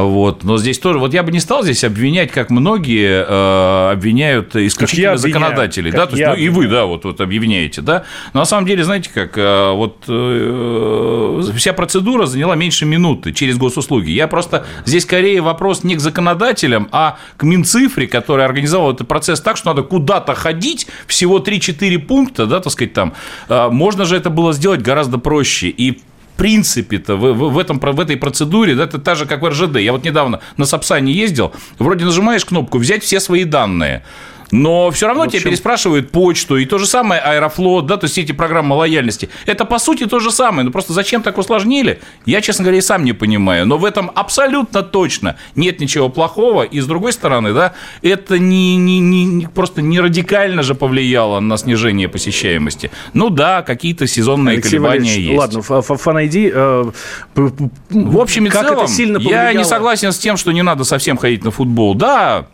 Вот. 0.00 0.42
Но 0.42 0.56
здесь 0.56 0.78
тоже, 0.78 0.98
вот 0.98 1.12
я 1.12 1.22
бы 1.22 1.30
не 1.30 1.40
стал 1.40 1.62
здесь 1.62 1.84
обвинять, 1.84 2.30
как 2.32 2.48
многие 2.48 3.26
э, 3.28 3.92
обвиняют 3.92 4.56
исключительно 4.56 5.18
законодателей. 5.18 5.90
Да? 5.90 6.06
То 6.06 6.16
есть, 6.16 6.26
ну, 6.26 6.34
и 6.34 6.48
вы, 6.48 6.66
да, 6.66 6.86
вот, 6.86 7.04
вот 7.04 7.20
объявляете, 7.20 7.82
да. 7.82 8.04
Но 8.32 8.40
на 8.40 8.46
самом 8.46 8.66
деле, 8.66 8.84
знаете 8.84 9.10
как, 9.12 9.36
э, 9.36 9.72
вот 9.72 10.04
э, 10.08 11.42
вся 11.56 11.74
процедура 11.74 12.24
заняла 12.24 12.54
меньше 12.54 12.86
минуты 12.86 13.32
через 13.32 13.58
госуслуги. 13.58 14.10
Я 14.10 14.28
просто, 14.28 14.64
здесь 14.86 15.02
скорее 15.02 15.42
вопрос 15.42 15.84
не 15.84 15.96
к 15.96 16.00
законодателям, 16.00 16.88
а 16.90 17.18
к 17.36 17.42
Минцифре, 17.42 18.06
который 18.06 18.46
организовал 18.46 18.92
этот 18.92 19.08
процесс 19.08 19.40
так, 19.42 19.58
что 19.58 19.68
надо 19.68 19.82
куда-то 19.82 20.34
ходить, 20.34 20.86
всего 21.06 21.38
3-4 21.38 21.98
пункта, 21.98 22.46
да, 22.46 22.60
так 22.60 22.72
сказать, 22.72 22.94
там. 22.94 23.12
Э, 23.50 23.68
можно 23.68 24.06
же 24.06 24.16
это 24.16 24.30
было 24.30 24.54
сделать 24.54 24.80
гораздо 24.80 25.18
проще. 25.18 25.68
И 25.68 26.00
принципе-то 26.36 27.16
в, 27.16 27.32
в, 27.32 27.52
в, 27.52 27.58
этом, 27.58 27.78
в 27.78 28.00
этой 28.00 28.16
процедуре, 28.16 28.74
да, 28.74 28.84
это 28.84 28.98
та 28.98 29.14
же, 29.14 29.26
как 29.26 29.42
в 29.42 29.48
РЖД. 29.48 29.76
Я 29.76 29.92
вот 29.92 30.04
недавно 30.04 30.40
на 30.56 30.64
Сапсане 30.64 31.12
ездил, 31.12 31.52
вроде 31.78 32.04
нажимаешь 32.04 32.44
кнопку 32.44 32.78
«Взять 32.78 33.02
все 33.02 33.20
свои 33.20 33.44
данные», 33.44 34.04
но 34.52 34.90
все 34.90 35.08
равно 35.08 35.24
общем... 35.24 35.40
тебя 35.40 35.50
переспрашивают 35.50 36.12
почту, 36.12 36.58
и 36.58 36.66
то 36.66 36.78
же 36.78 36.86
самое 36.86 37.20
Аэрофлот, 37.20 37.86
да, 37.86 37.96
то 37.96 38.04
есть 38.04 38.18
эти 38.18 38.32
программы 38.32 38.76
лояльности. 38.76 39.30
Это, 39.46 39.64
по 39.64 39.78
сути, 39.78 40.06
то 40.06 40.20
же 40.20 40.30
самое, 40.30 40.64
но 40.64 40.70
просто 40.70 40.92
зачем 40.92 41.22
так 41.22 41.38
усложнили, 41.38 42.00
я, 42.26 42.40
честно 42.42 42.64
говоря, 42.64 42.78
и 42.78 42.82
сам 42.82 43.04
не 43.04 43.14
понимаю. 43.14 43.66
Но 43.66 43.78
в 43.78 43.84
этом 43.84 44.10
абсолютно 44.14 44.82
точно 44.82 45.36
нет 45.56 45.80
ничего 45.80 46.10
плохого, 46.10 46.62
и 46.62 46.80
с 46.80 46.86
другой 46.86 47.14
стороны, 47.14 47.54
да, 47.54 47.72
это 48.02 48.38
не, 48.38 48.76
не, 48.76 49.00
не, 49.00 49.46
просто 49.46 49.80
не 49.80 49.98
радикально 50.00 50.62
же 50.62 50.74
повлияло 50.74 51.40
на 51.40 51.56
снижение 51.56 52.08
посещаемости. 52.08 52.90
Ну 53.14 53.30
да, 53.30 53.62
какие-то 53.62 54.06
сезонные 54.06 54.54
Алексей 54.54 54.78
колебания 54.78 55.18
есть. 55.18 55.38
Ладно, 55.38 55.62
фанайди... 55.82 56.52
Э, 56.54 56.90
в 57.34 58.20
общем 58.20 58.46
и 58.46 58.50
целом, 58.50 58.86
я 59.20 59.52
не 59.54 59.64
согласен 59.64 60.12
с 60.12 60.18
тем, 60.18 60.36
что 60.36 60.52
не 60.52 60.62
надо 60.62 60.84
совсем 60.84 61.16
ходить 61.16 61.42
на 61.42 61.50
футбол. 61.50 61.94
Да, 61.94 62.48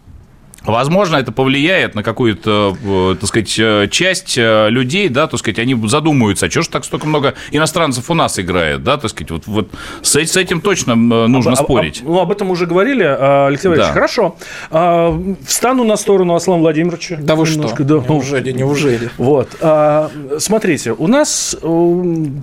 Возможно, 0.68 1.16
это 1.16 1.32
повлияет 1.32 1.94
на 1.94 2.02
какую-то, 2.02 2.76
э, 2.84 3.16
так 3.18 3.28
сказать, 3.28 3.54
э, 3.58 3.88
часть 3.90 4.36
э, 4.36 4.68
людей, 4.68 5.08
да, 5.08 5.26
так 5.26 5.40
сказать, 5.40 5.58
они 5.58 5.74
задумаются, 5.88 6.46
а 6.46 6.50
что 6.50 6.62
же 6.62 6.68
так 6.68 6.84
столько 6.84 7.06
много 7.06 7.34
иностранцев 7.50 8.10
у 8.10 8.14
нас 8.14 8.38
играет, 8.38 8.82
да, 8.82 8.98
так 8.98 9.10
сказать, 9.10 9.30
вот, 9.30 9.46
вот 9.46 9.70
с, 10.02 10.14
с 10.14 10.36
этим 10.36 10.60
точно 10.60 10.94
нужно 10.94 11.52
об, 11.52 11.58
спорить. 11.58 12.02
Об, 12.02 12.08
ну, 12.08 12.20
об 12.20 12.30
этом 12.30 12.50
уже 12.50 12.66
говорили, 12.66 13.02
Алексей 13.02 13.68
Валерьевич, 13.68 13.88
да. 13.88 13.94
хорошо. 13.94 14.36
А, 14.70 15.18
встану 15.46 15.84
на 15.84 15.96
сторону 15.96 16.34
Аслана 16.34 16.60
Владимировича. 16.60 17.16
Да 17.18 17.34
вы 17.34 17.48
немножко, 17.48 17.84
что? 17.84 18.00
Да, 18.00 18.04
неужели, 18.06 18.52
неужели? 18.52 19.10
Вот, 19.16 19.56
а, 19.60 20.10
смотрите, 20.38 20.92
у 20.92 21.06
нас 21.06 21.56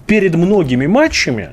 перед 0.07 0.35
многими 0.35 0.87
матчами 0.87 1.51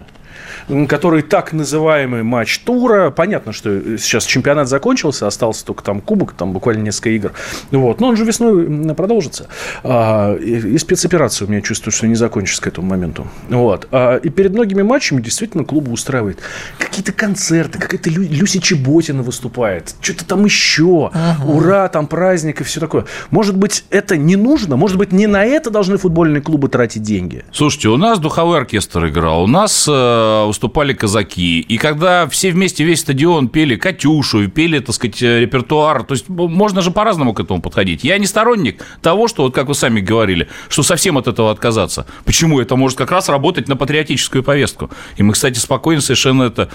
который 0.88 1.22
так 1.22 1.52
называемый 1.52 2.22
матч 2.22 2.58
тура. 2.60 3.10
Понятно, 3.10 3.52
что 3.52 3.98
сейчас 3.98 4.24
чемпионат 4.24 4.68
закончился, 4.68 5.26
остался 5.26 5.64
только 5.64 5.82
там 5.82 6.00
кубок, 6.00 6.32
там 6.32 6.52
буквально 6.52 6.82
несколько 6.82 7.10
игр. 7.10 7.32
Вот. 7.70 8.00
Но 8.00 8.08
он 8.08 8.16
же 8.16 8.24
весной 8.24 8.94
продолжится. 8.94 9.48
А, 9.82 10.34
и 10.36 10.78
спецоперация 10.78 11.46
у 11.46 11.50
меня 11.50 11.60
чувствую, 11.60 11.92
что 11.92 12.06
не 12.06 12.14
закончится 12.14 12.62
к 12.62 12.66
этому 12.66 12.88
моменту. 12.88 13.26
Вот. 13.48 13.88
А, 13.90 14.16
и 14.16 14.28
перед 14.28 14.52
многими 14.52 14.82
матчами 14.82 15.20
действительно 15.20 15.64
клубы 15.64 15.92
устраивает 15.92 16.40
какие-то 16.78 17.12
концерты, 17.12 17.78
какая-то 17.78 18.10
Лю, 18.10 18.22
Люси 18.22 18.58
Чеботина 18.58 19.22
выступает, 19.22 19.94
что-то 20.00 20.24
там 20.24 20.44
еще, 20.44 21.10
ага. 21.12 21.44
ура, 21.44 21.88
там 21.88 22.06
праздник 22.06 22.60
и 22.60 22.64
все 22.64 22.80
такое. 22.80 23.04
Может 23.30 23.56
быть, 23.56 23.84
это 23.90 24.16
не 24.16 24.36
нужно? 24.36 24.76
Может 24.76 24.98
быть, 24.98 25.12
не 25.12 25.26
на 25.26 25.44
это 25.44 25.70
должны 25.70 25.98
футбольные 25.98 26.42
клубы 26.42 26.68
тратить 26.68 27.02
деньги? 27.02 27.44
Слушайте, 27.52 27.88
у 27.88 27.96
нас 27.96 28.18
духовой 28.18 28.58
оркестр 28.58 29.08
играл, 29.08 29.44
у 29.44 29.46
нас 29.46 29.86
э, 29.88 30.44
выступали 30.62 30.92
казаки. 30.92 31.60
И 31.60 31.76
когда 31.76 32.28
все 32.28 32.52
вместе, 32.52 32.84
весь 32.84 33.00
стадион 33.00 33.48
пели 33.48 33.74
«Катюшу», 33.74 34.48
пели, 34.48 34.78
так 34.78 34.94
сказать, 34.94 35.20
репертуар, 35.20 36.04
то 36.04 36.14
есть 36.14 36.28
можно 36.28 36.82
же 36.82 36.92
по-разному 36.92 37.34
к 37.34 37.40
этому 37.40 37.60
подходить. 37.60 38.04
Я 38.04 38.18
не 38.18 38.26
сторонник 38.26 38.84
того, 39.02 39.26
что, 39.26 39.42
вот 39.42 39.54
как 39.54 39.66
вы 39.66 39.74
сами 39.74 40.00
говорили, 40.00 40.48
что 40.68 40.84
совсем 40.84 41.18
от 41.18 41.26
этого 41.26 41.50
отказаться. 41.50 42.06
Почему? 42.24 42.60
Это 42.60 42.76
может 42.76 42.96
как 42.96 43.10
раз 43.10 43.28
работать 43.28 43.68
на 43.68 43.76
патриотическую 43.76 44.44
повестку. 44.44 44.88
И 45.16 45.24
мы, 45.24 45.32
кстати, 45.32 45.58
спокойно 45.58 46.00
совершенно 46.00 46.44
это 46.44 46.70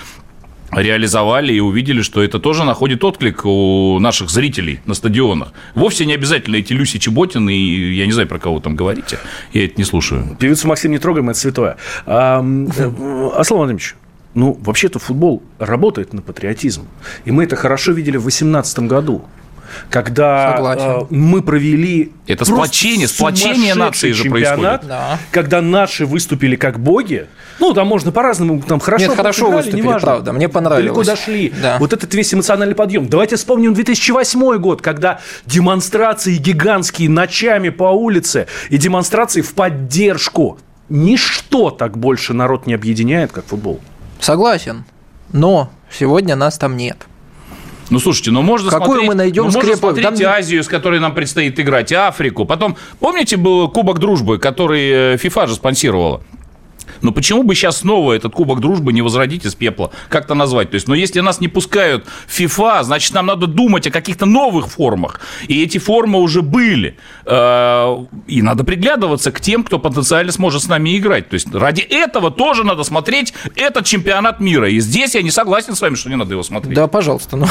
реализовали 0.72 1.54
и 1.54 1.60
увидели, 1.60 2.02
что 2.02 2.24
это 2.24 2.40
тоже 2.40 2.64
находит 2.64 3.04
отклик 3.04 3.46
у 3.46 4.00
наших 4.00 4.30
зрителей 4.30 4.80
на 4.86 4.94
стадионах. 4.94 5.54
Вовсе 5.76 6.06
не 6.06 6.14
обязательно 6.14 6.58
эти 6.58 6.74
Люси 6.74 7.00
Чеботины, 7.00 7.54
и 7.54 7.94
я 7.94 8.06
не 8.06 8.12
знаю, 8.12 8.28
про 8.28 8.40
кого 8.40 8.60
там 8.60 8.76
говорите, 8.76 9.18
я 9.54 9.66
это 9.66 9.76
не 9.78 9.84
слушаю. 9.84 10.36
Певицу 10.40 10.68
Максим 10.68 10.92
не 10.92 11.00
трогаем, 11.00 11.30
это 11.30 11.40
святое. 11.40 11.78
А, 12.06 12.40
Аслан 12.40 13.60
Владимирович, 13.60 13.96
ну, 14.34 14.58
вообще-то 14.62 15.00
футбол 15.00 15.42
работает 15.58 16.14
на 16.14 16.22
патриотизм. 16.22 16.88
И 17.26 17.32
мы 17.32 17.46
это 17.46 17.56
хорошо 17.56 17.92
видели 17.92 18.18
в 18.18 18.24
2018 18.24 18.80
году 18.80 19.26
когда 19.90 20.76
э, 20.78 21.06
мы 21.10 21.42
провели 21.42 22.12
это 22.26 22.46
сплочение, 22.46 23.08
сплочение 23.08 23.76
нации 23.76 24.12
же 24.12 24.30
происходит. 24.30 24.82
Да. 24.88 25.20
Когда 25.32 25.62
наши 25.62 26.06
выступили 26.06 26.56
как 26.56 26.80
боги, 26.80 27.28
ну, 27.60 27.74
там 27.74 27.88
можно 27.88 28.12
по-разному, 28.12 28.62
там 28.62 28.80
хорошо, 28.80 29.08
Нет, 29.08 29.16
хорошо 29.16 29.50
выступили, 29.50 29.82
неважно. 29.82 30.02
правда, 30.02 30.34
мне 30.34 30.50
понравилось. 30.50 30.96
Далеко 30.96 31.04
дошли. 31.04 31.54
Да. 31.62 31.78
Вот 31.80 31.94
этот 31.94 32.14
весь 32.14 32.34
эмоциональный 32.34 32.76
подъем. 32.76 33.08
Давайте 33.08 33.36
вспомним 33.36 33.74
2008 33.74 34.58
год, 34.58 34.82
когда 34.82 35.20
демонстрации 35.46 36.36
гигантские 36.38 37.10
ночами 37.10 37.70
по 37.70 37.86
улице 37.86 38.48
и 38.70 38.78
демонстрации 38.78 39.42
в 39.42 39.54
поддержку. 39.54 40.60
Ничто 40.90 41.70
так 41.70 41.98
больше 41.98 42.34
народ 42.34 42.66
не 42.66 42.74
объединяет, 42.74 43.32
как 43.32 43.46
футбол. 43.46 43.82
Согласен, 44.20 44.86
но 45.34 45.70
сегодня 45.92 46.36
нас 46.36 46.58
там 46.58 46.78
нет. 46.78 47.08
Ну, 47.90 48.00
слушайте, 48.00 48.32
ну 48.32 48.42
можно 48.42 48.70
Какую 48.70 48.88
смотреть, 48.88 49.08
мы 49.08 49.16
найдем 49.16 49.46
ну, 49.46 49.52
можно 49.52 49.76
смотреть 49.76 50.20
там... 50.20 50.28
Азию, 50.28 50.64
с 50.64 50.68
которой 50.68 51.00
нам 51.00 51.14
предстоит 51.14 51.60
играть, 51.60 51.92
Африку. 51.94 52.46
Потом, 52.46 52.76
помните, 53.00 53.38
был 53.38 53.70
Кубок 53.70 54.00
Дружбы, 54.00 54.40
который 54.40 55.16
FIFA 55.16 55.44
э, 55.44 55.48
же 55.48 55.56
спонсировала? 55.56 56.22
Но 57.02 57.12
почему 57.12 57.44
бы 57.44 57.56
сейчас 57.56 57.78
снова 57.78 58.14
этот 58.14 58.34
Кубок 58.34 58.60
Дружбы 58.60 58.94
не 58.94 59.02
возродить 59.02 59.46
из 59.46 59.56
пепла? 59.56 59.92
Как-то 60.10 60.34
назвать. 60.34 60.72
То 60.72 60.76
есть, 60.76 60.88
но 60.88 60.96
если 60.96 61.20
нас 61.20 61.42
не 61.42 61.48
пускают 61.48 62.06
в 62.28 62.40
FIFA, 62.40 62.84
значит, 62.84 63.14
нам 63.14 63.28
надо 63.28 63.48
думать 63.48 63.88
о 63.88 63.92
каких-то 63.92 64.26
новых 64.26 64.68
формах. 64.68 65.22
И 65.48 65.62
эти 65.62 65.78
формы 65.78 66.20
уже 66.20 66.42
были. 66.42 66.98
Э, 67.26 68.06
и 68.28 68.42
надо 68.42 68.64
приглядываться 68.64 69.32
к 69.32 69.40
тем, 69.40 69.64
кто 69.64 69.80
потенциально 69.80 70.32
сможет 70.32 70.64
с 70.64 70.68
нами 70.68 70.98
играть. 70.98 71.30
То 71.30 71.36
есть, 71.36 71.54
ради 71.54 71.82
этого 71.82 72.32
тоже 72.32 72.64
надо 72.64 72.84
смотреть 72.84 73.34
этот 73.56 73.86
чемпионат 73.86 74.40
мира. 74.40 74.70
И 74.70 74.80
здесь 74.80 75.16
я 75.16 75.22
не 75.22 75.32
согласен 75.32 75.76
с 75.76 75.82
вами, 75.82 75.96
что 75.96 76.10
не 76.10 76.16
надо 76.16 76.34
его 76.34 76.44
смотреть. 76.44 76.76
Да, 76.76 76.88
пожалуйста. 76.88 77.38
Ну, 77.38 77.48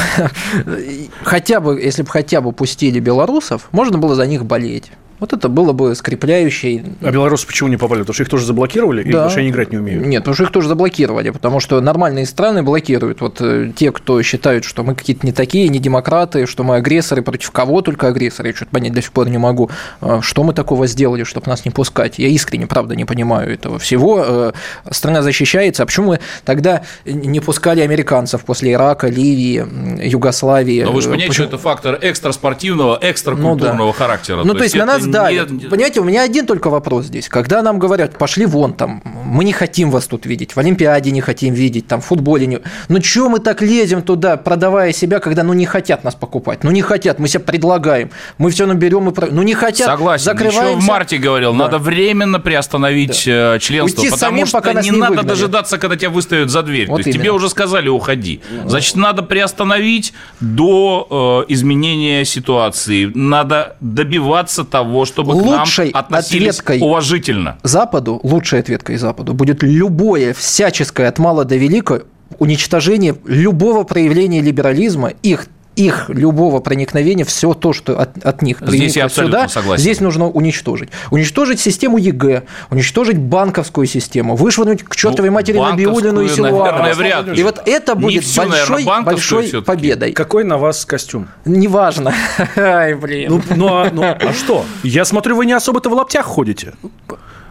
хотя 1.23 1.59
бы, 1.59 1.79
если 1.81 2.03
бы 2.03 2.09
хотя 2.09 2.41
бы 2.41 2.51
пустили 2.51 2.99
белорусов, 2.99 3.67
можно 3.71 3.97
было 3.97 4.15
за 4.15 4.25
них 4.25 4.45
болеть. 4.45 4.91
Вот 5.19 5.33
это 5.33 5.49
было 5.49 5.73
бы 5.73 5.95
скрепляющей. 5.95 6.83
А 7.01 7.11
белорусы 7.11 7.47
почему 7.47 7.69
не 7.69 7.77
попали? 7.77 8.01
Потому 8.01 8.13
что 8.13 8.23
их 8.23 8.29
тоже 8.29 8.45
заблокировали? 8.45 9.01
Да. 9.01 9.09
Или 9.09 9.11
потому 9.13 9.29
что 9.31 9.39
они 9.39 9.49
играть 9.49 9.71
не 9.71 9.77
умеют? 9.77 10.05
Нет, 10.05 10.21
потому 10.21 10.35
что 10.35 10.43
их 10.43 10.51
тоже 10.51 10.67
заблокировали, 10.67 11.31
потому 11.31 11.59
что 11.59 11.81
нормальные 11.81 12.27
страны 12.27 12.61
блокируют. 12.61 13.21
Вот 13.21 13.41
э, 13.41 13.71
те, 13.75 13.91
кто 13.91 14.21
считают, 14.21 14.63
что 14.63 14.83
мы 14.83 14.93
какие-то 14.93 15.25
не 15.25 15.31
такие, 15.31 15.69
не 15.69 15.79
демократы, 15.79 16.45
что 16.45 16.63
мы 16.63 16.75
агрессоры, 16.75 17.23
против 17.23 17.49
кого 17.49 17.81
только 17.81 18.07
агрессоры, 18.07 18.49
я 18.49 18.55
что-то 18.55 18.71
понять 18.71 18.93
до 18.93 19.01
сих 19.01 19.11
пор 19.11 19.29
не 19.29 19.39
могу. 19.39 19.71
А 20.01 20.21
что 20.21 20.43
мы 20.43 20.53
такого 20.53 20.85
сделали, 20.85 21.23
чтобы 21.23 21.47
нас 21.47 21.65
не 21.65 21.71
пускать? 21.71 22.19
Я 22.19 22.27
искренне, 22.27 22.67
правда, 22.67 22.95
не 22.95 23.05
понимаю 23.05 23.51
этого 23.51 23.79
всего. 23.79 24.23
Э, 24.23 24.51
страна 24.91 25.23
защищается, 25.23 25.81
а 25.81 25.85
почему 25.87 26.07
мы 26.07 26.19
тогда 26.45 26.83
не 27.05 27.39
пускали 27.39 27.81
американцев 27.81 28.45
после 28.45 28.73
Ирака, 28.73 29.07
Ливии, 29.07 29.65
Югославии? 30.07 30.83
Но 30.83 30.91
вы 30.91 31.01
же 31.01 31.07
понимаете, 31.07 31.29
почему? 31.29 31.47
что 31.47 31.55
это 31.55 31.63
фактор 31.63 31.99
экстраспортивного, 32.03 32.99
экстракультурного 33.01 33.77
ну, 33.77 33.87
да. 33.87 33.93
характера. 33.93 34.43
Ну, 34.43 34.53
то, 34.53 34.59
то 34.59 34.63
есть, 34.63 34.75
на 34.75 34.85
нас 34.85 35.06
да, 35.11 35.31
нет... 35.31 35.69
понимаете, 35.69 36.01
у 36.01 36.03
меня 36.03 36.23
один 36.23 36.45
только 36.45 36.69
вопрос 36.69 37.05
здесь. 37.05 37.27
Когда 37.29 37.61
нам 37.61 37.79
говорят, 37.79 38.17
пошли 38.17 38.45
вон 38.45 38.73
там, 38.73 39.01
мы 39.03 39.43
не 39.43 39.53
хотим 39.53 39.91
вас 39.91 40.07
тут 40.07 40.25
видеть, 40.25 40.55
в 40.55 40.59
Олимпиаде 40.59 41.11
не 41.11 41.21
хотим 41.21 41.53
видеть, 41.53 41.87
там 41.87 42.01
в 42.01 42.05
футболе 42.05 42.47
не... 42.47 42.59
Ну 42.89 42.99
чего 42.99 43.29
мы 43.29 43.39
так 43.39 43.61
лезем 43.61 44.01
туда, 44.01 44.37
продавая 44.37 44.91
себя, 44.93 45.19
когда 45.19 45.43
ну 45.43 45.53
не 45.53 45.65
хотят 45.65 46.03
нас 46.03 46.15
покупать, 46.15 46.63
ну 46.63 46.71
не 46.71 46.81
хотят, 46.81 47.19
мы 47.19 47.27
себя 47.27 47.41
предлагаем, 47.41 48.11
мы 48.37 48.51
все 48.51 48.65
наберем 48.65 49.09
и... 49.09 49.13
Ну 49.31 49.43
не 49.43 49.53
хотят, 49.53 49.87
Согласен, 49.87 50.25
закрываемся. 50.25 50.69
еще 50.69 50.79
в 50.79 50.87
марте 50.87 51.17
говорил, 51.17 51.51
да. 51.51 51.57
надо 51.59 51.77
временно 51.77 52.39
приостановить 52.39 53.23
да. 53.25 53.55
Э, 53.55 53.59
членство, 53.59 54.01
Уйти 54.01 54.11
потому 54.11 54.31
самим, 54.31 54.45
что 54.45 54.57
пока 54.59 54.73
не, 54.73 54.89
не 54.89 54.97
надо 54.97 55.13
выгнали. 55.13 55.27
дожидаться, 55.27 55.77
когда 55.77 55.95
тебя 55.95 56.09
выставят 56.09 56.49
за 56.49 56.63
дверь. 56.63 56.87
Вот 56.87 57.01
То 57.01 57.09
есть 57.09 57.19
тебе 57.19 57.31
уже 57.31 57.49
сказали, 57.49 57.89
уходи. 57.89 58.41
Ну, 58.49 58.69
Значит, 58.69 58.95
надо 58.95 59.23
приостановить 59.23 60.13
до 60.39 61.45
э, 61.49 61.53
изменения 61.53 62.25
ситуации. 62.25 63.11
Надо 63.13 63.75
добиваться 63.79 64.63
того, 64.63 64.96
чтобы 65.05 65.31
Лучше 65.31 65.57
лучшей 65.59 65.89
ответкой 65.89 66.79
уважительно. 66.81 67.57
Западу, 67.63 68.19
лучшей 68.23 68.59
ответкой 68.59 68.97
Западу 68.97 69.33
будет 69.33 69.63
любое 69.63 70.33
всяческое 70.33 71.09
от 71.09 71.19
мала 71.19 71.45
до 71.45 71.55
велика 71.55 72.01
уничтожение 72.39 73.15
любого 73.25 73.83
проявления 73.83 74.41
либерализма, 74.41 75.09
их 75.23 75.47
их 75.77 76.09
любого 76.09 76.59
проникновения, 76.59 77.23
все 77.23 77.53
то, 77.53 77.71
что 77.71 77.99
от, 77.99 78.25
от 78.25 78.41
них 78.41 78.57
здесь 78.61 78.97
я 78.97 79.07
сюда, 79.09 79.47
согласен. 79.47 79.81
здесь 79.81 80.01
нужно 80.01 80.27
уничтожить. 80.27 80.89
Уничтожить 81.11 81.59
систему 81.59 81.97
ЕГЭ, 81.97 82.43
уничтожить 82.71 83.17
банковскую 83.17 83.85
систему, 83.85 84.35
вышвырнуть 84.35 84.83
к 84.83 84.95
чертовой 84.95 85.29
ну, 85.29 85.35
матери 85.35 85.59
Набиулину 85.59 86.21
и 86.21 86.29
Силуанову. 86.29 87.33
И 87.33 87.43
вот 87.43 87.61
это 87.65 87.95
будет 87.95 88.23
всю, 88.23 88.41
большой, 88.41 88.83
наверное, 88.83 89.03
большой 89.03 89.61
победой. 89.61 90.11
Какой 90.13 90.43
на 90.43 90.57
вас 90.57 90.83
костюм? 90.83 91.27
Неважно. 91.45 92.13
Ай, 92.55 92.95
блин. 92.95 93.29
Ну, 93.29 93.55
ну, 93.55 93.67
а, 93.67 93.89
ну, 93.93 94.03
а 94.03 94.33
что? 94.33 94.65
Я 94.83 95.05
смотрю, 95.05 95.35
вы 95.35 95.45
не 95.45 95.53
особо-то 95.53 95.89
в 95.89 95.93
лаптях 95.93 96.25
ходите. 96.25 96.73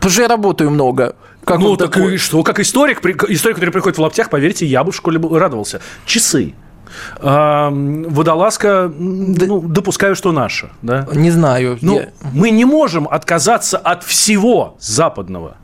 Я 0.03 0.29
работаю 0.29 0.71
много. 0.71 1.17
Как 1.45 1.61
ну, 1.61 1.77
так 1.77 1.93
такой? 1.93 2.15
и 2.15 2.19
что? 2.19 2.43
Как 2.43 2.59
историк, 2.59 3.05
историк, 3.05 3.57
который 3.57 3.71
приходит 3.71 3.99
в 3.99 4.01
лаптях, 4.01 4.31
поверьте, 4.31 4.67
я 4.67 4.83
бы 4.83 4.91
в 4.91 4.97
школе 4.97 5.21
радовался. 5.21 5.81
Часы. 6.05 6.55
А, 7.19 7.71
водолазка, 7.71 8.91
да. 8.99 9.47
ну, 9.47 9.61
допускаю, 9.61 10.15
что 10.17 10.33
наша. 10.33 10.71
Да? 10.83 11.07
Не 11.13 11.31
знаю. 11.31 11.79
Ну, 11.81 12.01
я... 12.01 12.09
мы 12.33 12.51
не 12.51 12.65
можем 12.65 13.09
отказаться 13.09 13.79
от 13.79 14.05
всего 14.05 14.77
западного 14.79 15.57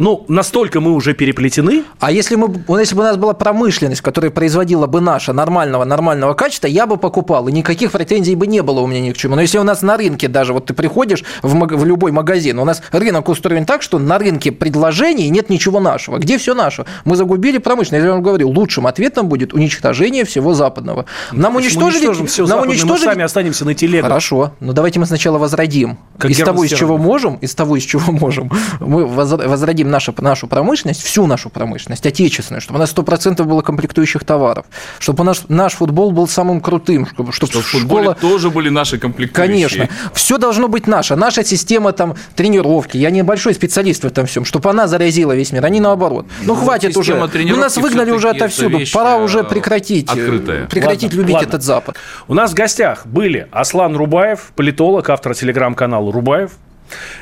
ну, 0.00 0.24
настолько 0.28 0.80
мы 0.80 0.92
уже 0.92 1.12
переплетены. 1.12 1.84
А 1.98 2.10
если, 2.10 2.34
мы, 2.34 2.48
если 2.78 2.94
бы 2.94 3.02
у 3.02 3.04
нас 3.04 3.18
была 3.18 3.34
промышленность, 3.34 4.00
которая 4.00 4.30
производила 4.30 4.86
бы 4.86 5.02
наше 5.02 5.34
нормального, 5.34 5.84
нормального 5.84 6.32
качества, 6.32 6.68
я 6.68 6.86
бы 6.86 6.96
покупал, 6.96 7.48
и 7.48 7.52
никаких 7.52 7.92
претензий 7.92 8.34
бы 8.34 8.46
не 8.46 8.62
было 8.62 8.80
у 8.80 8.86
меня 8.86 9.02
ни 9.02 9.12
к 9.12 9.18
чему. 9.18 9.34
Но 9.34 9.42
если 9.42 9.58
у 9.58 9.62
нас 9.62 9.82
на 9.82 9.98
рынке 9.98 10.26
даже, 10.26 10.54
вот 10.54 10.64
ты 10.64 10.72
приходишь 10.72 11.22
в, 11.42 11.54
в 11.54 11.84
любой 11.84 12.12
магазин, 12.12 12.58
у 12.58 12.64
нас 12.64 12.80
рынок 12.92 13.28
устроен 13.28 13.66
так, 13.66 13.82
что 13.82 13.98
на 13.98 14.18
рынке 14.18 14.52
предложений 14.52 15.28
нет 15.28 15.50
ничего 15.50 15.80
нашего. 15.80 16.16
Где 16.16 16.38
все 16.38 16.54
наше? 16.54 16.86
Мы 17.04 17.16
загубили 17.16 17.58
промышленность. 17.58 18.02
Я 18.02 18.12
вам 18.12 18.22
говорю, 18.22 18.48
лучшим 18.48 18.86
ответом 18.86 19.28
будет 19.28 19.52
уничтожение 19.52 20.24
всего 20.24 20.54
западного. 20.54 21.04
Нам 21.30 21.56
уничтожили... 21.56 22.26
все 22.26 22.46
нам 22.46 22.62
уничтожили... 22.62 23.06
мы 23.06 23.12
сами 23.12 23.24
останемся 23.24 23.66
на 23.66 23.74
телегах. 23.74 24.08
Хорошо, 24.08 24.52
но 24.60 24.72
давайте 24.72 24.98
мы 24.98 25.04
сначала 25.04 25.36
возродим. 25.36 25.98
Как 26.16 26.30
из 26.30 26.38
того, 26.38 26.64
из 26.64 26.70
чего 26.70 26.96
можем, 26.96 27.34
из 27.36 27.54
того, 27.54 27.76
из 27.76 27.82
чего 27.82 28.12
можем, 28.12 28.50
мы 28.80 29.04
возродим 29.04 29.89
нашу, 29.90 30.14
нашу 30.18 30.46
промышленность, 30.46 31.02
всю 31.02 31.26
нашу 31.26 31.50
промышленность, 31.50 32.06
отечественную, 32.06 32.60
чтобы 32.60 32.78
у 32.78 32.80
нас 32.80 32.94
100% 32.94 33.42
было 33.44 33.62
комплектующих 33.62 34.24
товаров, 34.24 34.66
чтобы 34.98 35.24
наш, 35.24 35.42
наш 35.48 35.74
футбол 35.74 36.12
был 36.12 36.28
самым 36.28 36.60
крутым, 36.60 37.06
чтобы, 37.06 37.32
чтобы, 37.32 37.52
чтобы 37.52 37.64
школа... 37.64 37.78
в 37.78 37.80
футболе 37.80 38.14
тоже 38.20 38.50
были 38.50 38.68
наши 38.68 38.98
комплектующие. 38.98 39.48
Конечно. 39.48 39.88
Все 40.14 40.38
должно 40.38 40.68
быть 40.68 40.86
наше. 40.86 41.16
Наша 41.16 41.44
система 41.44 41.92
там 41.92 42.14
тренировки. 42.36 42.96
Я 42.96 43.10
небольшой 43.10 43.54
специалист 43.54 44.02
в 44.02 44.06
этом 44.06 44.26
всем, 44.26 44.44
чтобы 44.44 44.70
она 44.70 44.86
заразила 44.86 45.32
весь 45.32 45.52
мир, 45.52 45.64
а 45.64 45.68
не 45.68 45.80
наоборот. 45.80 46.26
Ну, 46.42 46.54
ну 46.54 46.60
хватит 46.60 46.96
уже. 46.96 47.14
Ну, 47.14 47.56
нас 47.56 47.76
выгнали 47.76 48.10
уже 48.10 48.30
отовсюду. 48.30 48.80
Пора 48.92 49.16
уже 49.16 49.44
прекратить. 49.44 50.08
Э, 50.08 50.12
открытая. 50.12 50.66
Прекратить 50.66 51.04
ладно, 51.04 51.16
любить 51.16 51.34
ладно. 51.34 51.48
этот 51.48 51.62
Запад. 51.62 51.96
У 52.28 52.34
нас 52.34 52.52
в 52.52 52.54
гостях 52.54 53.06
были 53.06 53.48
Аслан 53.50 53.96
Рубаев, 53.96 54.52
политолог, 54.56 55.08
автор 55.10 55.34
телеграм-канала 55.34 56.12
Рубаев. 56.12 56.52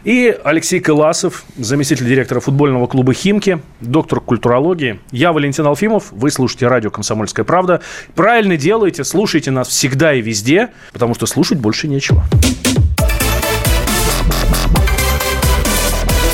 И 0.05 0.37
Алексей 0.45 0.81
Кыласов, 0.81 1.45
заместитель 1.57 2.07
директора 2.07 2.41
футбольного 2.41 2.87
клуба 2.87 3.13
«Химки», 3.13 3.61
доктор 3.81 4.21
культурологии. 4.21 5.01
Я 5.11 5.33
Валентин 5.33 5.67
Алфимов, 5.67 6.11
вы 6.11 6.31
слушаете 6.31 6.69
радио 6.69 6.91
«Комсомольская 6.91 7.45
правда». 7.45 7.81
Правильно 8.15 8.57
делаете, 8.57 9.05
слушайте 9.05 9.51
нас 9.51 9.69
всегда 9.69 10.15
и 10.15 10.21
везде, 10.21 10.69
потому 10.93 11.15
что 11.15 11.27
слушать 11.27 11.59
больше 11.59 11.89
нечего. 11.89 12.25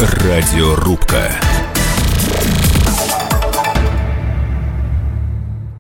Радиорубка. 0.01 1.31